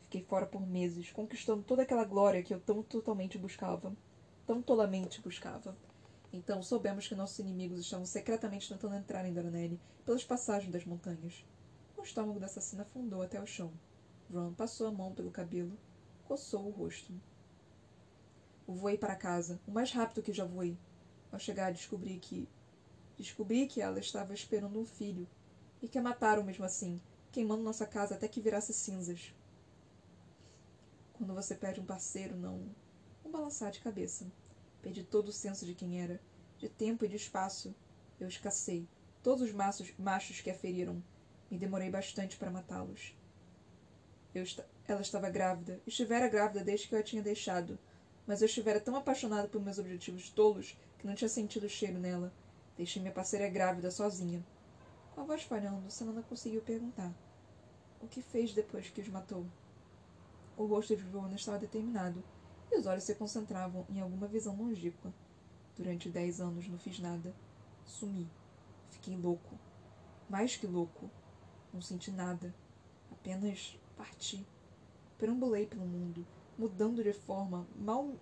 Fiquei 0.03 0.23
fora 0.23 0.45
por 0.45 0.65
meses, 0.65 1.11
conquistando 1.11 1.63
toda 1.63 1.83
aquela 1.83 2.03
glória 2.03 2.41
que 2.41 2.53
eu 2.53 2.59
tão 2.59 2.81
totalmente 2.81 3.37
buscava, 3.37 3.93
tão 4.45 4.61
tolamente 4.61 5.21
buscava. 5.21 5.75
Então 6.31 6.61
soubemos 6.61 7.07
que 7.07 7.15
nossos 7.15 7.39
inimigos 7.39 7.79
estavam 7.79 8.05
secretamente 8.05 8.69
tentando 8.69 8.95
entrar 8.95 9.25
em 9.25 9.33
Doranelli 9.33 9.79
pelas 10.05 10.23
passagens 10.23 10.71
das 10.71 10.85
montanhas. 10.85 11.45
O 11.95 12.01
estômago 12.01 12.39
da 12.39 12.45
assassina 12.45 12.83
afundou 12.83 13.21
até 13.21 13.41
o 13.41 13.45
chão. 13.45 13.71
Ron 14.31 14.53
passou 14.53 14.87
a 14.87 14.91
mão 14.91 15.13
pelo 15.13 15.31
cabelo, 15.31 15.77
coçou 16.25 16.67
o 16.67 16.71
rosto. 16.71 17.13
Voei 18.67 18.97
para 18.97 19.15
casa, 19.15 19.59
o 19.65 19.71
mais 19.71 19.91
rápido 19.91 20.21
que 20.21 20.33
já 20.33 20.43
voei. 20.43 20.77
Ao 21.31 21.39
chegar, 21.39 21.71
descobri 21.71 22.19
que. 22.19 22.47
Descobri 23.17 23.65
que 23.65 23.81
ela 23.81 23.99
estava 23.99 24.33
esperando 24.33 24.79
um 24.79 24.85
filho. 24.85 25.27
E 25.81 25.87
que 25.87 25.97
a 25.97 26.01
mataram 26.01 26.43
mesmo 26.43 26.65
assim, 26.65 26.99
queimando 27.31 27.63
nossa 27.63 27.85
casa 27.85 28.15
até 28.15 28.27
que 28.27 28.41
virasse 28.41 28.73
cinzas. 28.73 29.33
Quando 31.13 31.33
você 31.33 31.55
perde 31.55 31.79
um 31.79 31.85
parceiro, 31.85 32.35
não. 32.35 32.61
Um 33.23 33.31
balançar 33.31 33.71
de 33.71 33.79
cabeça. 33.79 34.25
Perdi 34.81 35.03
todo 35.03 35.29
o 35.29 35.33
senso 35.33 35.65
de 35.65 35.73
quem 35.73 36.01
era, 36.01 36.19
de 36.57 36.69
tempo 36.69 37.05
e 37.05 37.07
de 37.07 37.15
espaço. 37.15 37.75
Eu 38.19 38.27
escassei. 38.27 38.87
Todos 39.23 39.43
os 39.43 39.51
machos, 39.51 39.93
machos 39.97 40.41
que 40.41 40.49
a 40.49 40.53
feriram. 40.53 41.03
Me 41.49 41.57
demorei 41.57 41.89
bastante 41.89 42.37
para 42.37 42.51
matá-los. 42.51 43.15
Ela 44.87 45.01
estava 45.01 45.29
grávida. 45.29 45.81
Estivera 45.85 46.27
grávida 46.27 46.63
desde 46.63 46.87
que 46.87 46.95
eu 46.95 46.99
a 46.99 47.03
tinha 47.03 47.21
deixado 47.21 47.77
mas 48.27 48.41
eu 48.41 48.45
estivera 48.45 48.81
tão 48.81 48.97
apaixonada 48.97 49.47
por 49.47 49.61
meus 49.61 49.79
objetivos 49.79 50.29
tolos 50.29 50.77
que 50.99 51.07
não 51.07 51.15
tinha 51.15 51.29
sentido 51.29 51.65
o 51.65 51.69
cheiro 51.69 51.97
nela. 51.97 52.33
Deixei 52.75 53.01
minha 53.01 53.13
parceira 53.13 53.49
grávida 53.49 53.89
sozinha. 53.89 54.45
Com 55.15 55.21
a 55.21 55.23
voz 55.23 55.43
falhando, 55.43 55.89
Selena 55.89 56.21
conseguiu 56.21 56.61
perguntar. 56.61 57.11
O 58.01 58.07
que 58.07 58.21
fez 58.21 58.53
depois 58.53 58.89
que 58.89 58.99
os 58.99 59.07
matou? 59.07 59.45
O 60.57 60.65
rosto 60.65 60.95
de 60.95 61.03
Rona 61.03 61.35
estava 61.35 61.57
determinado, 61.57 62.21
e 62.71 62.77
os 62.77 62.85
olhos 62.85 63.03
se 63.03 63.15
concentravam 63.15 63.85
em 63.89 63.99
alguma 63.99 64.27
visão 64.27 64.55
longínqua. 64.55 65.13
Durante 65.75 66.09
dez 66.09 66.41
anos 66.41 66.67
não 66.67 66.77
fiz 66.77 66.99
nada. 66.99 67.33
Sumi. 67.85 68.29
Fiquei 68.89 69.15
louco. 69.15 69.57
Mais 70.29 70.55
que 70.55 70.67
louco. 70.67 71.09
Não 71.73 71.81
senti 71.81 72.11
nada. 72.11 72.53
Apenas 73.11 73.77
parti. 73.95 74.45
Perambulei 75.17 75.65
pelo 75.65 75.85
mundo, 75.85 76.25
mudando 76.57 77.03
de 77.03 77.13
forma, 77.13 77.67
mal 77.75 78.13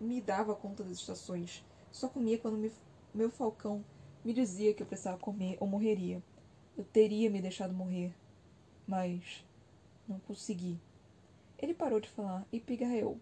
me 0.00 0.20
dava 0.20 0.54
conta 0.54 0.82
das 0.82 0.98
estações. 0.98 1.64
Só 1.92 2.08
comia 2.08 2.38
quando 2.38 2.58
me, 2.58 2.72
meu 3.14 3.30
falcão 3.30 3.84
me 4.24 4.32
dizia 4.32 4.74
que 4.74 4.82
eu 4.82 4.86
precisava 4.86 5.18
comer 5.18 5.56
ou 5.60 5.66
morreria. 5.66 6.22
Eu 6.76 6.84
teria 6.84 7.30
me 7.30 7.40
deixado 7.40 7.72
morrer, 7.72 8.12
mas 8.86 9.44
não 10.08 10.18
consegui. 10.18 10.80
Ele 11.56 11.72
parou 11.72 12.00
de 12.00 12.08
falar 12.08 12.44
e 12.50 12.58
pigarreou. 12.58 13.20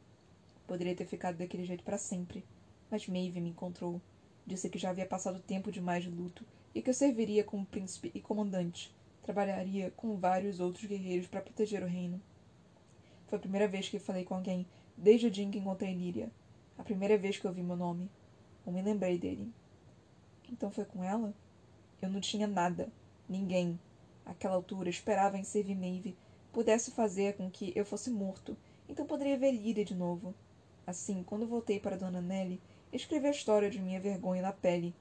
Poderia 0.66 0.94
ter 0.94 1.05
ficado 1.07 1.37
daquele 1.37 1.64
jeito 1.64 1.85
para 1.85 1.98
sempre, 1.98 2.44
mas 2.90 3.07
Maeve 3.07 3.40
me 3.40 3.51
encontrou. 3.51 4.01
Disse 4.46 4.68
que 4.68 4.79
já 4.79 4.90
havia 4.90 5.07
passado 5.07 5.40
tempo 5.40 5.70
demais 5.70 6.05
de 6.05 6.11
luto 6.11 6.44
e 6.75 6.83
que 6.83 6.90
eu 6.90 6.94
serviria 6.94 7.44
como 7.44 7.66
príncipe 7.66 8.11
e 8.14 8.20
comandante. 8.20 8.94
Trabalharia 9.22 9.90
com 9.92 10.16
vários 10.16 10.61
outros 10.61 10.85
guerreiros 10.85 11.29
para 11.29 11.40
proteger 11.40 11.83
o 11.83 11.87
reino. 11.87 12.20
Foi 13.27 13.38
a 13.38 13.40
primeira 13.40 13.68
vez 13.68 13.88
que 13.88 13.98
falei 13.98 14.25
com 14.25 14.35
alguém 14.35 14.66
desde 14.96 15.27
o 15.27 15.31
dia 15.31 15.44
em 15.44 15.51
que 15.51 15.59
encontrei 15.59 15.94
Líria. 15.94 16.31
A 16.77 16.83
primeira 16.83 17.16
vez 17.16 17.38
que 17.38 17.46
ouvi 17.46 17.62
meu 17.62 17.77
nome. 17.77 18.11
ou 18.64 18.72
me 18.72 18.83
lembrei 18.83 19.18
dele. 19.18 19.53
Então 20.51 20.70
foi 20.70 20.85
com 20.85 21.03
ela? 21.03 21.35
Eu 22.01 22.11
não 22.11 22.20
tinha 22.20 22.46
nada, 22.46 22.88
ninguém. 23.29 23.79
Àquela 24.25 24.55
altura 24.55 24.90
esperava 24.90 25.38
em 25.38 25.44
servir 25.44 25.77
Maeve 25.77 26.16
pudesse 26.53 26.90
fazer 26.90 27.37
com 27.37 27.51
que 27.51 27.72
eu 27.75 27.85
fosse 27.85 28.11
morto, 28.11 28.57
então 28.88 29.07
poderia 29.07 29.38
ver 29.38 29.53
Lídia 29.53 29.85
de 29.85 29.94
novo. 29.94 30.35
Assim, 30.87 31.23
quando 31.23 31.47
voltei 31.47 31.79
para 31.79 31.97
Dona 31.97 32.21
Nelly, 32.21 32.61
escrevi 32.92 33.29
a 33.29 33.31
história 33.31 33.71
de 33.71 33.81
minha 33.81 34.01
vergonha 34.01 34.42
na 34.42 34.53
pele. 34.53 34.95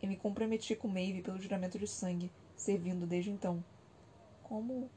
E 0.00 0.06
me 0.06 0.16
comprometi 0.16 0.74
com 0.74 0.88
Maeve 0.88 1.22
pelo 1.22 1.40
juramento 1.40 1.78
de 1.78 1.86
sangue, 1.86 2.30
servindo 2.56 3.06
desde 3.06 3.30
então. 3.30 3.62
Como. 4.42 4.90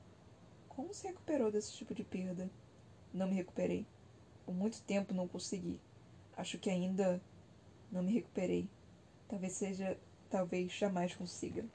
Como 0.69 0.93
se 0.93 1.07
recuperou 1.07 1.51
desse 1.51 1.73
tipo 1.73 1.93
de 1.93 2.03
perda? 2.03 2.49
Não 3.13 3.27
me 3.27 3.35
recuperei. 3.35 3.85
Por 4.45 4.53
muito 4.53 4.81
tempo 4.81 5.13
não 5.13 5.27
consegui. 5.27 5.79
Acho 6.35 6.57
que 6.57 6.69
ainda 6.69 7.21
não 7.91 8.03
me 8.03 8.13
recuperei. 8.13 8.69
Talvez 9.27 9.53
seja. 9.53 9.97
Talvez 10.29 10.71
jamais 10.71 11.15
consiga. 11.15 11.65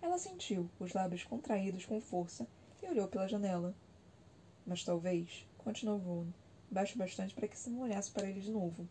Ela 0.00 0.18
sentiu 0.18 0.70
os 0.78 0.92
lábios 0.92 1.24
contraídos 1.24 1.84
com 1.84 2.00
força 2.00 2.46
e 2.82 2.86
olhou 2.86 3.08
pela 3.08 3.28
janela. 3.28 3.74
Mas 4.64 4.84
talvez, 4.84 5.46
continuou 5.58 5.98
Vaughan, 5.98 6.32
baixo 6.70 6.98
bastante 6.98 7.34
para 7.34 7.48
que 7.48 7.58
se 7.58 7.70
não 7.70 7.80
olhasse 7.80 8.10
para 8.10 8.28
ele 8.28 8.40
de 8.40 8.50
novo. 8.50 8.88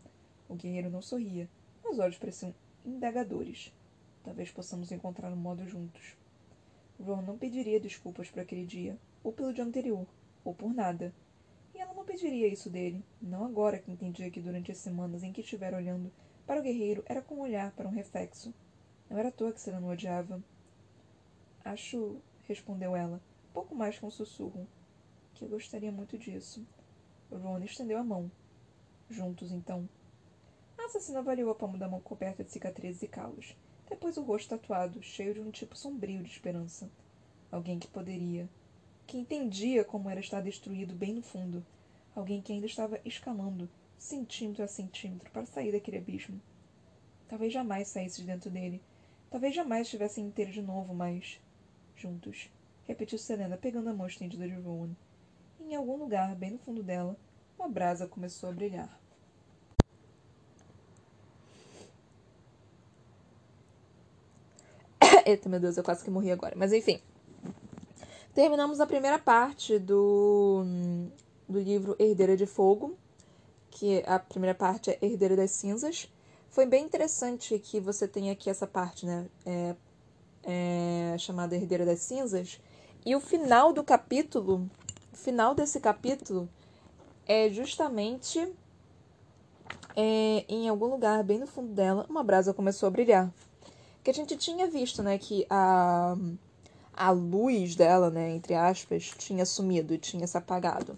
O 0.49 0.55
guerreiro 0.55 0.89
não 0.89 1.01
sorria, 1.01 1.49
mas 1.83 1.99
olhos 1.99 2.17
pareciam 2.17 2.53
indagadores. 2.85 3.73
Talvez 4.23 4.51
possamos 4.51 4.91
encontrar 4.91 5.31
um 5.31 5.35
modo 5.35 5.67
juntos. 5.67 6.15
Ron 6.99 7.21
não 7.21 7.37
pediria 7.37 7.79
desculpas 7.79 8.29
por 8.29 8.39
aquele 8.39 8.65
dia, 8.65 8.97
ou 9.23 9.31
pelo 9.31 9.53
dia 9.53 9.63
anterior, 9.63 10.07
ou 10.43 10.53
por 10.53 10.73
nada. 10.73 11.13
E 11.75 11.79
ela 11.79 11.93
não 11.93 12.03
pediria 12.03 12.47
isso 12.47 12.69
dele, 12.69 13.03
não 13.21 13.45
agora 13.45 13.77
que 13.77 13.91
entendia 13.91 14.31
que 14.31 14.41
durante 14.41 14.71
as 14.71 14.79
semanas 14.79 15.23
em 15.23 15.31
que 15.31 15.41
estivera 15.41 15.77
olhando 15.77 16.11
para 16.45 16.59
o 16.59 16.63
guerreiro 16.63 17.03
era 17.05 17.21
como 17.21 17.41
olhar 17.41 17.71
para 17.71 17.87
um 17.87 17.91
reflexo. 17.91 18.53
Não 19.09 19.17
era 19.17 19.29
à 19.29 19.31
toa 19.31 19.53
que 19.53 19.61
Serena 19.61 19.85
o 19.85 19.91
odiava. 19.91 20.41
Acho, 21.63 22.17
respondeu 22.47 22.95
ela, 22.95 23.21
pouco 23.53 23.75
mais 23.75 23.99
com 23.99 24.07
um 24.07 24.11
sussurro, 24.11 24.67
que 25.33 25.43
eu 25.43 25.49
gostaria 25.49 25.91
muito 25.91 26.17
disso. 26.17 26.65
Ron 27.35 27.59
estendeu 27.59 27.97
a 27.97 28.03
mão. 28.03 28.31
Juntos, 29.09 29.51
então. 29.51 29.87
A 30.77 30.85
assassina 30.85 31.19
avaliou 31.19 31.49
a 31.49 31.55
palma 31.55 31.77
da 31.77 31.87
mão 31.87 31.99
coberta 31.99 32.43
de 32.43 32.51
cicatrizes 32.51 33.01
e 33.03 33.07
calos. 33.07 33.55
Depois 33.89 34.17
o 34.17 34.21
rosto 34.21 34.49
tatuado, 34.49 35.01
cheio 35.01 35.33
de 35.33 35.39
um 35.39 35.51
tipo 35.51 35.77
sombrio 35.77 36.21
de 36.23 36.29
esperança. 36.29 36.89
Alguém 37.51 37.79
que 37.79 37.87
poderia. 37.87 38.47
Que 39.05 39.17
entendia 39.17 39.83
como 39.83 40.09
era 40.09 40.19
estar 40.19 40.41
destruído 40.41 40.93
bem 40.93 41.13
no 41.13 41.21
fundo. 41.21 41.65
Alguém 42.15 42.41
que 42.41 42.51
ainda 42.51 42.65
estava 42.65 42.99
escalando, 43.05 43.69
centímetro 43.97 44.63
a 44.63 44.67
centímetro, 44.67 45.29
para 45.31 45.45
sair 45.45 45.71
daquele 45.71 45.97
abismo. 45.97 46.41
Talvez 47.27 47.53
jamais 47.53 47.87
saísse 47.87 48.21
de 48.21 48.27
dentro 48.27 48.49
dele. 48.49 48.81
Talvez 49.29 49.53
jamais 49.53 49.87
estivessem 49.87 50.25
inteiros 50.25 50.53
de 50.53 50.61
novo, 50.61 50.93
mas. 50.93 51.39
juntos. 51.95 52.49
Repetiu 52.85 53.17
Selena, 53.17 53.57
pegando 53.57 53.89
a 53.89 53.93
mão 53.93 54.07
estendida 54.07 54.47
de 54.47 54.53
Rowan. 54.55 54.95
Em 55.69 55.75
algum 55.75 55.97
lugar, 55.97 56.33
bem 56.33 56.51
no 56.51 56.57
fundo 56.59 56.81
dela, 56.81 57.17
uma 57.59 57.67
brasa 57.67 58.07
começou 58.07 58.47
a 58.47 58.53
brilhar. 58.53 58.89
Eita, 65.25 65.49
meu 65.49 65.59
Deus, 65.59 65.75
eu 65.75 65.83
quase 65.83 66.05
que 66.05 66.09
morri 66.09 66.31
agora. 66.31 66.55
Mas 66.55 66.71
enfim. 66.71 67.01
Terminamos 68.33 68.79
a 68.79 68.87
primeira 68.87 69.19
parte 69.19 69.77
do, 69.77 70.63
do 71.49 71.59
livro 71.59 71.97
Herdeira 71.99 72.37
de 72.37 72.45
Fogo, 72.45 72.97
que 73.69 74.01
a 74.07 74.19
primeira 74.19 74.55
parte 74.55 74.91
é 74.91 74.97
Herdeira 75.01 75.35
das 75.35 75.51
Cinzas. 75.51 76.09
Foi 76.49 76.65
bem 76.65 76.85
interessante 76.85 77.59
que 77.59 77.81
você 77.81 78.07
tenha 78.07 78.31
aqui 78.31 78.49
essa 78.49 78.65
parte, 78.65 79.05
né? 79.05 79.27
É, 79.45 79.75
é, 80.43 81.17
chamada 81.17 81.57
Herdeira 81.57 81.85
das 81.85 81.99
Cinzas. 81.99 82.57
E 83.05 83.13
o 83.17 83.19
final 83.19 83.73
do 83.73 83.83
capítulo, 83.83 84.69
final 85.17 85.53
desse 85.53 85.79
capítulo, 85.79 86.49
é 87.25 87.49
justamente 87.49 88.39
é, 89.95 90.45
em 90.47 90.69
algum 90.69 90.85
lugar 90.85 91.23
bem 91.23 91.39
no 91.39 91.47
fundo 91.47 91.73
dela, 91.73 92.05
uma 92.09 92.23
brasa 92.23 92.53
começou 92.53 92.87
a 92.87 92.91
brilhar 92.91 93.31
que 94.07 94.11
a 94.11 94.13
gente 94.13 94.37
tinha 94.37 94.65
visto, 94.67 95.03
né, 95.03 95.17
que 95.17 95.45
a, 95.49 96.15
a 96.93 97.11
luz 97.11 97.75
dela, 97.75 98.09
né, 98.09 98.31
entre 98.31 98.55
aspas, 98.55 99.11
tinha 99.17 99.45
sumido, 99.45 99.97
tinha 99.97 100.25
se 100.25 100.37
apagado. 100.37 100.97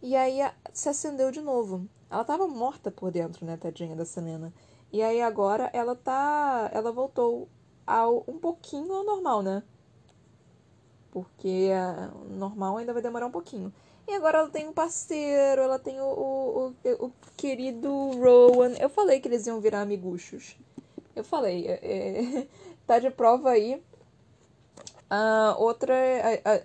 E 0.00 0.14
aí 0.14 0.38
se 0.72 0.88
acendeu 0.88 1.32
de 1.32 1.40
novo. 1.40 1.88
Ela 2.08 2.20
estava 2.20 2.46
morta 2.46 2.92
por 2.92 3.10
dentro, 3.10 3.44
né, 3.44 3.56
tadinha 3.56 3.96
da 3.96 4.04
Selena. 4.04 4.54
E 4.92 5.02
aí 5.02 5.20
agora 5.20 5.68
ela 5.72 5.96
tá, 5.96 6.70
ela 6.72 6.92
voltou 6.92 7.48
ao 7.84 8.22
um 8.28 8.38
pouquinho 8.38 8.92
ao 8.92 9.04
normal, 9.04 9.42
né? 9.42 9.64
Porque 11.14 11.70
o 12.26 12.34
normal 12.34 12.76
ainda 12.76 12.92
vai 12.92 13.00
demorar 13.00 13.26
um 13.26 13.30
pouquinho. 13.30 13.72
E 14.06 14.12
agora 14.12 14.38
ela 14.38 14.50
tem 14.50 14.68
um 14.68 14.72
parceiro, 14.72 15.62
ela 15.62 15.78
tem 15.78 16.00
o, 16.00 16.04
o, 16.04 16.74
o, 16.84 17.06
o 17.06 17.12
querido 17.36 17.88
Rowan. 17.88 18.72
Eu 18.80 18.90
falei 18.90 19.20
que 19.20 19.28
eles 19.28 19.46
iam 19.46 19.60
virar 19.60 19.80
amiguchos. 19.80 20.56
Eu 21.14 21.22
falei, 21.22 21.66
é, 21.68 21.78
é 21.82 22.46
tá 22.84 22.98
de 22.98 23.10
prova 23.10 23.50
aí. 23.50 23.80
Uh, 25.10 25.62
outra, 25.62 25.94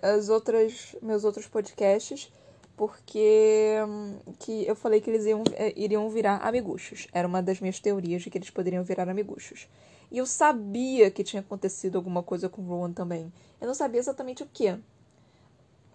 as 0.02 0.28
outras, 0.28 0.96
meus 1.00 1.22
outros 1.24 1.46
podcasts, 1.46 2.32
porque 2.76 3.76
um, 3.86 4.18
que 4.40 4.66
eu 4.66 4.74
falei 4.74 5.00
que 5.00 5.08
eles 5.08 5.24
iam, 5.26 5.44
é, 5.52 5.72
iriam 5.76 6.10
virar 6.10 6.38
amiguchos. 6.38 7.06
Era 7.12 7.28
uma 7.28 7.40
das 7.40 7.60
minhas 7.60 7.78
teorias 7.78 8.22
de 8.22 8.30
que 8.30 8.38
eles 8.38 8.50
poderiam 8.50 8.82
virar 8.82 9.08
amiguchos. 9.08 9.68
E 10.10 10.18
eu 10.18 10.26
sabia 10.26 11.10
que 11.10 11.22
tinha 11.22 11.40
acontecido 11.40 11.96
alguma 11.96 12.22
coisa 12.22 12.48
com 12.48 12.62
o 12.62 12.64
Rowan 12.64 12.92
também. 12.92 13.32
Eu 13.60 13.66
não 13.66 13.74
sabia 13.74 14.00
exatamente 14.00 14.42
o 14.42 14.48
que. 14.52 14.66
Eu 14.66 14.80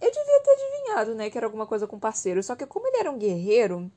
devia 0.00 0.42
ter 0.42 0.50
adivinhado, 0.50 1.14
né, 1.14 1.30
que 1.30 1.36
era 1.36 1.46
alguma 1.46 1.66
coisa 1.66 1.86
com 1.86 1.98
parceiro. 1.98 2.42
Só 2.42 2.54
que 2.56 2.66
como 2.66 2.86
ele 2.86 2.98
era 2.98 3.10
um 3.10 3.18
guerreiro, 3.18 3.90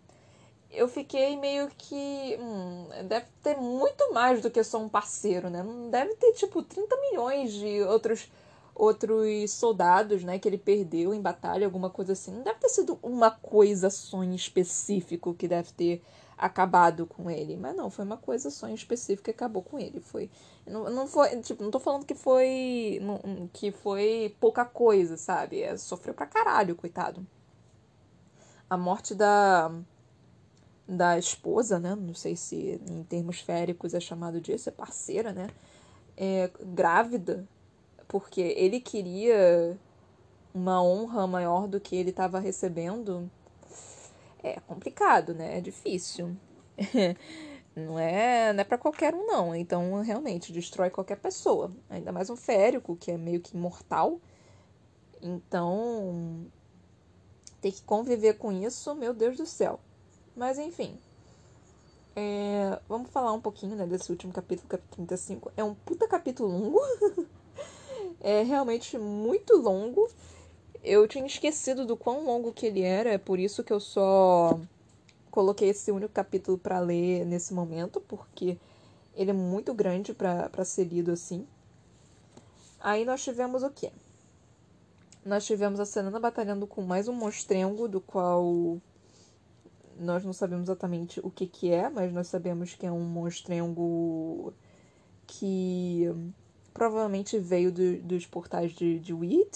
eu 0.72 0.88
fiquei 0.88 1.38
meio 1.38 1.70
que. 1.78 2.38
Hum, 2.40 2.88
deve 3.08 3.28
ter 3.42 3.56
muito 3.58 4.14
mais 4.14 4.42
do 4.42 4.52
que 4.52 4.64
só 4.64 4.80
um 4.80 4.90
parceiro, 4.90 5.50
né? 5.50 5.64
Não 5.64 5.90
deve 5.90 6.16
ter, 6.16 6.34
tipo, 6.34 6.62
30 6.64 6.96
milhões 6.98 7.54
de 7.54 7.82
outros 7.84 8.30
outros 8.80 9.52
soldados, 9.52 10.24
né, 10.24 10.40
que 10.40 10.48
ele 10.48 10.58
perdeu 10.58 11.14
em 11.14 11.22
batalha, 11.22 11.66
alguma 11.66 11.90
coisa 11.90 12.14
assim. 12.14 12.32
Não 12.32 12.44
deve 12.44 12.60
ter 12.60 12.70
sido 12.70 12.98
uma 13.04 13.30
coisa 13.30 13.90
só 13.90 14.24
em 14.24 14.34
específico 14.34 15.34
que 15.34 15.50
deve 15.50 15.74
ter 15.74 16.02
acabado 16.40 17.06
com 17.06 17.30
ele. 17.30 17.58
Mas 17.58 17.76
não, 17.76 17.90
foi 17.90 18.06
uma 18.06 18.18
coisa 18.18 18.50
só 18.50 18.68
em 18.68 18.74
específico 18.74 19.26
que 19.26 19.32
acabou 19.32 19.62
com 19.62 19.78
ele. 19.78 20.00
Foi. 20.00 20.30
Não, 20.66 20.90
não 20.90 21.08
foi. 21.08 21.40
Tipo, 21.42 21.64
não 21.64 21.72
tô 21.72 21.80
falando 21.80 22.06
que 22.06 22.16
foi. 22.16 23.00
Não, 23.02 23.50
que 23.54 23.72
foi 23.72 24.36
pouca 24.40 24.66
coisa, 24.66 25.18
sabe? 25.18 25.62
É, 25.62 25.76
sofreu 25.78 26.14
pra 26.14 26.26
caralho, 26.26 26.76
coitado. 26.76 27.26
A 28.70 28.78
morte 28.78 29.14
da 29.14 29.72
da 30.88 31.20
esposa, 31.20 31.80
né? 31.80 31.96
Não 31.96 32.16
sei 32.16 32.36
se 32.36 32.82
em 32.90 33.04
termos 33.04 33.40
féricos 33.40 33.94
é 33.94 34.00
chamado 34.00 34.42
disso, 34.42 34.70
é 34.70 34.72
parceira, 34.72 35.32
né? 35.32 35.48
É, 36.18 36.50
grávida, 36.74 37.48
porque 38.08 38.42
ele 38.42 38.80
queria 38.82 39.78
uma 40.54 40.82
honra 40.84 41.28
maior 41.28 41.68
do 41.68 41.80
que 41.80 41.96
ele 41.96 42.10
estava 42.10 42.40
recebendo. 42.40 43.30
É 44.44 44.60
complicado, 44.62 45.34
né? 45.34 45.58
É 45.58 45.62
difícil. 45.62 46.36
não 47.76 48.00
é, 48.00 48.54
não 48.54 48.62
é 48.62 48.64
para 48.64 48.78
qualquer 48.78 49.14
um 49.14 49.26
não. 49.26 49.56
Então, 49.56 50.02
realmente 50.02 50.54
destrói 50.54 50.90
qualquer 50.90 51.18
pessoa, 51.18 51.72
ainda 51.90 52.12
mais 52.12 52.30
um 52.30 52.36
férico 52.36 52.96
que 52.96 53.12
é 53.12 53.18
meio 53.18 53.42
que 53.42 53.56
imortal. 53.56 54.20
Então, 55.22 56.46
ter 57.62 57.72
que 57.72 57.84
conviver 57.84 58.36
com 58.36 58.52
isso, 58.52 58.96
meu 58.96 59.14
Deus 59.14 59.38
do 59.38 59.46
céu. 59.46 59.80
Mas 60.36 60.58
enfim. 60.58 60.98
É, 62.16 62.80
vamos 62.88 63.10
falar 63.12 63.34
um 63.34 63.42
pouquinho 63.42 63.76
né, 63.76 63.86
desse 63.86 64.12
último 64.12 64.34
capítulo, 64.34 64.68
capítulo 64.68 65.08
35. 65.08 65.52
É 65.56 65.64
um 65.64 65.74
puta 65.74 66.08
capítulo 66.08 66.50
longo. 66.50 66.80
é 68.20 68.44
realmente 68.44 68.98
muito 68.98 69.56
longo. 69.58 70.10
Eu 70.84 71.08
tinha 71.08 71.26
esquecido 71.26 71.86
do 71.86 71.98
quão 71.98 72.26
longo 72.26 72.54
que 72.54 72.66
ele 72.66 72.82
era, 72.82 73.12
é 73.12 73.18
por 73.18 73.38
isso 73.38 73.64
que 73.64 73.74
eu 73.74 73.80
só 73.80 74.60
coloquei 75.30 75.70
esse 75.70 75.92
único 75.92 76.14
capítulo 76.14 76.58
para 76.58 76.80
ler 76.80 77.26
nesse 77.26 77.54
momento, 77.54 78.00
porque 78.02 78.58
ele 79.16 79.32
é 79.32 79.34
muito 79.34 79.74
grande 79.74 80.14
para 80.14 80.64
ser 80.64 80.86
lido 80.86 81.12
assim. 81.12 81.46
Aí 82.80 83.04
nós 83.04 83.24
tivemos 83.24 83.62
o 83.64 83.70
quê? 83.70 83.92
Nós 85.26 85.46
tivemos 85.46 85.80
a 85.80 85.86
Selena 85.86 86.20
batalhando 86.20 86.66
com 86.66 86.82
mais 86.82 87.10
um 87.10 87.14
monstrengo, 87.14 87.88
do 87.88 88.00
qual 88.00 88.82
nós 90.00 90.24
não 90.24 90.32
sabemos 90.32 90.68
exatamente 90.68 91.20
o 91.20 91.30
que, 91.30 91.46
que 91.46 91.72
é, 91.72 91.90
mas 91.90 92.14
nós 92.14 92.28
sabemos 92.28 92.74
que 92.74 92.86
é 92.86 92.92
um 92.92 93.04
monstrengo 93.04 94.54
que 95.28 96.06
provavelmente 96.74 97.38
veio 97.38 97.72
do, 97.72 97.98
dos 97.98 98.26
portais 98.26 98.72
de, 98.72 98.98
de 99.00 99.14
Weed. 99.14 99.50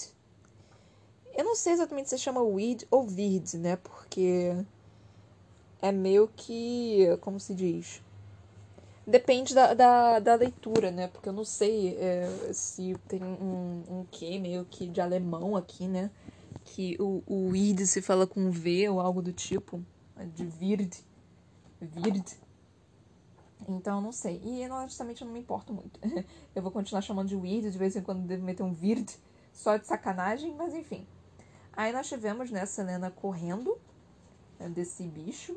Eu 1.36 1.44
não 1.44 1.54
sei 1.54 1.72
exatamente 1.72 2.10
se 2.10 2.18
chama 2.18 2.42
Weed 2.42 2.86
ou 2.90 3.06
Weed, 3.06 3.54
né? 3.58 3.76
Porque 3.76 4.56
é 5.82 5.92
meio 5.92 6.28
que, 6.36 7.16
como 7.20 7.40
se 7.40 7.54
diz, 7.54 8.00
Depende 9.06 9.54
da, 9.54 9.74
da, 9.74 10.18
da, 10.18 10.34
leitura, 10.34 10.90
né? 10.90 11.08
Porque 11.08 11.28
eu 11.28 11.32
não 11.32 11.44
sei 11.44 11.94
é, 11.98 12.26
se 12.54 12.96
tem 13.06 13.22
um, 13.22 13.82
um 13.86 14.06
quê 14.10 14.38
meio 14.38 14.64
que 14.64 14.86
de 14.86 14.98
alemão 14.98 15.56
aqui, 15.56 15.86
né? 15.86 16.10
Que 16.64 16.96
o, 16.98 17.22
o 17.26 17.54
id 17.54 17.80
se 17.80 18.00
fala 18.00 18.26
com 18.26 18.50
V 18.50 18.88
ou 18.88 19.00
algo 19.00 19.20
do 19.20 19.30
tipo. 19.30 19.84
De 20.34 20.44
wird. 20.58 20.96
Wird. 21.82 22.32
Então, 23.68 24.00
não 24.00 24.10
sei. 24.10 24.40
E, 24.42 24.66
honestamente, 24.70 25.20
eu 25.20 25.26
não 25.26 25.34
me 25.34 25.40
importo 25.40 25.74
muito. 25.74 26.00
eu 26.56 26.62
vou 26.62 26.72
continuar 26.72 27.02
chamando 27.02 27.28
de 27.28 27.36
weird, 27.36 27.70
de 27.70 27.76
vez 27.76 27.94
em 27.96 28.02
quando 28.02 28.26
devo 28.26 28.42
meter 28.42 28.62
um 28.62 28.74
weird, 28.80 29.14
só 29.52 29.76
de 29.76 29.86
sacanagem, 29.86 30.54
mas 30.54 30.74
enfim. 30.74 31.06
Aí 31.76 31.92
nós 31.92 32.08
tivemos, 32.08 32.50
né, 32.50 32.64
Selena 32.66 33.10
correndo 33.10 33.76
né, 34.58 34.68
desse 34.68 35.02
bicho, 35.04 35.56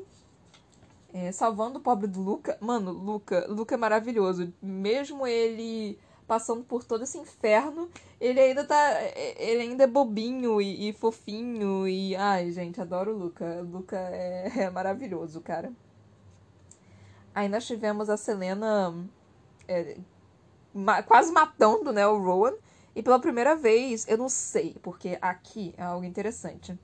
é, 1.12 1.32
salvando 1.32 1.78
o 1.78 1.82
pobre 1.82 2.06
do 2.06 2.20
Luca. 2.20 2.58
Mano, 2.60 2.90
Luca, 2.90 3.46
Luca 3.48 3.74
é 3.74 3.78
maravilhoso. 3.78 4.52
Mesmo 4.60 5.26
ele 5.26 5.98
passando 6.26 6.62
por 6.62 6.84
todo 6.84 7.04
esse 7.04 7.16
inferno, 7.16 7.88
ele 8.20 8.38
ainda 8.38 8.64
tá. 8.64 9.00
Ele 9.38 9.62
ainda 9.62 9.84
é 9.84 9.86
bobinho 9.86 10.60
e, 10.60 10.90
e 10.90 10.92
fofinho. 10.92 11.88
E. 11.88 12.14
Ai, 12.14 12.50
gente, 12.50 12.80
adoro 12.80 13.14
o 13.14 13.18
Luca. 13.18 13.62
Luca 13.62 13.96
é, 13.96 14.52
é 14.64 14.70
maravilhoso, 14.70 15.40
cara. 15.40 15.72
Aí 17.34 17.48
nós 17.48 17.66
tivemos 17.66 18.10
a 18.10 18.16
Selena 18.16 18.94
é, 19.66 19.96
ma 20.74 21.02
quase 21.02 21.32
matando 21.32 21.92
né, 21.92 22.06
o 22.06 22.22
Rowan. 22.22 22.54
E 22.98 23.02
pela 23.02 23.20
primeira 23.20 23.54
vez, 23.54 24.04
eu 24.08 24.18
não 24.18 24.28
sei, 24.28 24.74
porque 24.82 25.16
aqui 25.20 25.72
é 25.76 25.84
algo 25.84 26.04
interessante. 26.04 26.76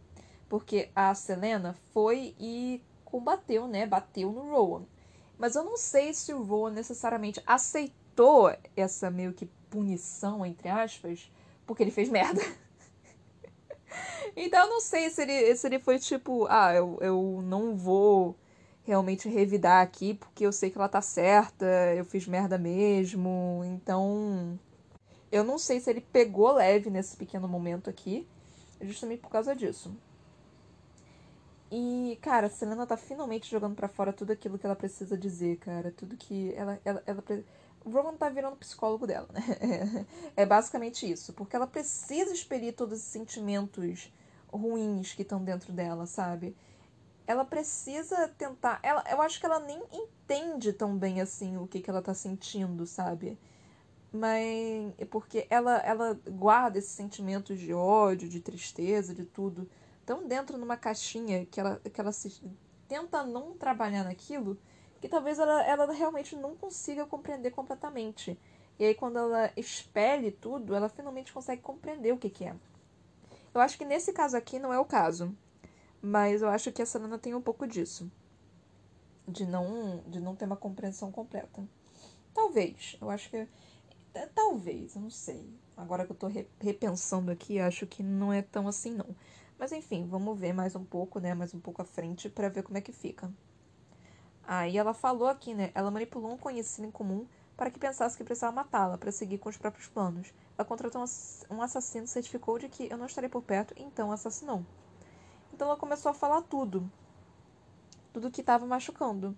Porque 0.48 0.88
a 0.94 1.12
Selena 1.12 1.74
foi 1.92 2.36
e 2.38 2.80
combateu, 3.04 3.66
né? 3.66 3.84
Bateu 3.84 4.30
no 4.30 4.48
Rowan. 4.48 4.84
Mas 5.36 5.56
eu 5.56 5.64
não 5.64 5.76
sei 5.76 6.14
se 6.14 6.32
o 6.32 6.40
Rowan 6.40 6.70
necessariamente 6.70 7.42
aceitou 7.44 8.56
essa 8.76 9.10
meio 9.10 9.32
que 9.32 9.46
punição, 9.68 10.46
entre 10.46 10.68
aspas, 10.68 11.28
porque 11.66 11.82
ele 11.82 11.90
fez 11.90 12.08
merda. 12.08 12.40
então 14.36 14.66
eu 14.66 14.70
não 14.70 14.80
sei 14.80 15.10
se 15.10 15.20
ele, 15.20 15.56
se 15.56 15.66
ele 15.66 15.80
foi 15.80 15.98
tipo, 15.98 16.46
ah, 16.48 16.72
eu, 16.72 16.96
eu 17.00 17.42
não 17.42 17.74
vou 17.74 18.36
realmente 18.84 19.28
revidar 19.28 19.82
aqui, 19.82 20.14
porque 20.14 20.46
eu 20.46 20.52
sei 20.52 20.70
que 20.70 20.78
ela 20.78 20.88
tá 20.88 21.02
certa, 21.02 21.66
eu 21.96 22.04
fiz 22.04 22.24
merda 22.28 22.56
mesmo, 22.56 23.62
então. 23.64 24.56
Eu 25.30 25.44
não 25.44 25.58
sei 25.58 25.80
se 25.80 25.90
ele 25.90 26.00
pegou 26.00 26.52
leve 26.52 26.90
nesse 26.90 27.16
pequeno 27.16 27.48
momento 27.48 27.90
aqui, 27.90 28.26
justamente 28.80 29.20
por 29.20 29.30
causa 29.30 29.54
disso. 29.54 29.94
E, 31.70 32.18
cara, 32.22 32.46
a 32.46 32.50
Selena 32.50 32.86
tá 32.86 32.96
finalmente 32.96 33.50
jogando 33.50 33.74
para 33.74 33.88
fora 33.88 34.12
tudo 34.12 34.32
aquilo 34.32 34.58
que 34.58 34.66
ela 34.66 34.76
precisa 34.76 35.16
dizer, 35.16 35.56
cara. 35.56 35.90
Tudo 35.90 36.16
que 36.16 36.52
ela. 36.54 36.80
ela, 36.84 37.02
ela 37.04 37.24
o 37.84 37.90
Roman 37.90 38.16
tá 38.16 38.28
virando 38.28 38.56
psicólogo 38.56 39.06
dela, 39.06 39.28
né? 39.32 40.06
É 40.36 40.46
basicamente 40.46 41.10
isso. 41.10 41.32
Porque 41.32 41.56
ela 41.56 41.66
precisa 41.66 42.32
expelir 42.32 42.74
todos 42.74 43.00
os 43.00 43.04
sentimentos 43.04 44.10
ruins 44.52 45.12
que 45.12 45.22
estão 45.22 45.42
dentro 45.42 45.72
dela, 45.72 46.06
sabe? 46.06 46.56
ela 47.26 47.44
precisa 47.44 48.28
tentar. 48.28 48.78
Ela, 48.82 49.04
eu 49.10 49.20
acho 49.22 49.40
que 49.40 49.46
ela 49.46 49.60
nem 49.60 49.82
entende 49.92 50.72
tão 50.72 50.96
bem 50.96 51.20
assim 51.20 51.56
o 51.56 51.66
que, 51.66 51.80
que 51.80 51.88
ela 51.88 52.02
tá 52.02 52.14
sentindo, 52.14 52.86
sabe? 52.86 53.38
Mas. 54.14 54.94
Porque 55.10 55.46
ela, 55.50 55.78
ela 55.78 56.18
guarda 56.30 56.78
esses 56.78 56.92
sentimentos 56.92 57.58
de 57.58 57.74
ódio, 57.74 58.28
de 58.28 58.40
tristeza, 58.40 59.14
de 59.14 59.24
tudo, 59.24 59.68
tão 60.06 60.26
dentro 60.26 60.56
numa 60.56 60.76
caixinha 60.76 61.44
que 61.46 61.58
ela, 61.58 61.80
que 61.92 62.00
ela 62.00 62.12
se, 62.12 62.40
tenta 62.86 63.24
não 63.24 63.54
trabalhar 63.54 64.04
naquilo 64.04 64.56
que 65.04 65.08
talvez 65.10 65.38
ela, 65.38 65.62
ela 65.64 65.92
realmente 65.92 66.34
não 66.34 66.56
consiga 66.56 67.04
compreender 67.04 67.50
completamente. 67.50 68.38
E 68.78 68.84
aí, 68.86 68.94
quando 68.94 69.18
ela 69.18 69.50
expele 69.54 70.30
tudo, 70.30 70.74
ela 70.74 70.88
finalmente 70.88 71.30
consegue 71.30 71.60
compreender 71.60 72.10
o 72.10 72.16
que, 72.16 72.30
que 72.30 72.46
é. 72.46 72.54
Eu 73.52 73.60
acho 73.60 73.76
que 73.76 73.84
nesse 73.84 74.14
caso 74.14 74.34
aqui 74.34 74.58
não 74.58 74.72
é 74.72 74.78
o 74.78 74.84
caso. 74.86 75.36
Mas 76.00 76.40
eu 76.40 76.48
acho 76.48 76.72
que 76.72 76.80
a 76.80 76.86
Selena 76.86 77.18
tem 77.18 77.34
um 77.34 77.42
pouco 77.42 77.66
disso. 77.66 78.10
De 79.28 79.44
não, 79.44 80.02
de 80.06 80.20
não 80.20 80.34
ter 80.34 80.46
uma 80.46 80.56
compreensão 80.56 81.12
completa. 81.12 81.62
Talvez. 82.32 82.96
Eu 82.98 83.10
acho 83.10 83.28
que. 83.28 83.46
É, 84.14 84.26
talvez, 84.26 84.94
eu 84.94 85.02
não 85.02 85.10
sei. 85.10 85.44
Agora 85.76 86.06
que 86.06 86.12
eu 86.12 86.16
tô 86.16 86.28
repensando 86.60 87.30
aqui, 87.30 87.58
acho 87.58 87.86
que 87.86 88.02
não 88.02 88.32
é 88.32 88.42
tão 88.42 88.68
assim, 88.68 88.92
não. 88.94 89.14
Mas 89.58 89.72
enfim, 89.72 90.06
vamos 90.06 90.38
ver 90.38 90.52
mais 90.52 90.74
um 90.76 90.84
pouco, 90.84 91.18
né? 91.18 91.34
Mais 91.34 91.52
um 91.54 91.60
pouco 91.60 91.82
à 91.82 91.84
frente 91.84 92.28
para 92.28 92.48
ver 92.48 92.62
como 92.62 92.78
é 92.78 92.80
que 92.80 92.92
fica. 92.92 93.32
Aí 94.46 94.76
ela 94.76 94.94
falou 94.94 95.28
aqui, 95.28 95.54
né? 95.54 95.70
Ela 95.74 95.90
manipulou 95.90 96.32
um 96.32 96.36
conhecido 96.36 96.86
em 96.86 96.90
comum 96.90 97.26
para 97.56 97.70
que 97.70 97.78
pensasse 97.78 98.16
que 98.16 98.24
precisava 98.24 98.54
matá-la 98.54 98.98
para 98.98 99.12
seguir 99.12 99.38
com 99.38 99.48
os 99.48 99.56
próprios 99.56 99.88
planos. 99.88 100.32
Ela 100.56 100.64
contratou 100.66 101.04
um 101.50 101.62
assassino, 101.62 102.06
certificou 102.06 102.58
de 102.58 102.68
que 102.68 102.88
eu 102.90 102.96
não 102.96 103.06
estaria 103.06 103.30
por 103.30 103.42
perto, 103.42 103.74
então 103.76 104.12
assassinou. 104.12 104.64
Então 105.52 105.68
ela 105.68 105.76
começou 105.76 106.10
a 106.10 106.14
falar 106.14 106.42
tudo. 106.42 106.90
Tudo 108.12 108.30
que 108.30 108.42
tava 108.42 108.66
machucando. 108.66 109.36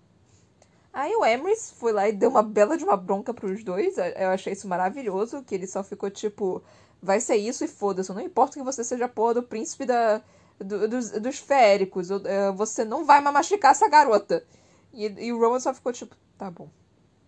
Aí 0.93 1.15
o 1.15 1.25
Emrys 1.25 1.71
foi 1.71 1.91
lá 1.91 2.07
e 2.09 2.11
deu 2.11 2.29
uma 2.29 2.41
bela 2.41 2.77
de 2.77 2.83
uma 2.83 2.97
bronca 2.97 3.33
pros 3.33 3.63
dois. 3.63 3.97
Eu 3.97 4.29
achei 4.29 4.53
isso 4.53 4.67
maravilhoso, 4.67 5.43
que 5.43 5.53
ele 5.53 5.67
só 5.67 5.83
ficou 5.83 6.09
tipo, 6.09 6.63
vai 7.01 7.19
ser 7.19 7.35
isso 7.35 7.63
e 7.63 7.67
foda-se. 7.67 8.11
Não 8.11 8.21
importa 8.21 8.57
que 8.57 8.65
você 8.65 8.83
seja 8.83 9.07
porra 9.07 9.35
do 9.35 9.43
príncipe 9.43 9.85
da, 9.85 10.21
do, 10.59 10.87
dos, 10.87 11.11
dos 11.11 11.37
féricos. 11.37 12.09
Eh, 12.09 12.51
você 12.53 12.83
não 12.83 13.05
vai 13.05 13.21
mais 13.21 13.33
machucar 13.33 13.71
essa 13.71 13.87
garota. 13.87 14.43
E, 14.93 15.05
e 15.27 15.33
o 15.33 15.39
Roman 15.39 15.59
só 15.59 15.73
ficou 15.73 15.93
tipo, 15.93 16.15
tá 16.37 16.49
bom. 16.49 16.69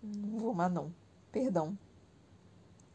Não 0.01 0.39
vou 0.39 0.53
mais 0.53 0.72
não. 0.72 0.91
Perdão. 1.32 1.78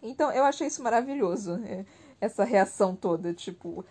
Então 0.02 0.32
eu 0.32 0.44
achei 0.44 0.66
isso 0.66 0.82
maravilhoso. 0.82 1.60
Eh, 1.64 1.84
essa 2.20 2.44
reação 2.44 2.96
toda. 2.96 3.32
Tipo, 3.32 3.84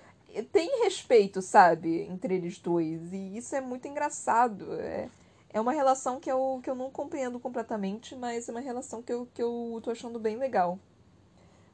tem 0.51 0.83
respeito, 0.83 1.41
sabe, 1.41 2.01
entre 2.01 2.35
eles 2.35 2.57
dois. 2.59 3.13
E 3.13 3.37
isso 3.37 3.55
é 3.55 3.61
muito 3.61 3.87
engraçado. 3.87 4.73
É, 4.73 5.09
é 5.53 5.61
uma 5.61 5.71
relação 5.71 6.19
que 6.19 6.31
eu, 6.31 6.59
que 6.63 6.69
eu 6.69 6.75
não 6.75 6.89
compreendo 6.89 7.39
completamente, 7.39 8.15
mas 8.15 8.49
é 8.49 8.51
uma 8.51 8.59
relação 8.59 9.03
que 9.03 9.13
eu, 9.13 9.27
que 9.33 9.41
eu 9.41 9.79
tô 9.83 9.91
achando 9.91 10.19
bem 10.19 10.35
legal. 10.35 10.79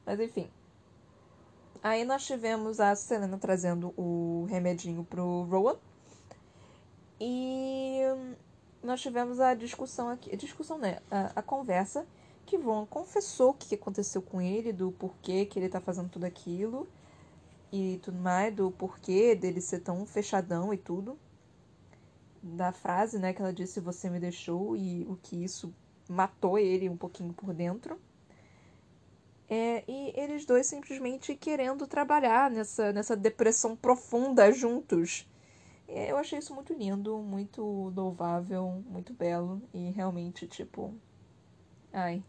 Mas 0.04 0.20
enfim. 0.20 0.50
Aí 1.82 2.04
nós 2.04 2.26
tivemos 2.26 2.78
a 2.78 2.94
Selena 2.94 3.38
trazendo 3.38 3.94
o 3.96 4.46
remedinho 4.50 5.02
pro 5.02 5.44
Rowan. 5.44 5.76
E 7.18 8.00
nós 8.82 9.00
tivemos 9.00 9.40
a 9.40 9.54
discussão 9.54 10.10
aqui. 10.10 10.30
A 10.32 10.36
discussão, 10.36 10.76
né? 10.76 10.98
A, 11.10 11.32
a 11.36 11.42
conversa 11.42 12.06
que 12.44 12.56
Rowan 12.58 12.84
confessou 12.84 13.50
o 13.50 13.54
que 13.54 13.74
aconteceu 13.74 14.20
com 14.20 14.42
ele, 14.42 14.74
do 14.74 14.92
porquê 14.92 15.46
que 15.46 15.58
ele 15.58 15.70
tá 15.70 15.80
fazendo 15.80 16.10
tudo 16.10 16.24
aquilo 16.24 16.86
e 17.72 17.98
tudo 18.02 18.18
mais, 18.18 18.54
do 18.54 18.70
porquê 18.72 19.34
dele 19.34 19.60
ser 19.60 19.80
tão 19.80 20.04
fechadão 20.04 20.74
e 20.74 20.76
tudo. 20.76 21.18
Da 22.42 22.72
frase, 22.72 23.18
né, 23.18 23.32
que 23.32 23.42
ela 23.42 23.52
disse 23.52 23.80
você 23.80 24.08
me 24.08 24.18
deixou 24.18 24.76
e 24.76 25.04
o 25.04 25.16
que 25.16 25.44
isso 25.44 25.74
matou 26.08 26.58
ele 26.58 26.88
um 26.88 26.96
pouquinho 26.96 27.32
por 27.32 27.52
dentro. 27.52 28.00
É, 29.48 29.82
e 29.88 30.12
eles 30.16 30.46
dois 30.46 30.66
simplesmente 30.66 31.34
querendo 31.34 31.86
trabalhar 31.86 32.50
nessa, 32.50 32.92
nessa 32.92 33.16
depressão 33.16 33.76
profunda 33.76 34.50
juntos. 34.52 35.28
É, 35.88 36.12
eu 36.12 36.16
achei 36.16 36.38
isso 36.38 36.54
muito 36.54 36.72
lindo, 36.72 37.18
muito 37.18 37.92
louvável, 37.94 38.82
muito 38.88 39.12
belo 39.12 39.60
e 39.74 39.90
realmente, 39.90 40.46
tipo. 40.46 40.94
Ai, 41.92 42.22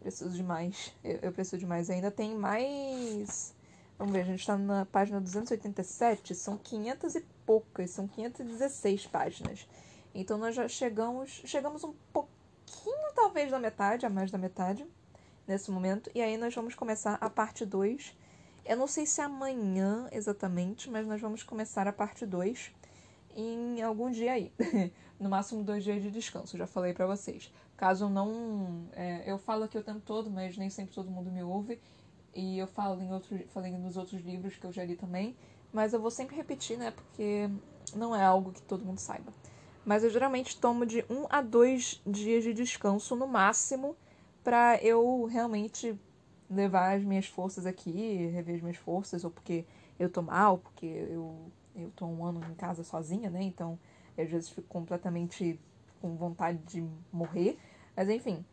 preciso 0.00 0.30
demais. 0.30 0.94
Eu, 1.04 1.18
eu 1.22 1.32
preciso 1.32 1.58
demais. 1.58 1.90
Ainda 1.90 2.10
tem 2.10 2.34
mais 2.34 3.54
Vamos 3.98 4.12
ver, 4.12 4.20
a 4.20 4.24
gente 4.24 4.40
está 4.40 4.58
na 4.58 4.84
página 4.84 5.18
287, 5.20 6.34
são 6.34 6.58
500 6.58 7.14
e 7.14 7.20
poucas, 7.46 7.90
são 7.90 8.06
516 8.06 9.06
páginas. 9.06 9.66
Então 10.14 10.36
nós 10.36 10.54
já 10.54 10.68
chegamos, 10.68 11.42
chegamos 11.46 11.82
um 11.82 11.94
pouquinho 12.12 13.14
talvez 13.14 13.50
da 13.50 13.58
metade, 13.58 14.04
a 14.04 14.10
mais 14.10 14.30
da 14.30 14.36
metade, 14.36 14.86
nesse 15.48 15.70
momento. 15.70 16.10
E 16.14 16.20
aí 16.20 16.36
nós 16.36 16.54
vamos 16.54 16.74
começar 16.74 17.14
a 17.20 17.30
parte 17.30 17.64
2. 17.64 18.14
Eu 18.66 18.76
não 18.76 18.86
sei 18.86 19.06
se 19.06 19.22
é 19.22 19.24
amanhã 19.24 20.08
exatamente, 20.12 20.90
mas 20.90 21.06
nós 21.06 21.20
vamos 21.20 21.42
começar 21.42 21.88
a 21.88 21.92
parte 21.92 22.26
2 22.26 22.72
em 23.34 23.80
algum 23.80 24.10
dia 24.10 24.32
aí. 24.32 24.52
no 25.18 25.30
máximo 25.30 25.62
dois 25.62 25.84
dias 25.84 26.02
de 26.02 26.10
descanso, 26.10 26.58
já 26.58 26.66
falei 26.66 26.92
para 26.92 27.06
vocês. 27.06 27.50
Caso 27.76 28.08
não. 28.10 28.88
É, 28.92 29.30
eu 29.30 29.38
falo 29.38 29.64
aqui 29.64 29.78
o 29.78 29.82
tempo 29.82 30.00
todo, 30.00 30.30
mas 30.30 30.56
nem 30.56 30.68
sempre 30.68 30.94
todo 30.94 31.10
mundo 31.10 31.30
me 31.30 31.42
ouve. 31.42 31.80
E 32.36 32.58
eu 32.58 32.66
falo 32.66 33.00
em 33.00 33.10
outros, 33.10 33.40
falei 33.50 33.72
nos 33.72 33.96
outros 33.96 34.20
livros 34.20 34.56
que 34.56 34.66
eu 34.66 34.72
já 34.72 34.84
li 34.84 34.94
também, 34.94 35.34
mas 35.72 35.94
eu 35.94 36.00
vou 36.00 36.10
sempre 36.10 36.36
repetir, 36.36 36.76
né? 36.76 36.90
Porque 36.90 37.48
não 37.94 38.14
é 38.14 38.22
algo 38.22 38.52
que 38.52 38.60
todo 38.60 38.84
mundo 38.84 38.98
saiba. 38.98 39.32
Mas 39.86 40.04
eu 40.04 40.10
geralmente 40.10 40.60
tomo 40.60 40.84
de 40.84 41.02
um 41.08 41.24
a 41.30 41.40
dois 41.40 41.98
dias 42.06 42.44
de 42.44 42.52
descanso 42.52 43.16
no 43.16 43.26
máximo 43.26 43.96
para 44.44 44.76
eu 44.82 45.24
realmente 45.24 45.98
levar 46.50 46.94
as 46.94 47.02
minhas 47.02 47.26
forças 47.26 47.64
aqui, 47.64 48.26
rever 48.26 48.56
as 48.56 48.60
minhas 48.60 48.76
forças, 48.76 49.24
ou 49.24 49.30
porque 49.30 49.64
eu 49.98 50.10
tô 50.10 50.20
mal, 50.20 50.58
porque 50.58 50.84
eu, 50.84 51.50
eu 51.74 51.90
tô 51.96 52.04
um 52.04 52.22
ano 52.22 52.44
em 52.50 52.54
casa 52.54 52.84
sozinha, 52.84 53.30
né? 53.30 53.42
Então 53.42 53.78
eu 54.14 54.24
às 54.24 54.30
vezes 54.30 54.50
fico 54.50 54.68
completamente 54.68 55.58
com 56.02 56.14
vontade 56.16 56.58
de 56.66 56.86
morrer. 57.10 57.58
Mas 57.96 58.10
enfim. 58.10 58.44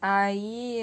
Aí 0.00 0.80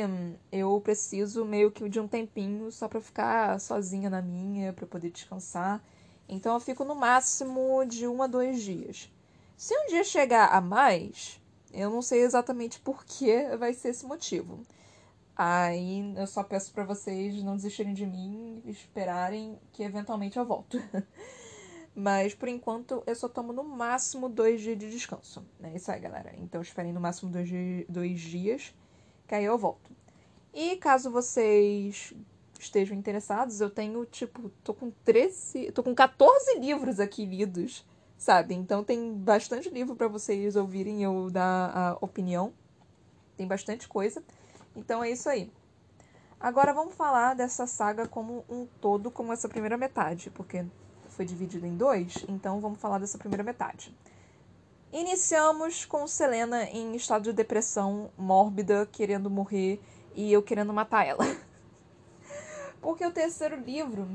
eu 0.51 0.79
preciso 0.81 1.45
meio 1.45 1.71
que 1.71 1.87
de 1.89 1.99
um 1.99 2.07
tempinho 2.07 2.71
só 2.71 2.87
pra 2.87 3.01
ficar 3.01 3.59
sozinha 3.59 4.09
na 4.09 4.21
minha, 4.21 4.73
pra 4.73 4.87
poder 4.87 5.11
descansar. 5.11 5.83
Então 6.27 6.53
eu 6.53 6.59
fico 6.59 6.85
no 6.85 6.95
máximo 6.95 7.83
de 7.85 8.07
um 8.07 8.21
a 8.23 8.27
dois 8.27 8.61
dias. 8.61 9.11
Se 9.57 9.75
um 9.77 9.87
dia 9.87 10.03
chegar 10.03 10.47
a 10.53 10.61
mais, 10.61 11.41
eu 11.73 11.89
não 11.89 12.01
sei 12.01 12.21
exatamente 12.21 12.79
por 12.79 13.03
que 13.03 13.55
vai 13.57 13.73
ser 13.73 13.89
esse 13.89 14.05
motivo. 14.05 14.63
Aí 15.35 16.13
eu 16.17 16.27
só 16.27 16.43
peço 16.43 16.71
para 16.73 16.83
vocês 16.83 17.41
não 17.43 17.55
desistirem 17.55 17.93
de 17.93 18.05
mim 18.05 18.61
esperarem 18.65 19.57
que 19.71 19.83
eventualmente 19.83 20.37
eu 20.37 20.45
volto. 20.45 20.77
Mas 21.95 22.33
por 22.33 22.47
enquanto 22.47 23.03
eu 23.05 23.15
só 23.15 23.27
tomo 23.27 23.51
no 23.51 23.63
máximo 23.63 24.29
dois 24.29 24.61
dias 24.61 24.77
de 24.77 24.89
descanso. 24.89 25.45
É 25.61 25.75
isso 25.75 25.91
aí, 25.91 25.99
galera. 25.99 26.33
Então 26.37 26.61
esperem 26.61 26.93
no 26.93 27.01
máximo 27.01 27.31
dois, 27.31 27.49
dois 27.87 28.19
dias, 28.19 28.73
que 29.29 29.35
aí 29.35 29.45
eu 29.45 29.57
volto. 29.59 29.91
E 30.51 30.75
caso 30.77 31.11
vocês 31.11 32.13
estejam 32.59 32.97
interessados, 32.97 33.61
eu 33.61 33.69
tenho, 33.69 34.03
tipo, 34.05 34.49
tô 34.63 34.73
com 34.73 34.89
13. 35.05 35.71
tô 35.71 35.83
com 35.83 35.93
14 35.93 36.59
livros 36.59 36.99
aqui 36.99 37.23
lidos, 37.25 37.85
sabe? 38.17 38.55
Então 38.55 38.83
tem 38.83 39.13
bastante 39.13 39.69
livro 39.69 39.95
para 39.95 40.07
vocês 40.07 40.55
ouvirem 40.55 41.03
eu 41.03 41.29
dar 41.29 41.71
a 41.77 41.97
opinião. 42.01 42.51
Tem 43.37 43.47
bastante 43.47 43.87
coisa. 43.87 44.23
Então 44.75 45.03
é 45.03 45.11
isso 45.11 45.29
aí. 45.29 45.51
Agora 46.39 46.73
vamos 46.73 46.95
falar 46.95 47.35
dessa 47.35 47.67
saga 47.67 48.07
como 48.07 48.43
um 48.49 48.65
todo, 48.81 49.11
como 49.11 49.31
essa 49.31 49.47
primeira 49.47 49.77
metade, 49.77 50.31
porque 50.31 50.65
foi 51.09 51.25
dividida 51.25 51.67
em 51.67 51.75
dois, 51.75 52.25
então 52.27 52.59
vamos 52.59 52.79
falar 52.79 52.97
dessa 52.97 53.17
primeira 53.17 53.43
metade. 53.43 53.95
Iniciamos 54.91 55.85
com 55.85 56.07
Selena 56.07 56.63
em 56.63 56.95
estado 56.95 57.25
de 57.25 57.33
depressão 57.33 58.09
mórbida, 58.17 58.87
querendo 58.91 59.29
morrer 59.29 59.79
e 60.15 60.33
eu 60.33 60.41
querendo 60.41 60.73
matar 60.73 61.05
ela. 61.05 61.23
Porque 62.81 63.05
o 63.05 63.11
terceiro 63.11 63.55
livro. 63.55 64.09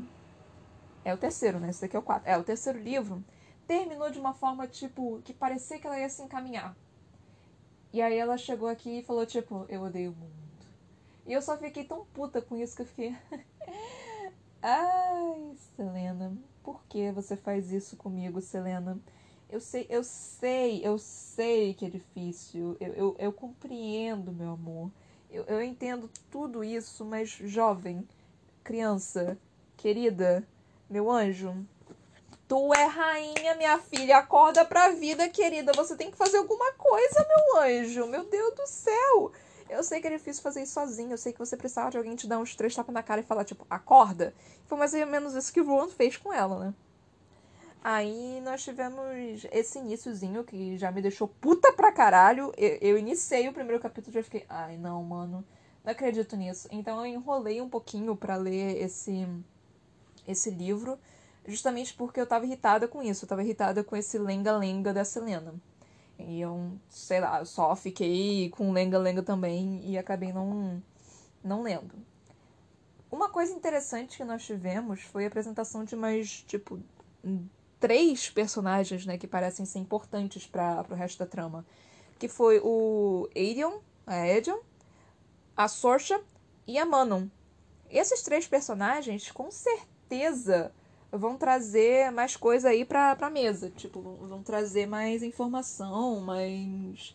É 1.05 1.14
o 1.14 1.18
terceiro, 1.18 1.61
né? 1.61 1.70
Esse 1.70 1.85
aqui 1.85 1.95
é 1.95 1.99
o 1.99 2.03
quarto. 2.03 2.27
É, 2.27 2.37
o 2.37 2.43
terceiro 2.43 2.81
livro 2.81 3.22
terminou 3.68 4.11
de 4.11 4.18
uma 4.18 4.35
forma, 4.35 4.66
tipo, 4.66 5.20
que 5.22 5.33
parecia 5.33 5.79
que 5.79 5.87
ela 5.87 5.99
ia 5.99 6.09
se 6.09 6.22
encaminhar. 6.22 6.77
E 7.93 8.03
aí 8.03 8.18
ela 8.18 8.37
chegou 8.37 8.66
aqui 8.66 8.99
e 8.99 9.05
falou, 9.05 9.25
tipo, 9.25 9.66
eu 9.68 9.83
odeio 9.83 10.11
o 10.11 10.16
mundo. 10.16 10.33
E 11.25 11.33
eu 11.33 11.41
só 11.41 11.57
fiquei 11.57 11.85
tão 11.85 12.05
puta 12.07 12.43
com 12.43 12.57
isso 12.57 12.75
que 12.75 12.83
eu 12.83 12.87
fiquei. 12.87 13.16
Ai, 14.61 15.55
Selena, 15.77 16.37
por 16.64 16.83
que 16.89 17.12
você 17.12 17.37
faz 17.37 17.70
isso 17.70 17.97
comigo, 17.97 18.41
Selena? 18.41 18.99
Eu 19.55 19.61
sei, 19.61 19.87
eu 19.89 20.03
sei, 20.03 20.81
eu 20.85 20.99
sei 20.99 21.75
que 21.75 21.87
é 21.87 21.89
difícil. 21.89 22.77
Eu, 22.81 22.93
eu, 22.95 23.17
eu 23.21 23.33
compreendo, 23.33 24.33
meu 24.33 24.51
amor. 24.51 24.91
Eu, 25.31 25.45
eu 25.45 25.63
entendo 25.63 26.11
tudo 26.29 26.65
isso, 26.65 27.05
mas 27.05 27.29
jovem, 27.29 28.05
criança, 28.65 29.39
querida, 29.77 30.45
meu 30.91 31.09
anjo, 31.09 31.55
Tu 32.49 32.75
é 32.75 32.85
rainha, 32.85 33.55
minha 33.55 33.79
filha. 33.79 34.19
Acorda 34.19 34.65
pra 34.65 34.91
vida, 34.91 35.29
querida. 35.29 35.73
Você 35.73 35.95
tem 35.95 36.11
que 36.11 36.17
fazer 36.17 36.39
alguma 36.39 36.73
coisa, 36.73 37.25
meu 37.25 37.63
anjo. 37.63 38.07
Meu 38.09 38.25
Deus 38.25 38.57
do 38.57 38.67
céu. 38.67 39.31
Eu 39.71 39.85
sei 39.85 40.01
que 40.01 40.09
é 40.09 40.11
difícil 40.11 40.43
fazer 40.43 40.65
isso 40.65 40.73
sozinho. 40.73 41.13
Eu 41.13 41.19
sei 41.19 41.33
que 41.33 41.39
você 41.39 41.57
precisava 41.57 41.93
de 41.93 41.97
alguém 41.97 42.17
te 42.17 42.27
dar 42.27 42.41
uns 42.41 42.57
três 42.57 42.75
tapas 42.75 42.93
na 42.93 43.05
cara 43.05 43.21
e 43.21 43.25
falar, 43.25 43.45
tipo, 43.45 43.65
acorda. 43.71 44.35
Foi 44.67 44.77
mais 44.77 44.93
ou 44.93 45.07
menos 45.07 45.35
isso 45.37 45.53
que 45.53 45.61
o 45.61 45.89
fez 45.91 46.17
com 46.17 46.33
ela, 46.33 46.59
né? 46.59 46.75
Aí 47.85 48.41
nós 48.41 48.64
tivemos 48.64 49.47
esse 49.53 49.78
iníciozinho 49.78 50.43
que 50.43 50.78
já 50.78 50.91
me 50.91 51.03
deixou 51.03 51.28
puta 51.28 51.70
pra 51.74 51.93
caralho. 51.93 52.51
Eu, 52.57 52.78
eu 52.80 52.99
iniciei 52.99 53.47
o 53.47 53.53
primeiro 53.53 53.78
capítulo 53.78 54.11
e 54.11 54.14
já 54.14 54.22
fiquei, 54.22 54.47
ai 54.49 54.78
não, 54.78 55.05
mano, 55.05 55.45
não 55.85 55.93
acredito 55.93 56.35
nisso. 56.35 56.66
Então 56.70 56.99
eu 57.01 57.05
enrolei 57.05 57.61
um 57.61 57.68
pouquinho 57.68 58.16
para 58.16 58.37
ler 58.37 58.82
esse, 58.82 59.28
esse 60.26 60.51
livro, 60.51 60.99
justamente 61.47 61.93
porque 61.93 62.18
eu 62.18 62.26
tava 62.26 62.47
irritada 62.47 62.89
com 62.89 63.03
isso. 63.03 63.26
Eu 63.26 63.28
tava 63.28 63.43
irritada 63.43 63.85
com 63.85 63.95
esse 63.95 64.16
lenga-lenga 64.16 64.95
da 64.95 65.05
Selena. 65.05 65.55
E 66.18 66.41
eu, 66.41 66.72
sei 66.89 67.20
lá, 67.20 67.41
eu 67.41 67.47
só 67.47 67.76
fiquei 67.76 68.49
com 68.49 68.72
lenga-lenga 68.72 69.22
também 69.22 69.82
e 69.85 69.99
acabei 69.99 70.32
não, 70.32 70.82
não 71.43 71.61
lendo. 71.61 71.95
Uma 73.12 73.28
coisa 73.28 73.53
interessante 73.53 74.16
que 74.16 74.24
nós 74.24 74.43
tivemos 74.43 75.03
foi 75.03 75.24
a 75.24 75.28
apresentação 75.28 75.85
de 75.85 75.95
mais, 75.95 76.43
tipo, 76.49 76.80
três 77.85 78.30
personagens, 78.30 79.05
né, 79.05 79.18
que 79.18 79.26
parecem 79.26 79.66
ser 79.66 79.78
importantes 79.78 80.47
para 80.47 80.87
o 80.89 80.95
resto 80.95 81.18
da 81.18 81.26
trama. 81.26 81.66
Que 82.18 82.28
foi 82.28 82.59
o 82.64 83.28
Aedion, 83.37 83.80
a 84.07 84.26
Edion, 84.26 84.59
a 85.55 85.68
Sorsha 85.68 86.18
e 86.66 86.78
a 86.78 86.87
Manon. 86.87 87.26
Esses 87.91 88.22
três 88.22 88.47
personagens, 88.47 89.30
com 89.30 89.51
certeza, 89.51 90.72
vão 91.12 91.37
trazer 91.37 92.11
mais 92.11 92.37
coisa 92.37 92.70
aí 92.70 92.87
pra, 92.87 93.14
pra 93.16 93.28
mesa. 93.28 93.68
Tipo, 93.68 94.01
vão 94.01 94.43
trazer 94.43 94.87
mais 94.87 95.22
informação, 95.22 96.20
mais. 96.20 97.14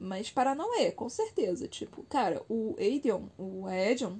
Mais 0.00 0.28
Paranauê, 0.28 0.90
com 0.90 1.08
certeza. 1.08 1.68
Tipo, 1.68 2.02
cara, 2.08 2.42
o 2.48 2.74
Aedion, 2.80 3.26
o 3.38 3.68
Aedion, 3.68 4.16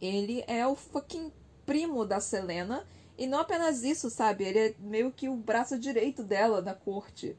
ele 0.00 0.44
é 0.46 0.64
o 0.64 0.76
fucking 0.76 1.32
primo 1.66 2.06
da 2.06 2.20
Selena. 2.20 2.86
E 3.16 3.26
não 3.26 3.38
apenas 3.38 3.84
isso, 3.84 4.10
sabe? 4.10 4.44
Ele 4.44 4.58
é 4.58 4.74
meio 4.78 5.12
que 5.12 5.28
o 5.28 5.36
braço 5.36 5.78
direito 5.78 6.22
dela 6.22 6.60
na 6.60 6.74
corte. 6.74 7.36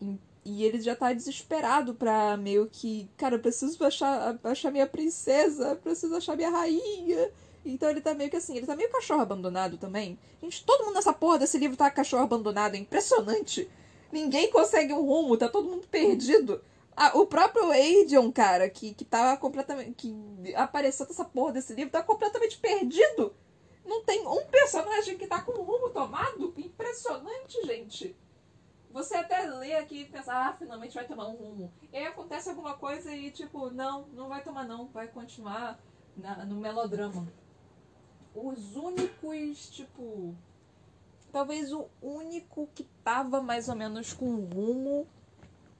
E, 0.00 0.18
e 0.44 0.64
ele 0.64 0.80
já 0.80 0.94
tá 0.94 1.12
desesperado 1.12 1.94
pra 1.94 2.36
meio 2.36 2.68
que. 2.70 3.08
Cara, 3.16 3.36
eu 3.36 3.40
preciso 3.40 3.82
achar, 3.84 4.38
achar 4.44 4.70
minha 4.70 4.86
princesa, 4.86 5.76
preciso 5.76 6.14
achar 6.16 6.36
minha 6.36 6.50
rainha. 6.50 7.30
Então 7.64 7.90
ele 7.90 8.00
tá 8.00 8.14
meio 8.14 8.30
que 8.30 8.36
assim, 8.36 8.56
ele 8.56 8.66
tá 8.66 8.76
meio 8.76 8.90
cachorro 8.90 9.20
abandonado 9.20 9.76
também. 9.78 10.18
Gente, 10.42 10.64
todo 10.64 10.84
mundo 10.84 10.94
nessa 10.94 11.12
porra 11.12 11.38
desse 11.38 11.58
livro 11.58 11.76
tá 11.76 11.90
cachorro 11.90 12.22
abandonado, 12.24 12.74
é 12.74 12.78
impressionante. 12.78 13.68
Ninguém 14.12 14.50
consegue 14.50 14.92
um 14.92 15.04
rumo, 15.04 15.36
tá 15.36 15.48
todo 15.48 15.68
mundo 15.68 15.86
perdido. 15.86 16.62
Ah, 16.96 17.12
o 17.14 17.26
próprio 17.26 17.70
Aedion, 17.70 18.30
cara, 18.32 18.68
que, 18.68 18.92
que 18.92 19.04
tava 19.04 19.36
completamente. 19.38 19.92
que 19.92 20.54
apareceu 20.54 21.06
nessa 21.06 21.24
porra 21.24 21.52
desse 21.52 21.72
livro, 21.74 21.90
tá 21.90 22.02
completamente 22.02 22.58
perdido. 22.58 23.32
Não 23.84 24.04
tem 24.04 24.26
um 24.26 24.44
personagem 24.46 25.16
que 25.16 25.26
tá 25.26 25.40
com 25.42 25.52
o 25.52 25.62
rumo 25.62 25.90
tomado. 25.90 26.54
Impressionante, 26.56 27.60
gente. 27.66 28.16
Você 28.90 29.16
até 29.16 29.42
lê 29.42 29.74
aqui 29.74 30.02
e 30.02 30.04
pensa, 30.04 30.32
ah, 30.32 30.52
finalmente 30.52 30.94
vai 30.94 31.06
tomar 31.06 31.28
um 31.28 31.36
rumo. 31.36 31.72
E 31.92 31.96
aí 31.96 32.06
acontece 32.06 32.50
alguma 32.50 32.74
coisa 32.74 33.14
e, 33.14 33.30
tipo, 33.30 33.70
não, 33.70 34.06
não 34.12 34.28
vai 34.28 34.42
tomar 34.42 34.66
não, 34.66 34.88
vai 34.88 35.06
continuar 35.06 35.78
na, 36.16 36.44
no 36.44 36.56
melodrama 36.56 37.26
os 38.34 38.76
únicos, 38.76 39.70
tipo. 39.70 40.34
Talvez 41.32 41.72
o 41.72 41.88
único 42.02 42.68
que 42.74 42.84
tava 43.04 43.40
mais 43.40 43.68
ou 43.68 43.76
menos 43.76 44.12
com 44.12 44.44
rumo 44.46 45.06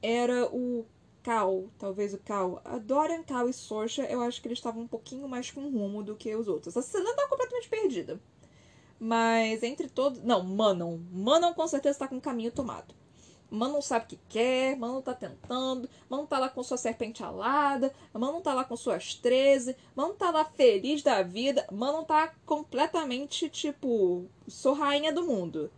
era 0.01 0.47
o 0.47 0.87
Cal, 1.23 1.69
talvez 1.79 2.15
o 2.15 2.19
Cal. 2.19 2.61
A 2.65 2.79
Dorian, 2.79 3.23
Cal 3.23 3.49
e 3.49 3.53
Sorsha, 3.53 4.03
eu 4.05 4.21
acho 4.23 4.41
que 4.41 4.49
eles 4.49 4.59
estavam 4.59 4.83
um 4.83 4.89
pouquinho 4.89 5.29
mais 5.29 5.51
com 5.51 5.69
rumo 5.69 6.03
do 6.03 6.17
que 6.17 6.35
os 6.35 6.49
outros. 6.49 6.77
A 6.77 6.83
Selena 6.83 7.15
tá 7.15 7.29
completamente 7.29 7.69
perdida. 7.69 8.21
Mas 8.99 9.63
entre 9.63 9.89
todos. 9.89 10.23
Não, 10.23 10.43
Manon. 10.43 10.99
Manon 11.11 11.55
com 11.55 11.67
certeza 11.67 12.01
tá 12.01 12.09
com 12.09 12.19
o 12.19 12.21
caminho 12.21 12.53
tomado. 12.53 12.95
Mano 13.51 13.75
não 13.75 13.83
sabe 13.83 14.05
o 14.05 14.09
que 14.09 14.19
quer, 14.29 14.77
Mano 14.77 15.03
tá 15.03 15.13
tentando, 15.13 15.91
Mano 16.09 16.27
tá 16.27 16.39
lá 16.39 16.49
com 16.49 16.63
sua 16.63 16.77
serpente 16.77 17.23
alada, 17.23 17.93
Mano 18.15 18.41
tá 18.41 18.55
lá 18.55 18.65
com 18.65 18.77
suas 18.77 19.15
13, 19.15 19.77
Mano 19.95 20.15
tá 20.15 20.31
lá 20.31 20.45
feliz 20.45 21.03
da 21.03 21.23
vida, 21.23 21.67
Mano 21.71 22.05
tá 22.05 22.33
completamente 22.47 23.49
tipo, 23.49 24.27
sou 24.47 24.75
rainha 24.75 25.13
do 25.13 25.25
mundo. 25.25 25.71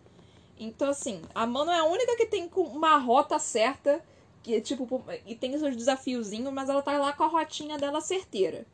Então 0.58 0.90
assim, 0.90 1.22
a 1.34 1.46
Mano 1.46 1.70
é 1.70 1.78
a 1.78 1.84
única 1.84 2.14
que 2.16 2.26
tem 2.26 2.50
uma 2.54 2.98
rota 2.98 3.38
certa, 3.38 4.04
que 4.42 4.60
tipo, 4.60 5.04
e 5.24 5.34
tem 5.34 5.56
seus 5.58 5.76
desafiozinhos, 5.76 6.52
mas 6.52 6.68
ela 6.68 6.82
tá 6.82 6.98
lá 6.98 7.12
com 7.12 7.22
a 7.22 7.28
rotinha 7.28 7.78
dela 7.78 8.00
certeira. 8.00 8.66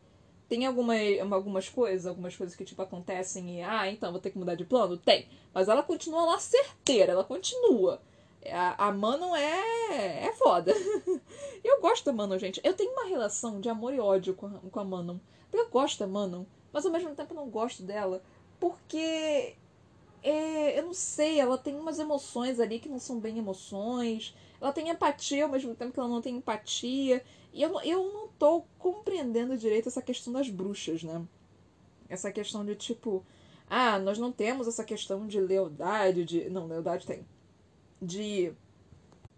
Tem 0.49 0.65
alguma, 0.65 0.95
algumas 1.31 1.69
coisas, 1.69 2.07
algumas 2.07 2.35
coisas 2.35 2.57
que 2.57 2.65
tipo 2.65 2.81
acontecem 2.81 3.59
e 3.59 3.63
ah, 3.63 3.91
então 3.91 4.11
vou 4.11 4.21
ter 4.21 4.31
que 4.31 4.39
mudar 4.39 4.55
de 4.55 4.65
plano? 4.65 4.97
Tem. 4.97 5.29
Mas 5.53 5.69
ela 5.69 5.83
continua 5.83 6.25
lá 6.25 6.39
certeira, 6.39 7.13
ela 7.13 7.25
continua. 7.25 8.01
A, 8.51 8.87
a 8.89 8.93
Manon 8.93 9.37
é, 9.37 10.27
é 10.27 10.33
foda. 10.33 10.73
eu 11.63 11.81
gosto 11.83 12.07
da 12.07 12.13
Manon, 12.13 12.39
gente. 12.39 12.61
Eu 12.65 12.73
tenho 12.73 12.93
uma 12.93 13.05
relação 13.05 13.61
de 13.61 13.69
amor 13.69 13.93
e 13.93 14.01
ódio 14.01 14.33
com 14.35 14.47
a, 14.47 14.51
com 14.71 14.81
a 14.81 14.85
Manon. 14.85 15.19
Eu 15.53 15.69
gosto 15.69 15.99
da 15.99 16.07
Manon, 16.07 16.45
mas 16.73 16.87
ao 16.87 16.93
mesmo 16.93 17.15
tempo 17.15 17.35
não 17.35 17.51
gosto 17.51 17.83
dela. 17.83 18.23
Porque 18.59 19.55
é, 20.23 20.79
eu 20.79 20.83
não 20.85 20.95
sei, 20.95 21.39
ela 21.39 21.59
tem 21.59 21.75
umas 21.77 21.99
emoções 21.99 22.59
ali 22.59 22.79
que 22.79 22.89
não 22.89 22.99
são 22.99 23.21
bem 23.21 23.39
emoções. 23.39 24.35
Ela 24.61 24.73
tem 24.73 24.89
empatia 24.89 25.45
ao 25.45 25.51
mesmo 25.51 25.75
tempo 25.75 25.93
que 25.93 26.01
ela 26.01 26.09
não 26.09 26.23
tem 26.23 26.37
empatia. 26.37 27.25
E 27.53 27.63
eu, 27.63 27.81
eu 27.83 28.13
não 28.13 28.29
tô 28.39 28.63
compreendendo 28.79 29.57
direito 29.57 29.89
essa 29.89 30.03
questão 30.03 30.33
das 30.33 30.49
bruxas, 30.51 31.03
né? 31.03 31.25
Essa 32.09 32.33
questão 32.33 32.65
de 32.65 32.75
tipo, 32.75 33.25
ah, 33.69 33.99
nós 33.99 34.19
não 34.19 34.33
temos 34.33 34.67
essa 34.67 34.85
questão 34.85 35.27
de 35.27 35.41
lealdade, 35.41 36.25
de. 36.25 36.51
Não, 36.51 36.67
lealdade 36.67 37.07
tem 37.07 37.25
de 38.01 38.53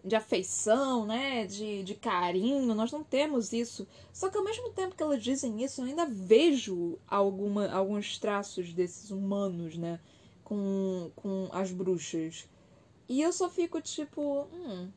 de 0.05 0.17
afeição, 0.17 1.07
né? 1.07 1.47
De, 1.47 1.83
de 1.83 1.95
carinho, 1.95 2.75
nós 2.75 2.91
não 2.93 3.03
temos 3.05 3.53
isso. 3.53 3.87
Só 4.13 4.31
que 4.31 4.39
ao 4.39 4.45
mesmo 4.45 4.71
tempo 4.71 4.97
que 4.97 5.03
elas 5.03 5.23
dizem 5.23 5.63
isso, 5.63 5.81
eu 5.81 5.87
ainda 5.87 6.07
vejo 6.07 6.99
alguma, 7.07 7.71
alguns 7.71 8.19
traços 8.19 8.73
desses 8.73 9.11
humanos, 9.11 9.77
né? 9.77 10.01
Com, 10.43 11.11
com 11.15 11.49
as 11.53 11.71
bruxas. 11.73 12.49
E 13.09 13.21
eu 13.21 13.33
só 13.33 13.49
fico 13.49 13.81
tipo, 13.81 14.47
hum, 14.53 14.89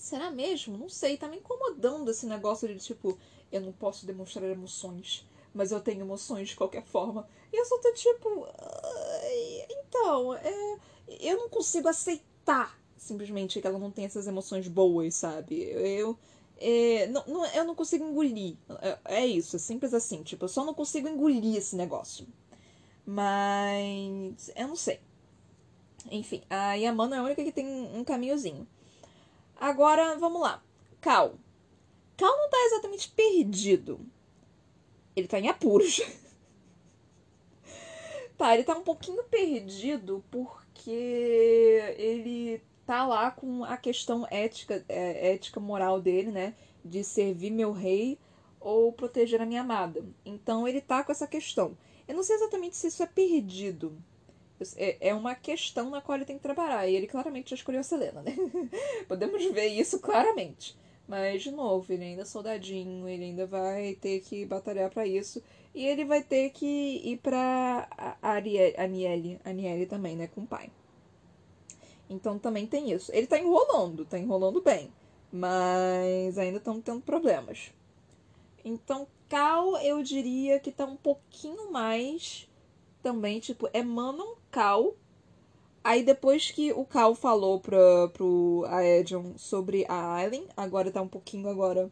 será 0.00 0.30
mesmo? 0.30 0.76
Não 0.76 0.88
sei, 0.88 1.16
tá 1.16 1.28
me 1.28 1.36
incomodando 1.36 2.10
esse 2.10 2.26
negócio 2.26 2.66
de 2.66 2.78
tipo, 2.78 3.18
eu 3.52 3.60
não 3.60 3.72
posso 3.72 4.06
demonstrar 4.06 4.48
emoções, 4.50 5.26
mas 5.54 5.72
eu 5.72 5.80
tenho 5.80 6.00
emoções 6.00 6.48
de 6.48 6.56
qualquer 6.56 6.84
forma. 6.84 7.28
E 7.52 7.56
eu 7.56 7.64
só 7.64 7.78
tô 7.78 7.92
tipo, 7.92 8.46
então, 9.68 10.34
é, 10.34 10.78
eu 11.20 11.36
não 11.36 11.48
consigo 11.48 11.88
aceitar 11.88 12.78
simplesmente 12.96 13.60
que 13.60 13.66
ela 13.66 13.78
não 13.78 13.90
tem 13.90 14.04
essas 14.04 14.26
emoções 14.26 14.68
boas, 14.68 15.14
sabe? 15.14 15.62
Eu. 15.62 16.16
É, 16.58 17.06
não, 17.06 17.24
não, 17.26 17.46
eu 17.46 17.64
não 17.64 17.74
consigo 17.74 18.04
engolir. 18.04 18.56
É, 18.82 18.98
é, 19.22 19.26
isso, 19.26 19.56
é 19.56 19.58
simples 19.58 19.94
assim. 19.94 20.22
Tipo, 20.22 20.44
eu 20.44 20.48
só 20.48 20.64
não 20.64 20.74
consigo 20.74 21.08
engolir 21.08 21.56
esse 21.56 21.74
negócio. 21.74 22.26
Mas. 23.06 24.50
Eu 24.54 24.68
não 24.68 24.76
sei. 24.76 25.00
Enfim, 26.10 26.42
a 26.48 26.74
Yamano 26.74 27.14
é 27.14 27.18
a 27.18 27.22
única 27.22 27.42
que 27.42 27.52
tem 27.52 27.66
um 27.66 28.04
caminhozinho. 28.04 28.66
Agora, 29.60 30.16
vamos 30.16 30.40
lá. 30.40 30.62
Cal. 31.02 31.34
Cal 32.16 32.34
não 32.34 32.48
tá 32.48 32.56
exatamente 32.64 33.10
perdido. 33.10 34.00
Ele 35.14 35.28
tá 35.28 35.38
em 35.38 35.48
apuros. 35.48 36.00
tá, 38.38 38.54
ele 38.54 38.64
tá 38.64 38.74
um 38.74 38.82
pouquinho 38.82 39.22
perdido 39.24 40.24
porque 40.30 40.90
ele 41.98 42.62
tá 42.86 43.06
lá 43.06 43.30
com 43.30 43.62
a 43.64 43.76
questão 43.76 44.26
ética, 44.30 44.82
é, 44.88 45.34
ética 45.34 45.60
moral 45.60 46.00
dele, 46.00 46.30
né? 46.30 46.54
De 46.82 47.04
servir 47.04 47.50
meu 47.50 47.70
rei 47.70 48.18
ou 48.58 48.90
proteger 48.94 49.42
a 49.42 49.46
minha 49.46 49.60
amada. 49.60 50.02
Então 50.24 50.66
ele 50.66 50.80
tá 50.80 51.04
com 51.04 51.12
essa 51.12 51.26
questão. 51.26 51.76
Eu 52.08 52.14
não 52.14 52.22
sei 52.22 52.36
exatamente 52.36 52.76
se 52.76 52.86
isso 52.86 53.02
é 53.02 53.06
perdido. 53.06 53.94
É, 54.76 55.08
é 55.08 55.14
uma 55.14 55.34
questão 55.34 55.90
na 55.90 56.00
qual 56.00 56.16
ele 56.16 56.24
tem 56.24 56.36
que 56.36 56.42
trabalhar. 56.42 56.86
E 56.86 56.94
ele 56.94 57.06
claramente 57.06 57.50
já 57.50 57.56
escolheu 57.56 57.80
a 57.80 57.84
Selena, 57.84 58.22
né? 58.22 58.34
Podemos 59.08 59.44
ver 59.46 59.66
isso 59.66 59.98
claramente. 60.00 60.76
Mas, 61.08 61.42
de 61.42 61.50
novo, 61.50 61.92
ele 61.92 62.04
ainda 62.04 62.22
é 62.22 62.24
soldadinho, 62.24 63.08
ele 63.08 63.24
ainda 63.24 63.46
vai 63.46 63.94
ter 63.94 64.20
que 64.20 64.44
batalhar 64.46 64.90
para 64.90 65.06
isso. 65.06 65.42
E 65.74 65.84
ele 65.84 66.04
vai 66.04 66.22
ter 66.22 66.50
que 66.50 66.66
ir 67.04 67.18
pra 67.18 67.88
Aniele, 68.22 69.40
Aniele 69.44 69.86
também, 69.86 70.16
né? 70.16 70.28
Com 70.28 70.42
o 70.42 70.46
pai. 70.46 70.70
Então 72.08 72.38
também 72.38 72.66
tem 72.66 72.90
isso. 72.90 73.10
Ele 73.14 73.26
tá 73.26 73.38
enrolando, 73.38 74.04
tá 74.04 74.18
enrolando 74.18 74.60
bem. 74.60 74.92
Mas 75.32 76.36
ainda 76.38 76.58
estão 76.58 76.80
tendo 76.80 77.00
problemas. 77.00 77.72
Então, 78.64 79.06
Cal, 79.28 79.78
eu 79.78 80.02
diria 80.02 80.58
que 80.58 80.72
tá 80.72 80.84
um 80.84 80.96
pouquinho 80.96 81.70
mais 81.70 82.48
também, 83.00 83.38
tipo, 83.38 83.68
é 83.72 83.82
Manon 83.82 84.34
Cal. 84.50 84.94
Aí 85.82 86.02
depois 86.02 86.50
que 86.50 86.72
o 86.72 86.84
Cal 86.84 87.14
falou 87.14 87.60
pra, 87.60 88.08
pro 88.08 88.64
Aedion 88.68 89.32
sobre 89.36 89.86
a 89.88 90.14
Aileen, 90.14 90.46
agora 90.56 90.90
tá 90.90 91.00
um 91.00 91.08
pouquinho 91.08 91.48
agora. 91.48 91.90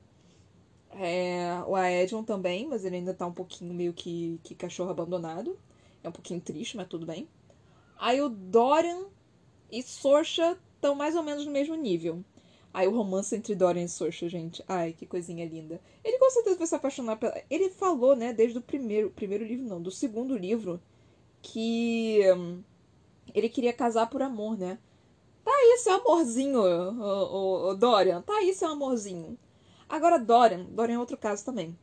É, 0.90 1.62
o 1.66 1.74
Aedion 1.74 2.22
também, 2.22 2.66
mas 2.66 2.84
ele 2.84 2.96
ainda 2.96 3.14
tá 3.14 3.26
um 3.26 3.32
pouquinho 3.32 3.72
meio 3.72 3.92
que, 3.92 4.40
que 4.42 4.54
cachorro 4.54 4.90
abandonado. 4.90 5.58
É 6.02 6.08
um 6.08 6.12
pouquinho 6.12 6.40
triste, 6.40 6.76
mas 6.76 6.88
tudo 6.88 7.06
bem. 7.06 7.28
Aí 7.98 8.20
o 8.20 8.28
Dorian 8.28 9.06
e 9.70 9.82
Sorcha 9.82 10.56
estão 10.74 10.94
mais 10.94 11.16
ou 11.16 11.22
menos 11.22 11.44
no 11.44 11.52
mesmo 11.52 11.74
nível. 11.74 12.22
Aí 12.72 12.86
o 12.86 12.94
romance 12.94 13.34
entre 13.34 13.54
Dorian 13.54 13.84
e 13.84 13.88
Sorcha, 13.88 14.28
gente. 14.28 14.62
Ai, 14.68 14.92
que 14.92 15.06
coisinha 15.06 15.46
linda. 15.46 15.80
Ele 16.04 16.18
com 16.18 16.30
certeza 16.30 16.56
vai 16.56 16.66
se 16.66 16.74
apaixonar 16.74 17.16
pela. 17.16 17.34
Ele 17.50 17.70
falou, 17.70 18.14
né, 18.14 18.32
desde 18.32 18.58
o 18.58 18.62
primeiro. 18.62 19.10
Primeiro 19.10 19.44
livro, 19.44 19.66
não, 19.66 19.80
do 19.80 19.90
segundo 19.90 20.36
livro, 20.36 20.80
que 21.52 22.20
hum, 22.36 22.62
ele 23.34 23.48
queria 23.48 23.72
casar 23.72 24.08
por 24.08 24.22
amor, 24.22 24.58
né? 24.58 24.78
Tá 25.44 25.50
aí 25.50 25.78
seu 25.78 25.94
amorzinho, 25.94 26.60
o, 26.60 27.00
o, 27.00 27.68
o 27.70 27.74
Dorian. 27.74 28.20
Tá 28.22 28.34
aí 28.34 28.52
seu 28.52 28.68
amorzinho. 28.68 29.38
Agora, 29.88 30.18
Dorian. 30.18 30.64
Dorian 30.64 30.96
é 30.96 30.98
outro 30.98 31.16
caso 31.16 31.44
também. 31.44 31.76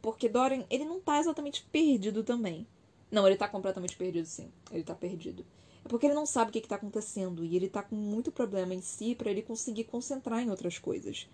Porque 0.00 0.28
Dorian, 0.28 0.64
ele 0.70 0.84
não 0.84 1.00
tá 1.00 1.18
exatamente 1.18 1.62
perdido 1.70 2.24
também. 2.24 2.66
Não, 3.10 3.26
ele 3.26 3.36
tá 3.36 3.46
completamente 3.46 3.96
perdido, 3.96 4.26
sim. 4.26 4.50
Ele 4.70 4.82
tá 4.82 4.94
perdido. 4.94 5.44
É 5.84 5.88
porque 5.88 6.06
ele 6.06 6.14
não 6.14 6.24
sabe 6.24 6.48
o 6.48 6.52
que 6.52 6.58
está 6.60 6.76
acontecendo 6.76 7.44
e 7.44 7.54
ele 7.54 7.66
está 7.66 7.82
com 7.82 7.94
muito 7.94 8.32
problema 8.32 8.74
em 8.74 8.80
si 8.80 9.14
para 9.14 9.30
ele 9.30 9.42
conseguir 9.42 9.84
concentrar 9.84 10.40
em 10.40 10.50
outras 10.50 10.78
coisas. 10.78 11.28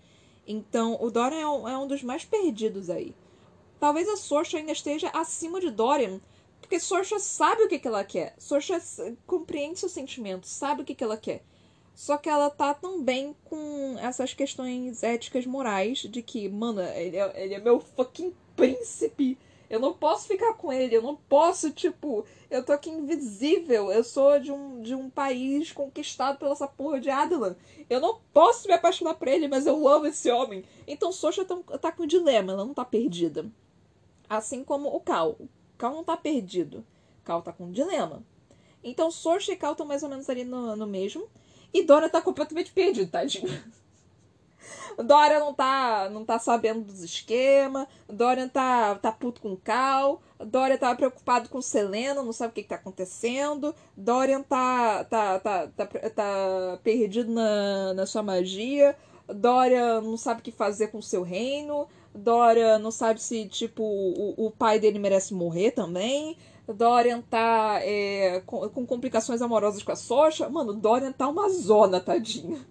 Então, 0.45 0.97
o 0.99 1.09
Dorian 1.09 1.39
é 1.39 1.47
um, 1.47 1.69
é 1.69 1.77
um 1.77 1.87
dos 1.87 2.03
mais 2.03 2.25
perdidos 2.25 2.89
aí. 2.89 3.15
Talvez 3.79 4.09
a 4.09 4.17
Sorcha 4.17 4.57
ainda 4.57 4.73
esteja 4.73 5.09
acima 5.13 5.61
de 5.61 5.71
Dorian, 5.71 6.19
porque 6.59 6.79
Sorcha 6.79 7.19
sabe 7.19 7.63
o 7.63 7.67
que, 7.67 7.79
que 7.79 7.87
ela 7.87 8.03
quer. 8.03 8.35
Sorcha 8.37 8.81
compreende 9.25 9.79
seus 9.79 9.91
sentimentos, 9.91 10.49
sabe 10.49 10.81
o 10.81 10.85
que, 10.85 10.95
que 10.95 11.03
ela 11.03 11.17
quer. 11.17 11.43
Só 11.95 12.17
que 12.17 12.29
ela 12.29 12.49
tá 12.49 12.73
também 12.73 13.35
com 13.43 13.97
essas 13.99 14.33
questões 14.33 15.03
éticas 15.03 15.45
morais 15.45 15.99
de 15.99 16.21
que, 16.21 16.47
mano, 16.47 16.81
ele 16.81 17.17
é, 17.17 17.43
ele 17.43 17.53
é 17.55 17.59
meu 17.59 17.79
fucking 17.79 18.33
príncipe 18.55 19.37
eu 19.69 19.79
não 19.79 19.93
posso 19.93 20.27
ficar 20.27 20.55
com 20.55 20.73
ele, 20.73 20.95
eu 20.95 21.01
não 21.01 21.15
posso, 21.15 21.69
tipo, 21.69 22.25
eu 22.49 22.65
tô 22.65 22.73
aqui 22.73 22.89
invisível, 22.89 23.91
eu 23.91 24.03
sou 24.03 24.39
de 24.39 24.51
um, 24.51 24.81
de 24.81 24.95
um 24.95 25.11
país 25.11 25.71
conquistado 25.71 26.39
pela 26.39 26.53
essa 26.53 26.67
porra 26.67 26.99
de 26.99 27.09
Adelan. 27.09 27.55
Eu 27.87 28.01
não 28.01 28.19
posso 28.33 28.67
me 28.67 28.73
apaixonar 28.73 29.13
por 29.13 29.27
ele, 29.27 29.47
mas 29.47 29.67
eu 29.67 29.87
amo 29.87 30.07
esse 30.07 30.31
homem. 30.31 30.65
Então 30.87 31.11
Socha 31.11 31.45
tá, 31.45 31.55
tá 31.77 31.91
com 31.91 32.03
um 32.03 32.07
dilema, 32.07 32.53
ela 32.53 32.65
não 32.65 32.73
tá 32.73 32.83
perdida. 32.83 33.45
Assim 34.27 34.63
como 34.63 34.89
o 34.89 34.99
Cal. 34.99 35.37
O 35.39 35.47
Cal 35.79 35.93
não 35.95 36.03
tá 36.03 36.17
perdido. 36.17 36.85
Cal 37.23 37.41
tá 37.41 37.53
com 37.53 37.65
um 37.65 37.71
dilema. 37.71 38.21
Então 38.83 39.09
Socha 39.09 39.53
e 39.53 39.55
Cal 39.55 39.71
estão 39.71 39.87
mais 39.87 40.03
ou 40.03 40.09
menos 40.09 40.29
ali 40.29 40.43
no, 40.43 40.75
no 40.75 40.85
mesmo. 40.85 41.25
E 41.73 41.83
Dora 41.83 42.09
tá 42.09 42.21
completamente 42.21 42.71
perdido, 42.71 43.09
tadinho. 43.09 43.49
Dorian 45.01 45.39
não 45.39 45.53
tá, 45.53 46.09
não 46.09 46.25
tá 46.25 46.37
sabendo 46.37 46.81
dos 46.81 47.01
esquemas. 47.01 47.87
Dorian 48.09 48.49
tá, 48.49 48.95
tá 48.95 49.11
puto 49.11 49.39
com 49.39 49.55
Cal. 49.55 50.21
Dorian 50.37 50.77
tá 50.77 50.93
preocupado 50.93 51.47
com 51.47 51.61
Selena, 51.61 52.21
não 52.21 52.33
sabe 52.33 52.51
o 52.51 52.53
que, 52.55 52.63
que 52.63 52.69
tá 52.69 52.75
acontecendo. 52.75 53.73
Dorian 53.95 54.41
tá, 54.41 55.05
tá, 55.05 55.39
tá, 55.39 55.67
tá, 55.67 55.85
tá 55.87 56.79
perdido 56.83 57.31
na, 57.31 57.93
na 57.93 58.05
sua 58.05 58.21
magia. 58.21 58.97
Dorian 59.33 60.01
não 60.01 60.17
sabe 60.17 60.41
o 60.41 60.43
que 60.43 60.51
fazer 60.51 60.87
com 60.87 60.97
o 60.97 61.03
seu 61.03 61.23
reino. 61.23 61.87
Dorian 62.13 62.79
não 62.79 62.91
sabe 62.91 63.21
se, 63.21 63.47
tipo, 63.47 63.83
o, 63.83 64.47
o 64.47 64.51
pai 64.51 64.79
dele 64.79 64.99
merece 64.99 65.33
morrer 65.33 65.71
também. 65.71 66.37
Dorian 66.67 67.21
tá 67.21 67.79
é, 67.81 68.41
com, 68.45 68.67
com, 68.69 68.85
complicações 68.85 69.41
amorosas 69.41 69.81
com 69.83 69.91
a 69.91 69.95
Socha. 69.95 70.49
Mano, 70.49 70.73
Dorian 70.73 71.11
tá 71.11 71.27
uma 71.27 71.49
zona, 71.49 71.99
tadinha. 71.99 72.59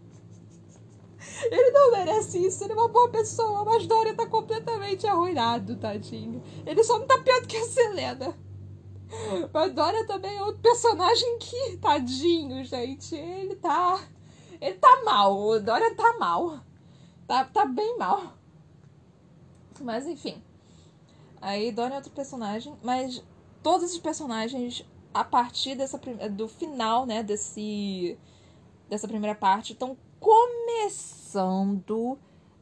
Ele 1.51 1.71
não 1.71 1.93
merece 1.93 2.45
isso, 2.45 2.65
ele 2.65 2.73
é 2.73 2.77
uma 2.77 2.89
boa 2.89 3.09
pessoa, 3.11 3.65
mas 3.65 3.87
Dorian 3.87 4.15
tá 4.15 4.27
completamente 4.27 5.07
arruinado, 5.07 5.77
tadinho. 5.77 6.43
Ele 6.67 6.83
só 6.83 6.99
não 6.99 7.07
tá 7.07 7.19
pior 7.19 7.41
do 7.41 7.47
que 7.47 7.57
a 7.57 7.65
Selena. 7.65 8.37
Mas 9.53 9.73
Dorian 9.73 10.07
também 10.07 10.37
é 10.37 10.43
outro 10.43 10.61
personagem 10.61 11.39
que, 11.39 11.77
tadinho, 11.79 12.65
gente. 12.65 13.15
Ele 13.15 13.55
tá. 13.57 14.01
Ele 14.61 14.75
tá 14.75 15.03
mal. 15.05 15.39
O 15.39 15.61
Dorian 15.61 15.95
tá 15.95 16.17
mal. 16.19 16.61
Tá, 17.27 17.45
tá 17.45 17.65
bem 17.65 17.97
mal. 17.99 18.38
Mas 19.81 20.07
enfim. 20.07 20.43
Aí 21.41 21.73
Dorian 21.73 21.95
é 21.95 21.97
outro 21.97 22.13
personagem. 22.13 22.77
Mas 22.83 23.25
todos 23.63 23.85
esses 23.85 23.99
personagens, 23.99 24.85
a 25.13 25.25
partir 25.25 25.75
dessa, 25.75 25.99
do 26.31 26.49
final, 26.49 27.05
né, 27.07 27.23
desse, 27.23 28.19
dessa 28.89 29.09
primeira 29.09 29.35
parte, 29.35 29.73
estão 29.73 29.97
começando 30.21 32.19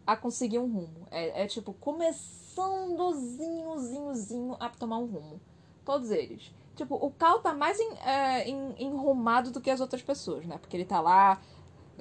a 0.07 0.17
conseguir 0.17 0.59
um 0.59 0.73
rumo. 0.73 1.07
É, 1.11 1.45
é 1.45 1.47
tipo, 1.47 1.73
começandozinhozinhozinho 1.75 4.57
a 4.61 4.69
tomar 4.69 4.99
um 4.99 5.07
rumo. 5.07 5.41
Todos 5.85 6.11
eles. 6.11 6.53
Tipo, 6.77 6.95
o 6.95 7.11
Cal 7.11 7.41
tá 7.41 7.53
mais 7.55 7.81
em, 7.81 7.91
é, 8.05 8.49
enrumado 8.79 9.51
do 9.51 9.61
que 9.61 9.71
as 9.71 9.81
outras 9.81 10.03
pessoas, 10.03 10.47
né? 10.47 10.59
Porque 10.59 10.77
ele 10.77 10.85
tá 10.85 11.01
lá 11.01 11.41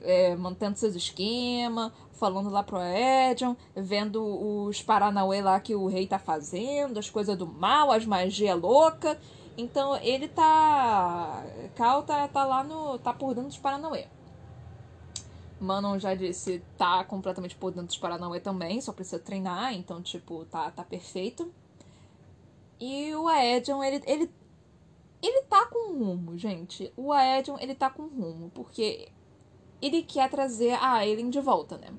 é, 0.01 0.35
mantendo 0.35 0.77
seus 0.77 0.95
esquemas, 0.95 1.91
falando 2.13 2.49
lá 2.49 2.63
pro 2.63 2.79
Edion, 2.81 3.55
vendo 3.75 4.23
os 4.67 4.81
Paranauê 4.81 5.41
lá 5.41 5.59
que 5.59 5.75
o 5.75 5.87
rei 5.87 6.07
tá 6.07 6.19
fazendo, 6.19 6.97
as 6.97 7.09
coisas 7.09 7.37
do 7.37 7.45
mal, 7.45 7.91
as 7.91 8.05
magias 8.05 8.59
loucas. 8.59 9.17
Então 9.57 9.95
ele 9.97 10.27
tá. 10.27 11.43
Cal 11.75 12.03
tá, 12.03 12.27
tá 12.27 12.43
lá 12.43 12.63
no. 12.63 12.99
tá 12.99 13.13
por 13.13 13.33
dentro 13.33 13.49
dos 13.49 13.57
Paranauê. 13.57 14.07
Manon 15.59 15.97
já 15.97 16.13
disse, 16.13 16.61
tá 16.77 17.03
completamente 17.05 17.55
por 17.55 17.71
dentro 17.71 17.87
dos 17.87 17.97
Paranauê 17.97 18.39
também, 18.39 18.81
só 18.81 18.91
precisa 18.91 19.19
treinar, 19.19 19.73
então, 19.73 20.01
tipo, 20.01 20.45
tá, 20.45 20.69
tá 20.69 20.83
perfeito. 20.83 21.51
E 22.79 23.15
o 23.15 23.27
Aedion, 23.27 23.81
ele, 23.81 24.03
ele, 24.05 24.29
ele 25.21 25.41
tá 25.43 25.65
com 25.67 25.93
rumo, 25.93 26.37
gente. 26.37 26.91
O 26.97 27.13
Aedion, 27.13 27.57
ele 27.59 27.73
tá 27.73 27.89
com 27.89 28.03
rumo, 28.03 28.51
porque 28.53 29.09
ele 29.85 30.03
quer 30.03 30.29
trazer 30.29 30.71
a 30.73 30.93
Aileen 30.93 31.29
de 31.29 31.39
volta, 31.39 31.77
né? 31.77 31.89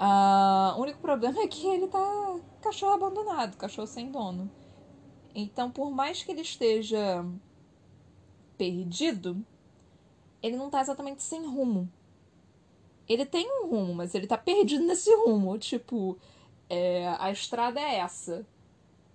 Uh, 0.00 0.78
o 0.78 0.82
único 0.82 1.00
problema 1.00 1.40
é 1.42 1.48
que 1.48 1.66
ele 1.66 1.88
tá 1.88 2.36
cachorro 2.60 2.94
abandonado, 2.94 3.56
cachorro 3.56 3.86
sem 3.86 4.10
dono. 4.10 4.50
Então, 5.34 5.70
por 5.70 5.90
mais 5.90 6.22
que 6.22 6.32
ele 6.32 6.40
esteja 6.40 7.24
perdido, 8.56 9.44
ele 10.42 10.56
não 10.56 10.70
tá 10.70 10.80
exatamente 10.80 11.22
sem 11.22 11.46
rumo. 11.46 11.90
Ele 13.08 13.24
tem 13.24 13.46
um 13.46 13.68
rumo, 13.68 13.94
mas 13.94 14.14
ele 14.14 14.26
tá 14.26 14.38
perdido 14.38 14.84
nesse 14.86 15.14
rumo. 15.14 15.58
Tipo, 15.58 16.16
é, 16.68 17.08
a 17.18 17.30
estrada 17.30 17.80
é 17.80 17.96
essa. 17.96 18.46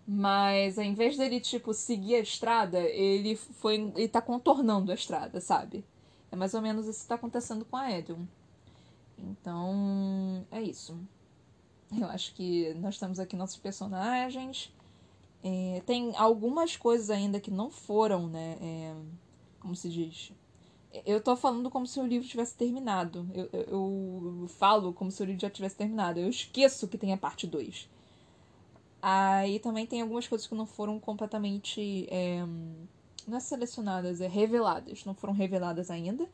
Mas 0.07 0.77
ao 0.77 0.83
invés 0.83 1.17
dele, 1.17 1.39
tipo, 1.39 1.73
seguir 1.73 2.15
a 2.15 2.19
estrada, 2.19 2.79
ele 2.79 3.35
foi. 3.35 3.91
ele 3.95 4.07
tá 4.07 4.21
contornando 4.21 4.91
a 4.91 4.95
estrada, 4.95 5.39
sabe? 5.39 5.83
É 6.31 6.35
mais 6.35 6.53
ou 6.53 6.61
menos 6.61 6.87
isso 6.87 7.01
que 7.01 7.07
tá 7.07 7.15
acontecendo 7.15 7.65
com 7.65 7.75
a 7.75 7.91
Edion. 7.91 8.25
Então, 9.17 10.45
é 10.49 10.61
isso. 10.61 10.97
Eu 11.99 12.07
acho 12.07 12.33
que 12.33 12.73
nós 12.75 12.97
temos 12.97 13.19
aqui 13.19 13.35
nossos 13.35 13.57
personagens. 13.57 14.73
É, 15.43 15.81
tem 15.85 16.15
algumas 16.15 16.77
coisas 16.77 17.09
ainda 17.09 17.39
que 17.39 17.51
não 17.51 17.69
foram, 17.69 18.27
né? 18.27 18.57
É, 18.61 18.95
como 19.59 19.75
se 19.75 19.89
diz? 19.89 20.31
Eu 21.05 21.21
tô 21.21 21.35
falando 21.35 21.69
como 21.69 21.87
se 21.87 21.99
o 21.99 22.05
livro 22.05 22.27
tivesse 22.27 22.55
terminado. 22.55 23.29
Eu, 23.33 23.49
eu, 23.51 23.61
eu, 24.41 24.47
falo 24.47 24.93
como 24.93 25.11
se 25.11 25.21
o 25.21 25.25
livro 25.25 25.41
já 25.41 25.49
tivesse 25.49 25.75
terminado. 25.75 26.19
Eu 26.19 26.29
esqueço 26.29 26.87
que 26.87 26.97
tem 26.97 27.13
a 27.13 27.17
parte 27.17 27.47
2. 27.47 27.89
Aí 29.01 29.59
também 29.59 29.87
tem 29.87 30.01
algumas 30.01 30.27
coisas 30.27 30.47
que 30.47 30.53
não 30.53 30.65
foram 30.65 30.99
completamente. 30.99 32.07
É, 32.09 32.45
não 33.27 33.37
é 33.37 33.39
selecionadas, 33.39 34.21
é 34.21 34.27
reveladas. 34.27 35.05
Não 35.05 35.13
foram 35.13 35.33
reveladas 35.33 35.89
ainda. 35.91 36.27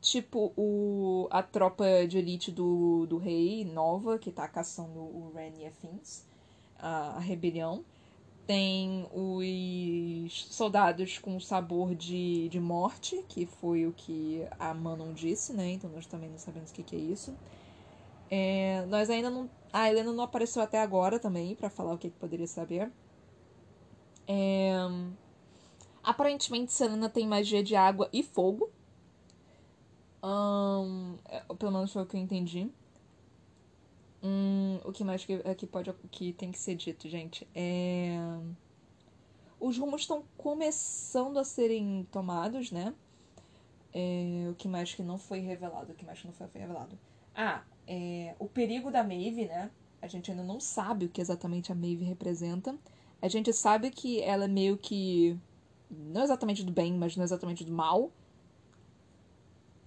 Tipo 0.00 0.52
o, 0.56 1.28
a 1.30 1.42
tropa 1.42 1.84
de 2.08 2.18
elite 2.18 2.50
do, 2.50 3.06
do 3.06 3.18
rei 3.18 3.64
nova, 3.64 4.18
que 4.18 4.30
tá 4.30 4.48
caçando 4.48 4.98
o 4.98 5.32
Ren 5.34 5.52
e 5.58 5.66
afins. 5.66 6.24
A, 6.78 7.16
a 7.16 7.18
rebelião 7.18 7.84
tem 8.46 9.06
os 9.12 10.46
soldados 10.46 11.18
com 11.18 11.38
sabor 11.38 11.94
de, 11.94 12.48
de 12.48 12.58
morte, 12.58 13.22
que 13.28 13.46
foi 13.46 13.86
o 13.86 13.92
que 13.92 14.44
a 14.58 14.74
Manon 14.74 15.12
disse, 15.12 15.52
né? 15.52 15.72
Então 15.72 15.90
nós 15.90 16.06
também 16.06 16.30
não 16.30 16.38
sabemos 16.38 16.70
o 16.70 16.74
que, 16.74 16.82
que 16.82 16.96
é 16.96 16.98
isso. 16.98 17.32
É, 18.30 18.84
nós 18.88 19.10
ainda 19.10 19.28
não. 19.28 19.50
A 19.72 19.88
Helena 19.88 20.12
não 20.12 20.24
apareceu 20.24 20.62
até 20.62 20.80
agora 20.80 21.18
também 21.18 21.54
para 21.54 21.68
falar 21.70 21.94
o 21.94 21.98
que, 21.98 22.10
que 22.10 22.18
poderia 22.18 22.46
saber. 22.46 22.90
É, 24.26 24.78
aparentemente, 26.02 26.72
Selena 26.72 27.08
tem 27.08 27.26
magia 27.26 27.62
de 27.62 27.76
água 27.76 28.08
e 28.12 28.22
fogo. 28.22 28.70
Um, 30.22 31.16
é, 31.26 31.40
pelo 31.54 31.72
menos 31.72 31.92
foi 31.92 32.02
o 32.02 32.06
que 32.06 32.16
eu 32.16 32.20
entendi. 32.20 32.70
Hum, 34.22 34.78
o 34.84 34.92
que 34.92 35.02
mais 35.02 35.24
que, 35.24 35.38
que 35.54 35.66
pode 35.66 35.92
que 36.10 36.32
tem 36.34 36.52
que 36.52 36.58
ser 36.58 36.74
dito, 36.74 37.08
gente? 37.08 37.48
É... 37.54 38.18
Os 39.58 39.78
rumos 39.78 40.02
estão 40.02 40.24
começando 40.36 41.38
a 41.38 41.44
serem 41.44 42.06
tomados, 42.12 42.70
né? 42.70 42.94
É... 43.94 44.48
O 44.50 44.54
que 44.54 44.68
mais 44.68 44.94
que 44.94 45.02
não 45.02 45.16
foi 45.16 45.40
revelado? 45.40 45.92
O 45.92 45.94
que 45.94 46.04
mais 46.04 46.20
que 46.20 46.26
não 46.26 46.34
foi 46.34 46.48
revelado? 46.52 46.98
Ah, 47.34 47.62
é... 47.86 48.34
o 48.38 48.46
perigo 48.46 48.90
da 48.90 49.02
Maeve, 49.02 49.46
né? 49.46 49.70
A 50.02 50.06
gente 50.06 50.30
ainda 50.30 50.42
não 50.42 50.60
sabe 50.60 51.06
o 51.06 51.08
que 51.08 51.20
exatamente 51.20 51.72
a 51.72 51.74
Maeve 51.74 52.04
representa. 52.04 52.76
A 53.22 53.28
gente 53.28 53.52
sabe 53.52 53.90
que 53.90 54.20
ela 54.20 54.44
é 54.44 54.48
meio 54.48 54.76
que. 54.76 55.38
Não 55.90 56.22
exatamente 56.22 56.62
do 56.62 56.72
bem, 56.72 56.94
mas 56.96 57.16
não 57.16 57.24
exatamente 57.24 57.64
do 57.64 57.72
mal 57.72 58.12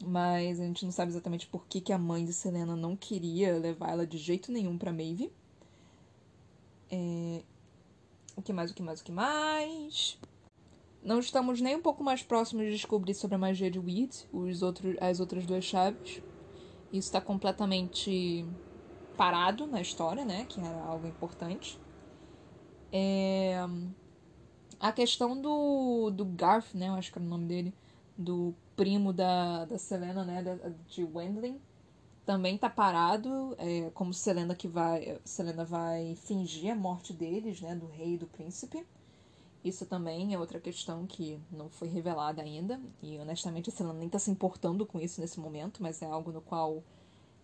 mas 0.05 0.59
a 0.59 0.65
gente 0.65 0.83
não 0.83 0.91
sabe 0.91 1.11
exatamente 1.11 1.47
por 1.47 1.65
que, 1.65 1.79
que 1.79 1.93
a 1.93 1.97
mãe 1.97 2.25
de 2.25 2.33
Selena 2.33 2.75
não 2.75 2.95
queria 2.95 3.57
levar 3.57 3.91
ela 3.91 4.05
de 4.05 4.17
jeito 4.17 4.51
nenhum 4.51 4.77
para 4.77 4.91
Maeve. 4.91 5.31
É... 6.91 7.41
O 8.35 8.41
que 8.41 8.51
mais, 8.51 8.71
o 8.71 8.73
que 8.73 8.81
mais, 8.81 8.99
o 8.99 9.03
que 9.03 9.11
mais? 9.11 10.19
Não 11.01 11.19
estamos 11.19 11.61
nem 11.61 11.75
um 11.75 11.81
pouco 11.81 12.03
mais 12.03 12.23
próximos 12.23 12.65
de 12.65 12.71
descobrir 12.71 13.13
sobre 13.13 13.35
a 13.35 13.39
magia 13.39 13.69
de 13.69 13.79
Weed, 13.79 14.27
os 14.31 14.61
outros, 14.61 14.95
as 14.99 15.19
outras 15.19 15.45
duas 15.45 15.63
chaves. 15.63 16.21
Isso 16.91 17.07
está 17.07 17.21
completamente 17.21 18.45
parado 19.15 19.67
na 19.67 19.81
história, 19.81 20.25
né? 20.25 20.45
Que 20.45 20.59
era 20.59 20.81
algo 20.83 21.07
importante. 21.07 21.79
É... 22.91 23.57
A 24.83 24.91
questão 24.91 25.41
do, 25.41 26.11
do 26.11 26.25
Garth, 26.25 26.73
né? 26.73 26.89
Eu 26.89 26.95
acho 26.95 27.09
que 27.09 27.17
era 27.17 27.25
o 27.25 27.29
nome 27.29 27.45
dele. 27.45 27.73
Do 28.17 28.53
primo 28.75 29.13
da, 29.13 29.63
da 29.63 29.77
Selena, 29.77 30.25
né, 30.25 30.43
de 30.89 31.05
Wendling, 31.05 31.57
também 32.25 32.57
tá 32.57 32.69
parado, 32.69 33.55
é, 33.57 33.89
como 33.91 34.13
Selena 34.13 34.53
que 34.53 34.67
vai, 34.67 35.21
Selena 35.23 35.63
vai 35.63 36.15
fingir 36.15 36.73
a 36.73 36.75
morte 36.75 37.13
deles, 37.13 37.61
né, 37.61 37.73
do 37.73 37.87
rei 37.87 38.15
e 38.15 38.17
do 38.17 38.27
príncipe. 38.27 38.85
Isso 39.63 39.85
também 39.85 40.33
é 40.33 40.37
outra 40.37 40.59
questão 40.59 41.07
que 41.07 41.39
não 41.49 41.69
foi 41.69 41.87
revelada 41.87 42.41
ainda, 42.41 42.77
e 43.01 43.17
honestamente 43.17 43.69
a 43.69 43.73
Selena 43.73 43.97
nem 43.97 44.09
tá 44.09 44.19
se 44.19 44.29
importando 44.29 44.85
com 44.85 44.99
isso 44.99 45.21
nesse 45.21 45.39
momento, 45.39 45.81
mas 45.81 46.01
é 46.01 46.05
algo 46.05 46.29
no 46.29 46.41
qual 46.41 46.83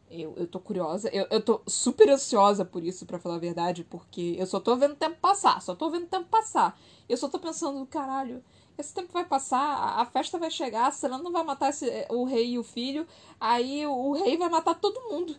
eu, 0.10 0.34
eu 0.36 0.48
tô 0.48 0.60
curiosa. 0.60 1.10
Eu, 1.10 1.28
eu 1.30 1.42
tô 1.42 1.62
super 1.68 2.10
ansiosa 2.10 2.66
por 2.66 2.84
isso, 2.84 3.06
para 3.06 3.20
falar 3.20 3.36
a 3.36 3.40
verdade, 3.40 3.84
porque 3.84 4.36
eu 4.38 4.46
só 4.46 4.60
tô 4.60 4.76
vendo 4.76 4.94
o 4.94 4.98
tempo 4.98 5.18
passar, 5.22 5.62
só 5.62 5.76
tô 5.76 5.90
vendo 5.90 6.04
o 6.04 6.08
tempo 6.08 6.26
passar. 6.30 6.80
Eu 7.08 7.18
só 7.18 7.28
tô 7.28 7.40
pensando, 7.40 7.86
caralho, 7.86 8.44
esse 8.78 8.94
tempo 8.94 9.12
vai 9.12 9.26
passar, 9.26 10.00
a 10.00 10.06
festa 10.06 10.38
vai 10.40 10.50
chegar, 10.50 10.88
a 10.88 10.92
Selena 10.92 11.30
vai 11.30 11.44
matar 11.44 11.70
esse, 11.70 11.86
o 12.10 12.24
rei 12.24 12.52
e 12.52 12.60
o 12.60 12.64
filho, 12.64 13.06
aí 13.40 13.86
o 13.86 14.14
rei 14.14 14.38
vai 14.38 14.50
matar 14.50 14.76
todo 14.76 15.10
mundo. 15.10 15.36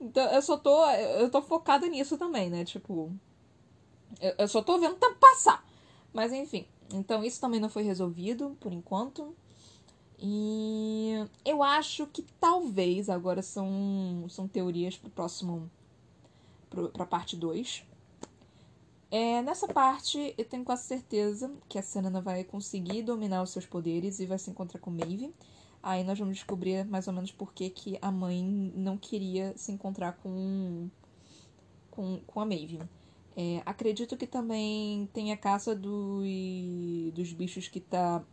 Então 0.00 0.24
eu 0.30 0.42
só 0.42 0.56
tô. 0.56 0.84
Eu 0.90 1.30
tô 1.30 1.40
focada 1.42 1.86
nisso 1.88 2.18
também, 2.18 2.50
né? 2.50 2.64
Tipo. 2.64 3.12
Eu, 4.20 4.34
eu 4.38 4.48
só 4.48 4.62
tô 4.62 4.78
vendo 4.78 4.92
o 4.92 4.98
tempo 4.98 5.16
passar. 5.18 5.64
Mas 6.12 6.32
enfim. 6.32 6.66
Então 6.92 7.24
isso 7.24 7.40
também 7.40 7.60
não 7.60 7.68
foi 7.68 7.82
resolvido 7.82 8.56
por 8.60 8.72
enquanto. 8.72 9.34
E 10.18 11.26
eu 11.44 11.62
acho 11.62 12.06
que 12.06 12.22
talvez, 12.40 13.10
agora 13.10 13.42
são, 13.42 14.26
são 14.28 14.48
teorias 14.48 14.96
pro 14.96 15.10
próximo. 15.10 15.70
Pro, 16.70 16.88
pra 16.90 17.06
parte 17.06 17.36
2. 17.36 17.84
É, 19.10 19.40
nessa 19.42 19.68
parte, 19.68 20.34
eu 20.36 20.44
tenho 20.44 20.64
quase 20.64 20.84
certeza 20.84 21.50
que 21.68 21.78
a 21.78 21.82
Selena 21.82 22.20
vai 22.20 22.42
conseguir 22.42 23.02
dominar 23.02 23.42
os 23.42 23.50
seus 23.50 23.64
poderes 23.64 24.18
e 24.18 24.26
vai 24.26 24.38
se 24.38 24.50
encontrar 24.50 24.80
com 24.80 24.90
Maeve. 24.90 25.32
Aí 25.82 26.02
nós 26.02 26.18
vamos 26.18 26.34
descobrir 26.34 26.84
mais 26.84 27.06
ou 27.06 27.14
menos 27.14 27.30
por 27.30 27.52
que, 27.52 27.70
que 27.70 27.98
a 28.02 28.10
mãe 28.10 28.42
não 28.74 28.98
queria 28.98 29.56
se 29.56 29.70
encontrar 29.70 30.14
com, 30.14 30.90
com, 31.90 32.20
com 32.26 32.40
a 32.40 32.44
Maeve. 32.44 32.80
É, 33.36 33.62
acredito 33.66 34.16
que 34.16 34.26
também 34.26 35.08
tem 35.12 35.30
a 35.30 35.36
caça 35.36 35.76
do, 35.76 36.22
dos 37.12 37.32
bichos 37.32 37.68
que 37.68 37.80
tá. 37.80 38.24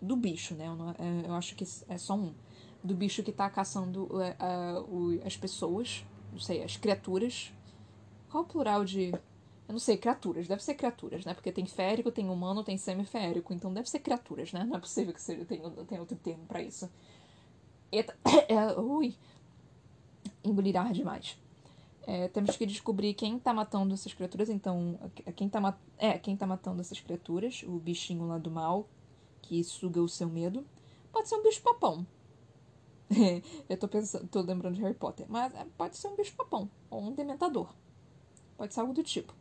Do 0.00 0.16
bicho, 0.16 0.54
né? 0.54 0.66
Eu, 0.66 0.76
não, 0.76 0.90
é, 0.90 1.26
eu 1.26 1.34
acho 1.34 1.54
que 1.54 1.64
é 1.88 1.98
só 1.98 2.14
um. 2.14 2.34
Do 2.82 2.94
bicho 2.94 3.22
que 3.22 3.32
tá 3.32 3.48
caçando 3.50 4.08
é, 4.22 4.36
as 5.26 5.36
pessoas. 5.36 6.04
Não 6.32 6.38
sei, 6.38 6.62
as 6.62 6.76
criaturas. 6.76 7.52
Qual 8.30 8.44
o 8.44 8.46
plural 8.46 8.84
de 8.84 9.12
eu 9.70 9.72
não 9.72 9.78
sei, 9.78 9.96
criaturas. 9.96 10.48
Deve 10.48 10.64
ser 10.64 10.74
criaturas, 10.74 11.24
né? 11.24 11.32
Porque 11.32 11.52
tem 11.52 11.64
férico, 11.64 12.10
tem 12.10 12.28
humano, 12.28 12.64
tem 12.64 12.76
semiférico. 12.76 13.54
Então 13.54 13.72
deve 13.72 13.88
ser 13.88 14.00
criaturas, 14.00 14.52
né? 14.52 14.64
Não 14.64 14.74
é 14.74 14.80
possível 14.80 15.14
que 15.14 15.22
seja, 15.22 15.44
tenha, 15.44 15.70
tenha 15.70 16.00
outro 16.00 16.16
termo 16.16 16.44
para 16.44 16.60
isso. 16.60 16.90
Eita. 17.92 18.12
Ui. 18.82 19.14
Engolir 20.42 20.76
ar 20.76 20.92
demais. 20.92 21.38
É, 22.04 22.26
temos 22.26 22.56
que 22.56 22.66
descobrir 22.66 23.14
quem 23.14 23.38
tá 23.38 23.54
matando 23.54 23.94
essas 23.94 24.12
criaturas. 24.12 24.48
Então, 24.48 24.98
quem 25.36 25.48
tá, 25.48 25.78
é, 25.96 26.18
quem 26.18 26.36
tá 26.36 26.48
matando 26.48 26.80
essas 26.80 26.98
criaturas. 26.98 27.62
O 27.62 27.78
bichinho 27.78 28.26
lá 28.26 28.38
do 28.38 28.50
mal, 28.50 28.88
que 29.50 29.64
suga 29.64 30.00
o 30.00 30.08
seu 30.08 30.28
medo. 30.28 30.64
Pode 31.10 31.28
ser 31.28 31.34
um 31.34 31.42
bicho-papão. 31.42 32.06
eu 33.68 33.76
tô 33.76 33.88
pensando, 33.88 34.28
tô 34.28 34.40
lembrando 34.42 34.76
de 34.76 34.80
Harry 34.80 34.94
Potter. 34.94 35.26
Mas 35.28 35.52
é, 35.56 35.66
pode 35.76 35.96
ser 35.96 36.06
um 36.06 36.14
bicho-papão. 36.14 36.70
Ou 36.88 37.02
um 37.02 37.12
dementador. 37.12 37.68
Pode 38.56 38.72
ser 38.72 38.80
algo 38.80 38.92
do 38.92 39.02
tipo. 39.02 39.34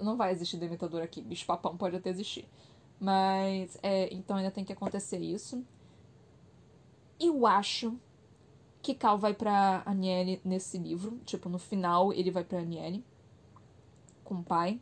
Não 0.00 0.16
vai 0.16 0.32
existir 0.32 0.56
dementador 0.56 1.00
aqui. 1.00 1.22
Bicho 1.22 1.46
papão 1.46 1.76
pode 1.76 1.94
até 1.94 2.10
existir. 2.10 2.44
Mas, 2.98 3.78
é, 3.84 4.12
então 4.12 4.36
ainda 4.36 4.50
tem 4.50 4.64
que 4.64 4.72
acontecer 4.72 5.18
isso. 5.18 5.64
Eu 7.20 7.46
acho 7.46 7.96
que 8.82 8.94
Cal 8.94 9.16
vai 9.16 9.32
pra 9.32 9.84
Aniele 9.86 10.40
nesse 10.44 10.76
livro. 10.76 11.20
Tipo, 11.24 11.48
no 11.48 11.58
final 11.58 12.12
ele 12.12 12.32
vai 12.32 12.42
pra 12.42 12.58
Aniele. 12.58 13.04
Com 14.24 14.40
o 14.40 14.42
pai. 14.42 14.80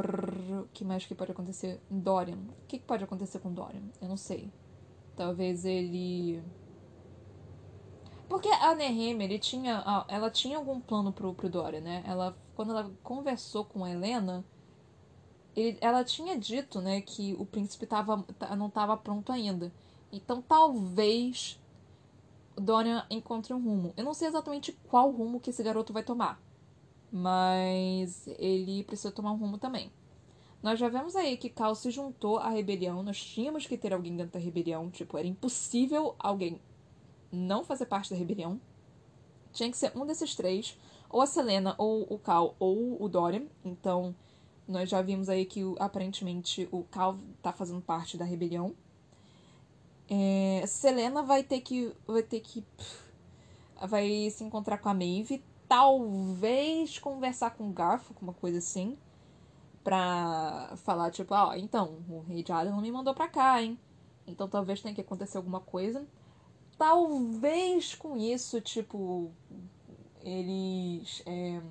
O 0.00 0.68
que 0.72 0.84
mais 0.84 1.04
que 1.04 1.14
pode 1.14 1.32
acontecer? 1.32 1.80
Dorian. 1.90 2.38
O 2.62 2.66
que, 2.66 2.78
que 2.78 2.84
pode 2.84 3.04
acontecer 3.04 3.38
com 3.38 3.52
Dorian? 3.52 3.82
Eu 4.00 4.08
não 4.08 4.16
sei. 4.16 4.50
Talvez 5.16 5.64
ele 5.64 6.42
porque 8.30 8.48
a 8.48 8.76
Nehem, 8.76 9.20
ele 9.20 9.40
tinha, 9.40 9.82
ela 10.06 10.30
tinha 10.30 10.56
algum 10.56 10.80
plano 10.80 11.12
pro, 11.12 11.34
pro 11.34 11.48
Dória, 11.48 11.80
né? 11.80 12.04
Ela, 12.06 12.38
quando 12.54 12.70
ela 12.70 12.88
conversou 13.02 13.64
com 13.64 13.84
a 13.84 13.90
Helena, 13.90 14.44
ele, 15.56 15.76
ela 15.80 16.04
tinha 16.04 16.38
dito, 16.38 16.80
né, 16.80 17.00
que 17.00 17.34
o 17.40 17.44
príncipe 17.44 17.86
tava, 17.86 18.24
não 18.56 18.68
estava 18.68 18.96
pronto 18.96 19.32
ainda. 19.32 19.72
Então 20.12 20.40
talvez 20.40 21.60
Dorian 22.56 23.04
encontre 23.10 23.52
um 23.52 23.60
rumo. 23.60 23.92
Eu 23.96 24.04
não 24.04 24.14
sei 24.14 24.28
exatamente 24.28 24.78
qual 24.88 25.10
rumo 25.10 25.40
que 25.40 25.50
esse 25.50 25.64
garoto 25.64 25.92
vai 25.92 26.04
tomar, 26.04 26.40
mas 27.12 28.26
ele 28.38 28.84
precisa 28.84 29.10
tomar 29.12 29.32
um 29.32 29.36
rumo 29.36 29.58
também. 29.58 29.90
Nós 30.62 30.78
já 30.78 30.88
vemos 30.88 31.16
aí 31.16 31.36
que 31.36 31.48
Cal 31.48 31.74
se 31.74 31.90
juntou 31.90 32.38
à 32.38 32.50
rebelião, 32.50 33.02
nós 33.02 33.24
tínhamos 33.24 33.66
que 33.66 33.78
ter 33.78 33.94
alguém 33.94 34.16
dentro 34.16 34.32
da 34.32 34.38
rebelião, 34.38 34.90
tipo, 34.90 35.16
era 35.16 35.26
impossível 35.26 36.14
alguém 36.18 36.60
não 37.32 37.64
fazer 37.64 37.86
parte 37.86 38.10
da 38.10 38.16
rebelião. 38.16 38.60
Tinha 39.52 39.70
que 39.70 39.76
ser 39.76 39.96
um 39.96 40.06
desses 40.06 40.34
três, 40.34 40.76
ou 41.08 41.20
a 41.22 41.26
Selena, 41.26 41.74
ou 41.78 42.06
o 42.08 42.18
Cal, 42.18 42.54
ou 42.58 43.02
o 43.02 43.08
Dorian. 43.08 43.46
Então, 43.64 44.14
nós 44.68 44.88
já 44.88 45.02
vimos 45.02 45.28
aí 45.28 45.44
que 45.44 45.62
aparentemente 45.78 46.68
o 46.70 46.84
Cal 46.84 47.18
tá 47.42 47.52
fazendo 47.52 47.80
parte 47.80 48.16
da 48.16 48.24
rebelião. 48.24 48.74
É, 50.08 50.64
Selena 50.66 51.22
vai 51.22 51.42
ter 51.42 51.60
que. 51.60 51.92
Vai 52.06 52.22
ter 52.22 52.40
que. 52.40 52.64
Vai 53.88 54.30
se 54.30 54.44
encontrar 54.44 54.78
com 54.78 54.88
a 54.88 54.94
Maeve. 54.94 55.42
Talvez 55.70 56.98
conversar 56.98 57.52
com 57.52 57.70
o 57.70 57.72
Garfo, 57.72 58.12
uma 58.20 58.32
coisa 58.32 58.58
assim. 58.58 58.98
Pra 59.84 60.74
falar, 60.78 61.12
tipo, 61.12 61.32
ó, 61.32 61.54
então, 61.54 62.02
o 62.08 62.24
rei 62.26 62.42
de 62.42 62.50
Adam 62.50 62.74
não 62.74 62.82
me 62.82 62.90
mandou 62.90 63.14
pra 63.14 63.28
cá, 63.28 63.62
hein? 63.62 63.78
Então 64.26 64.48
talvez 64.48 64.82
tenha 64.82 64.92
que 64.92 65.00
acontecer 65.00 65.36
alguma 65.36 65.60
coisa. 65.60 66.04
Talvez 66.76 67.94
com 67.94 68.16
isso, 68.16 68.60
tipo, 68.60 69.30
eles. 70.24 71.22
É, 71.24 71.62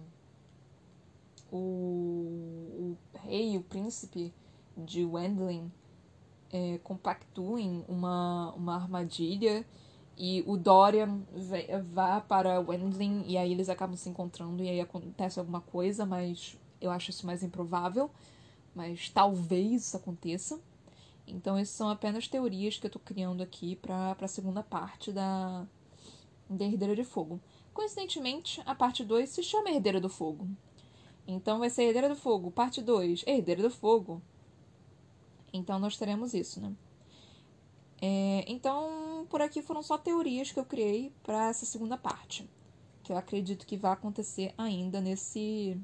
o, 1.51 1.57
o 1.57 2.97
rei, 3.25 3.57
o 3.57 3.63
príncipe 3.63 4.33
de 4.77 5.03
Wendling 5.03 5.69
é, 6.53 6.77
compactuem 6.85 7.83
uma, 7.85 8.53
uma 8.53 8.75
armadilha 8.75 9.65
e 10.19 10.43
o 10.45 10.57
Dorian 10.57 11.21
vá 11.93 12.19
para 12.19 12.59
Wendling 12.59 13.23
e 13.25 13.37
aí 13.37 13.53
eles 13.53 13.69
acabam 13.69 13.95
se 13.95 14.09
encontrando 14.09 14.61
e 14.61 14.67
aí 14.67 14.81
acontece 14.81 15.39
alguma 15.39 15.61
coisa, 15.61 16.05
mas 16.05 16.57
eu 16.81 16.91
acho 16.91 17.09
isso 17.09 17.25
mais 17.25 17.41
improvável. 17.41 18.11
Mas 18.75 19.09
talvez 19.09 19.85
isso 19.87 19.95
aconteça. 19.95 20.59
Então, 21.25 21.57
essas 21.57 21.73
são 21.73 21.89
apenas 21.89 22.27
teorias 22.27 22.77
que 22.77 22.85
eu 22.85 22.89
estou 22.89 23.01
criando 23.01 23.41
aqui 23.41 23.77
para 23.77 24.15
a 24.19 24.27
segunda 24.27 24.61
parte 24.61 25.11
da, 25.11 25.65
da 26.49 26.65
Herdeira 26.65 26.95
de 26.95 27.05
Fogo. 27.05 27.39
Coincidentemente, 27.73 28.61
a 28.65 28.75
parte 28.75 29.05
2 29.05 29.29
se 29.29 29.41
chama 29.41 29.71
Herdeira 29.71 30.01
do 30.01 30.09
Fogo. 30.09 30.49
Então 31.25 31.59
vai 31.59 31.69
ser 31.69 31.83
Herdeira 31.83 32.09
do 32.09 32.15
Fogo, 32.15 32.51
parte 32.51 32.81
2, 32.81 33.23
Herdeira 33.25 33.61
do 33.61 33.69
Fogo. 33.69 34.21
Então 35.53 35.79
nós 35.79 35.95
teremos 35.95 36.33
isso, 36.33 36.59
né? 36.59 36.73
É, 38.01 38.45
então, 38.47 39.27
por 39.29 39.41
aqui 39.41 39.61
foram 39.61 39.83
só 39.83 39.97
teorias 39.97 40.51
que 40.51 40.59
eu 40.59 40.65
criei 40.65 41.11
para 41.23 41.49
essa 41.49 41.65
segunda 41.65 41.97
parte, 41.97 42.49
que 43.03 43.11
eu 43.11 43.17
acredito 43.17 43.65
que 43.65 43.75
vai 43.75 43.91
acontecer 43.91 44.53
ainda 44.57 45.01
nesse 45.01 45.77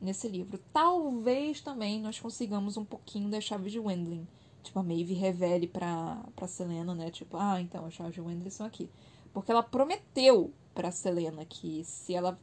nesse 0.00 0.28
livro. 0.28 0.58
Talvez 0.72 1.60
também 1.60 2.00
nós 2.00 2.18
consigamos 2.18 2.76
um 2.76 2.84
pouquinho 2.84 3.30
das 3.30 3.44
chaves 3.44 3.70
de 3.70 3.78
Wendling. 3.78 4.26
Tipo, 4.62 4.80
a 4.80 4.82
Maeve 4.82 5.14
revele 5.14 5.66
pra, 5.66 6.20
pra 6.34 6.48
Selena, 6.48 6.94
né? 6.94 7.10
Tipo, 7.10 7.36
ah, 7.36 7.60
então 7.60 7.86
as 7.86 7.94
chaves 7.94 8.14
de 8.14 8.20
Wendling 8.20 8.50
são 8.50 8.66
aqui. 8.66 8.90
Porque 9.32 9.50
ela 9.50 9.62
prometeu 9.62 10.52
pra 10.74 10.90
Selena 10.90 11.44
que 11.44 11.84
se 11.84 12.14
ela 12.14 12.38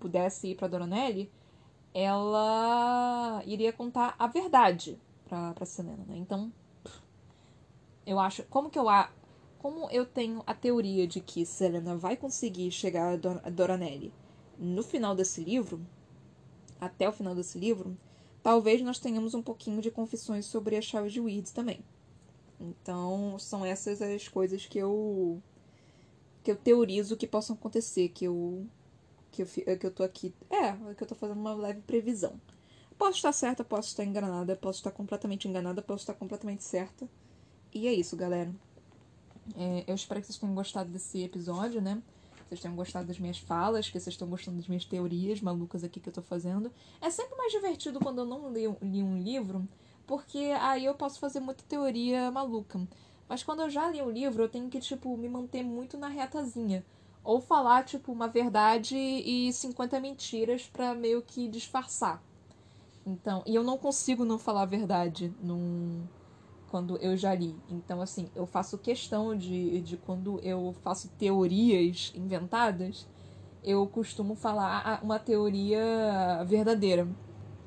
pudesse 0.00 0.48
ir 0.48 0.56
pra 0.56 0.68
Dona 0.68 0.86
Nelly, 0.86 1.30
ela 1.92 3.42
iria 3.46 3.72
contar 3.72 4.14
a 4.18 4.26
verdade 4.26 4.98
pra, 5.24 5.54
pra 5.54 5.64
Selena, 5.64 6.04
né? 6.06 6.16
Então, 6.16 6.52
eu 8.06 8.18
acho. 8.18 8.42
Como 8.44 8.70
que 8.70 8.78
eu 8.78 8.88
a 8.88 9.10
como 9.58 9.88
eu 9.90 10.04
tenho 10.04 10.42
a 10.46 10.52
teoria 10.52 11.06
de 11.06 11.20
que 11.20 11.46
Selena 11.46 11.96
vai 11.96 12.18
conseguir 12.18 12.70
chegar 12.70 13.18
a 13.42 13.48
Doranelli 13.48 14.12
no 14.58 14.82
final 14.82 15.14
desse 15.14 15.42
livro, 15.42 15.80
até 16.78 17.08
o 17.08 17.12
final 17.12 17.34
desse 17.34 17.58
livro, 17.58 17.96
talvez 18.42 18.82
nós 18.82 18.98
tenhamos 18.98 19.32
um 19.32 19.40
pouquinho 19.42 19.80
de 19.80 19.90
confissões 19.90 20.44
sobre 20.44 20.76
a 20.76 20.82
chave 20.82 21.08
de 21.08 21.18
Weeds 21.18 21.50
também. 21.50 21.82
Então, 22.60 23.38
são 23.38 23.64
essas 23.64 24.02
as 24.02 24.28
coisas 24.28 24.66
que 24.66 24.78
eu 24.78 25.42
que 26.42 26.50
eu 26.50 26.56
teorizo 26.56 27.16
que 27.16 27.26
possam 27.26 27.56
acontecer, 27.56 28.10
que 28.10 28.26
eu 28.26 28.66
que 29.32 29.42
eu, 29.42 29.46
que 29.78 29.86
eu 29.86 29.90
tô 29.90 30.02
aqui. 30.02 30.34
É, 30.50 30.72
que 30.94 31.02
eu 31.02 31.06
tô 31.06 31.14
fazendo 31.14 31.40
uma 31.40 31.54
leve 31.54 31.80
previsão. 31.82 32.38
Posso 32.98 33.16
estar 33.16 33.32
certa, 33.32 33.64
posso 33.64 33.88
estar 33.88 34.04
enganada, 34.04 34.54
posso 34.56 34.78
estar 34.78 34.90
completamente 34.92 35.48
enganada, 35.48 35.82
posso 35.82 36.02
estar 36.02 36.14
completamente 36.14 36.62
certa. 36.62 37.08
E 37.74 37.88
é 37.88 37.92
isso, 37.92 38.16
galera. 38.16 38.54
É, 39.56 39.84
eu 39.88 39.96
espero 39.96 40.20
que 40.20 40.28
vocês 40.28 40.38
tenham 40.38 40.54
gostado 40.54 40.90
desse 40.90 41.22
episódio, 41.24 41.82
né? 41.82 42.00
Vocês 42.48 42.60
tenham 42.60 42.76
gostado 42.76 43.08
das 43.08 43.18
minhas 43.18 43.38
falas, 43.38 43.86
que 43.90 43.98
vocês 43.98 44.14
estão 44.14 44.28
gostando 44.28 44.58
das 44.58 44.68
minhas 44.68 44.84
teorias 44.84 45.40
malucas 45.40 45.82
aqui 45.82 45.98
que 45.98 46.08
eu 46.08 46.12
tô 46.12 46.22
fazendo. 46.22 46.70
É 47.00 47.10
sempre 47.10 47.36
mais 47.36 47.50
divertido 47.50 47.98
quando 47.98 48.18
eu 48.20 48.24
não 48.24 48.52
li, 48.52 48.62
li 48.80 49.02
um 49.02 49.18
livro, 49.18 49.66
porque 50.06 50.54
aí 50.60 50.84
eu 50.84 50.94
posso 50.94 51.18
fazer 51.18 51.40
muita 51.40 51.64
teoria 51.64 52.30
maluca. 52.30 52.80
Mas 53.28 53.42
quando 53.42 53.62
eu 53.62 53.70
já 53.70 53.90
li 53.90 54.00
um 54.00 54.10
livro, 54.10 54.44
eu 54.44 54.48
tenho 54.48 54.68
que, 54.70 54.78
tipo, 54.78 55.16
me 55.16 55.28
manter 55.28 55.64
muito 55.64 55.98
na 55.98 56.08
retazinha. 56.08 56.84
Ou 57.24 57.40
falar, 57.40 57.84
tipo, 57.84 58.12
uma 58.12 58.28
verdade 58.28 58.96
e 58.96 59.52
50 59.52 59.98
mentiras 59.98 60.62
para 60.66 60.94
meio 60.94 61.22
que 61.22 61.48
disfarçar. 61.48 62.22
Então, 63.04 63.42
e 63.44 63.54
eu 63.54 63.64
não 63.64 63.76
consigo 63.76 64.24
não 64.24 64.38
falar 64.38 64.62
a 64.62 64.66
verdade 64.66 65.34
num, 65.42 66.06
quando 66.74 66.96
eu 66.96 67.16
já 67.16 67.32
li. 67.32 67.54
Então, 67.70 68.02
assim, 68.02 68.28
eu 68.34 68.46
faço 68.46 68.76
questão 68.76 69.36
de, 69.36 69.80
de 69.82 69.96
quando 69.96 70.40
eu 70.42 70.74
faço 70.82 71.08
teorias 71.10 72.10
inventadas, 72.16 73.06
eu 73.62 73.86
costumo 73.86 74.34
falar 74.34 74.98
uma 75.00 75.20
teoria 75.20 76.42
verdadeira, 76.44 77.06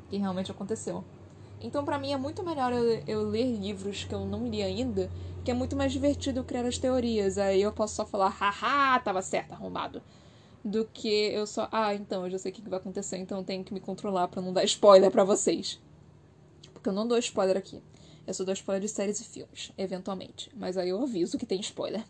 que 0.10 0.18
realmente 0.18 0.52
aconteceu. 0.52 1.06
Então, 1.62 1.86
para 1.86 1.98
mim, 1.98 2.12
é 2.12 2.18
muito 2.18 2.44
melhor 2.44 2.74
eu, 2.74 3.02
eu, 3.08 3.22
ler 3.22 3.50
livros 3.56 4.04
que 4.04 4.14
eu 4.14 4.26
não 4.26 4.46
li 4.46 4.62
ainda, 4.62 5.10
que 5.46 5.52
é 5.52 5.54
muito 5.54 5.78
mais 5.78 5.94
divertido 5.94 6.44
criar 6.44 6.66
as 6.66 6.78
teorias. 6.78 7.38
Aí 7.38 7.62
eu 7.62 7.72
posso 7.72 7.96
só 7.96 8.06
falar, 8.06 8.28
haha, 8.28 9.00
tava 9.00 9.22
certo, 9.22 9.54
arrombado. 9.54 10.02
Do 10.66 10.84
que 10.84 11.08
eu 11.08 11.48
só, 11.48 11.70
ah, 11.72 11.96
então, 11.96 12.26
eu 12.26 12.32
já 12.32 12.40
sei 12.40 12.52
o 12.52 12.56
que 12.56 12.70
vai 12.70 12.78
acontecer, 12.78 13.16
então 13.16 13.38
eu 13.38 13.46
tenho 13.46 13.64
que 13.64 13.74
me 13.74 13.80
controlar 13.80 14.28
para 14.28 14.42
não 14.42 14.52
dar 14.52 14.66
spoiler 14.66 15.10
para 15.10 15.24
vocês. 15.24 15.80
Porque 16.74 16.90
eu 16.90 16.94
não 16.94 17.08
dou 17.08 17.18
spoiler 17.18 17.56
aqui. 17.56 17.82
Eu 18.28 18.34
só 18.34 18.44
dou 18.44 18.54
spoiler 18.54 18.82
de 18.82 18.90
séries 18.90 19.22
e 19.22 19.24
filmes, 19.24 19.72
eventualmente. 19.78 20.52
Mas 20.54 20.78
aí 20.78 20.90
eu 20.90 21.02
aviso 21.02 21.38
que 21.38 21.46
tem 21.46 21.62
spoiler. 21.62 22.04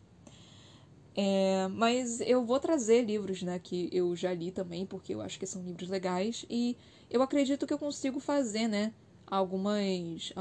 É, 1.16 1.68
mas 1.70 2.20
eu 2.22 2.44
vou 2.46 2.60
trazer 2.60 3.04
livros, 3.04 3.42
né, 3.42 3.58
que 3.60 3.90
eu 3.92 4.16
já 4.16 4.34
li 4.34 4.52
também, 4.52 4.86
porque 4.86 5.16
eu 5.16 5.22
acho 5.22 5.40
que 5.40 5.46
são 5.46 5.64
livros 5.64 5.90
legais. 5.90 6.46
E 6.50 6.76
eu 7.10 7.22
acredito 7.22 7.66
que 7.66 7.74
eu 7.74 7.80
consigo 7.80 8.20
fazer, 8.20 8.68
né, 8.68 8.94
algumas, 9.26 10.34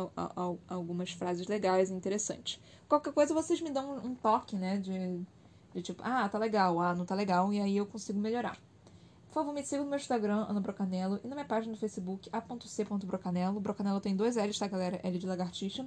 algumas 0.68 1.11
frases 1.11 1.47
legais 1.47 1.91
e 1.91 1.95
interessantes. 1.95 2.61
Qualquer 2.89 3.12
coisa 3.12 3.35
vocês 3.35 3.61
me 3.61 3.70
dão 3.70 3.97
um 3.99 4.14
toque, 4.14 4.57
né? 4.57 4.79
De, 4.79 5.20
de 5.74 5.83
tipo, 5.83 6.03
ah, 6.05 6.29
tá 6.29 6.39
legal, 6.39 6.81
ah, 6.81 6.95
não 6.95 7.05
tá 7.05 7.14
legal, 7.14 7.53
e 7.53 7.61
aí 7.61 7.77
eu 7.77 7.87
consigo 7.87 8.18
melhorar. 8.18 8.59
Por 9.37 9.41
favor, 9.41 9.53
me 9.53 9.62
siga 9.62 9.82
no 9.82 9.91
meu 9.91 9.99
Instagram, 9.99 10.47
Ana 10.49 10.61
Brocanello, 10.61 11.20
e 11.22 11.28
na 11.28 11.34
minha 11.34 11.47
página 11.47 11.70
no 11.70 11.78
Facebook, 11.78 12.26
a.c.brocanello. 12.32 13.61
Brocanello 13.61 14.01
tem 14.01 14.16
dois 14.16 14.34
L's, 14.34 14.59
tá, 14.59 14.66
galera? 14.66 14.99
L 15.03 15.18
de 15.18 15.26
lagartixa. 15.26 15.87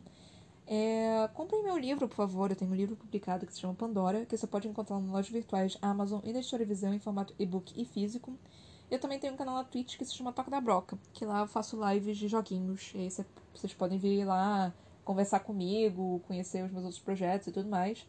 É, 0.68 1.28
comprem 1.34 1.64
meu 1.64 1.76
livro, 1.76 2.08
por 2.08 2.16
favor. 2.16 2.52
Eu 2.52 2.56
tenho 2.56 2.70
um 2.70 2.76
livro 2.76 2.96
publicado 2.96 3.48
que 3.48 3.52
se 3.52 3.60
chama 3.60 3.74
Pandora, 3.74 4.24
que 4.24 4.38
você 4.38 4.46
pode 4.46 4.68
encontrar 4.68 5.00
nas 5.00 5.10
lojas 5.10 5.32
virtuais 5.32 5.80
Amazon 5.82 6.20
e 6.24 6.32
na 6.32 6.38
Editora 6.38 6.64
Visão 6.64 6.94
em 6.94 7.00
formato 7.00 7.34
e-book 7.40 7.74
e 7.76 7.86
físico. 7.86 8.38
Eu 8.92 9.00
também 9.00 9.18
tenho 9.18 9.34
um 9.34 9.36
canal 9.36 9.56
na 9.56 9.64
Twitch 9.64 9.98
que 9.98 10.06
se 10.06 10.14
chama 10.14 10.32
Toca 10.32 10.52
da 10.52 10.62
Broca, 10.62 11.00
que 11.12 11.26
lá 11.26 11.40
eu 11.40 11.48
faço 11.48 11.76
lives 11.90 12.20
de 12.20 12.28
joguinhos. 12.28 12.92
E 12.94 13.00
aí 13.00 13.10
vocês 13.10 13.74
podem 13.74 13.98
vir 13.98 14.26
lá 14.26 14.72
conversar 15.04 15.40
comigo, 15.40 16.22
conhecer 16.28 16.64
os 16.64 16.72
meus 16.72 16.84
outros 16.84 17.02
projetos 17.02 17.48
e 17.48 17.52
tudo 17.52 17.68
mais. 17.68 18.06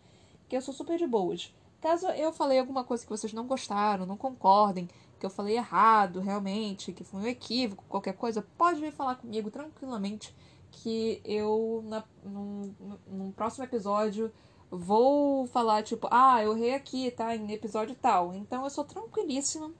Que 0.50 0.56
eu 0.58 0.60
sou 0.60 0.74
super 0.74 0.98
de 0.98 1.06
boas. 1.06 1.50
Caso 1.80 2.08
eu 2.08 2.30
falei 2.30 2.58
alguma 2.58 2.84
coisa 2.84 3.02
que 3.02 3.08
vocês 3.08 3.32
não 3.32 3.46
gostaram, 3.46 4.04
não 4.04 4.18
concordem, 4.18 4.86
que 5.20 5.26
eu 5.26 5.30
falei 5.30 5.56
errado 5.56 6.18
realmente, 6.20 6.92
que 6.92 7.04
foi 7.04 7.20
um 7.20 7.26
equívoco, 7.26 7.84
qualquer 7.88 8.14
coisa, 8.14 8.42
pode 8.58 8.80
vir 8.80 8.92
falar 8.92 9.16
comigo 9.16 9.50
tranquilamente 9.50 10.34
que 10.70 11.20
eu, 11.24 11.84
na, 11.86 12.02
num, 12.24 12.74
num 13.06 13.30
próximo 13.32 13.64
episódio, 13.64 14.32
vou 14.70 15.46
falar, 15.46 15.82
tipo, 15.82 16.08
ah, 16.10 16.42
eu 16.42 16.56
errei 16.56 16.74
aqui, 16.74 17.10
tá? 17.10 17.36
Em 17.36 17.52
episódio 17.52 17.94
tal. 17.94 18.34
Então 18.34 18.64
eu 18.64 18.70
sou 18.70 18.84
tranquilíssima 18.84 19.70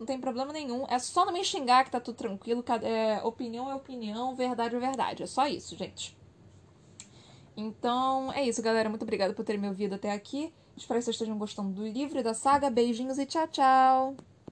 não 0.00 0.06
tem 0.06 0.18
problema 0.18 0.50
nenhum. 0.50 0.86
É 0.88 0.98
só 0.98 1.26
não 1.26 1.32
me 1.32 1.44
xingar 1.44 1.84
que 1.84 1.90
tá 1.90 2.00
tudo 2.00 2.16
tranquilo. 2.16 2.64
É, 2.82 3.22
opinião 3.22 3.70
é 3.70 3.74
opinião, 3.74 4.34
verdade 4.34 4.74
é 4.74 4.78
verdade. 4.78 5.22
É 5.22 5.26
só 5.26 5.46
isso, 5.46 5.76
gente. 5.76 6.16
Então, 7.54 8.32
é 8.32 8.42
isso, 8.42 8.62
galera. 8.62 8.88
Muito 8.88 9.02
obrigada 9.02 9.34
por 9.34 9.44
terem 9.44 9.60
me 9.60 9.68
ouvido 9.68 9.94
até 9.94 10.10
aqui. 10.10 10.54
Espero 10.74 10.98
que 10.98 11.04
vocês 11.04 11.16
estejam 11.16 11.36
gostando 11.36 11.74
do 11.74 11.86
livro 11.86 12.18
e 12.18 12.22
da 12.22 12.32
saga. 12.32 12.70
Beijinhos 12.70 13.18
e 13.18 13.26
tchau, 13.26 13.46
tchau! 13.48 14.29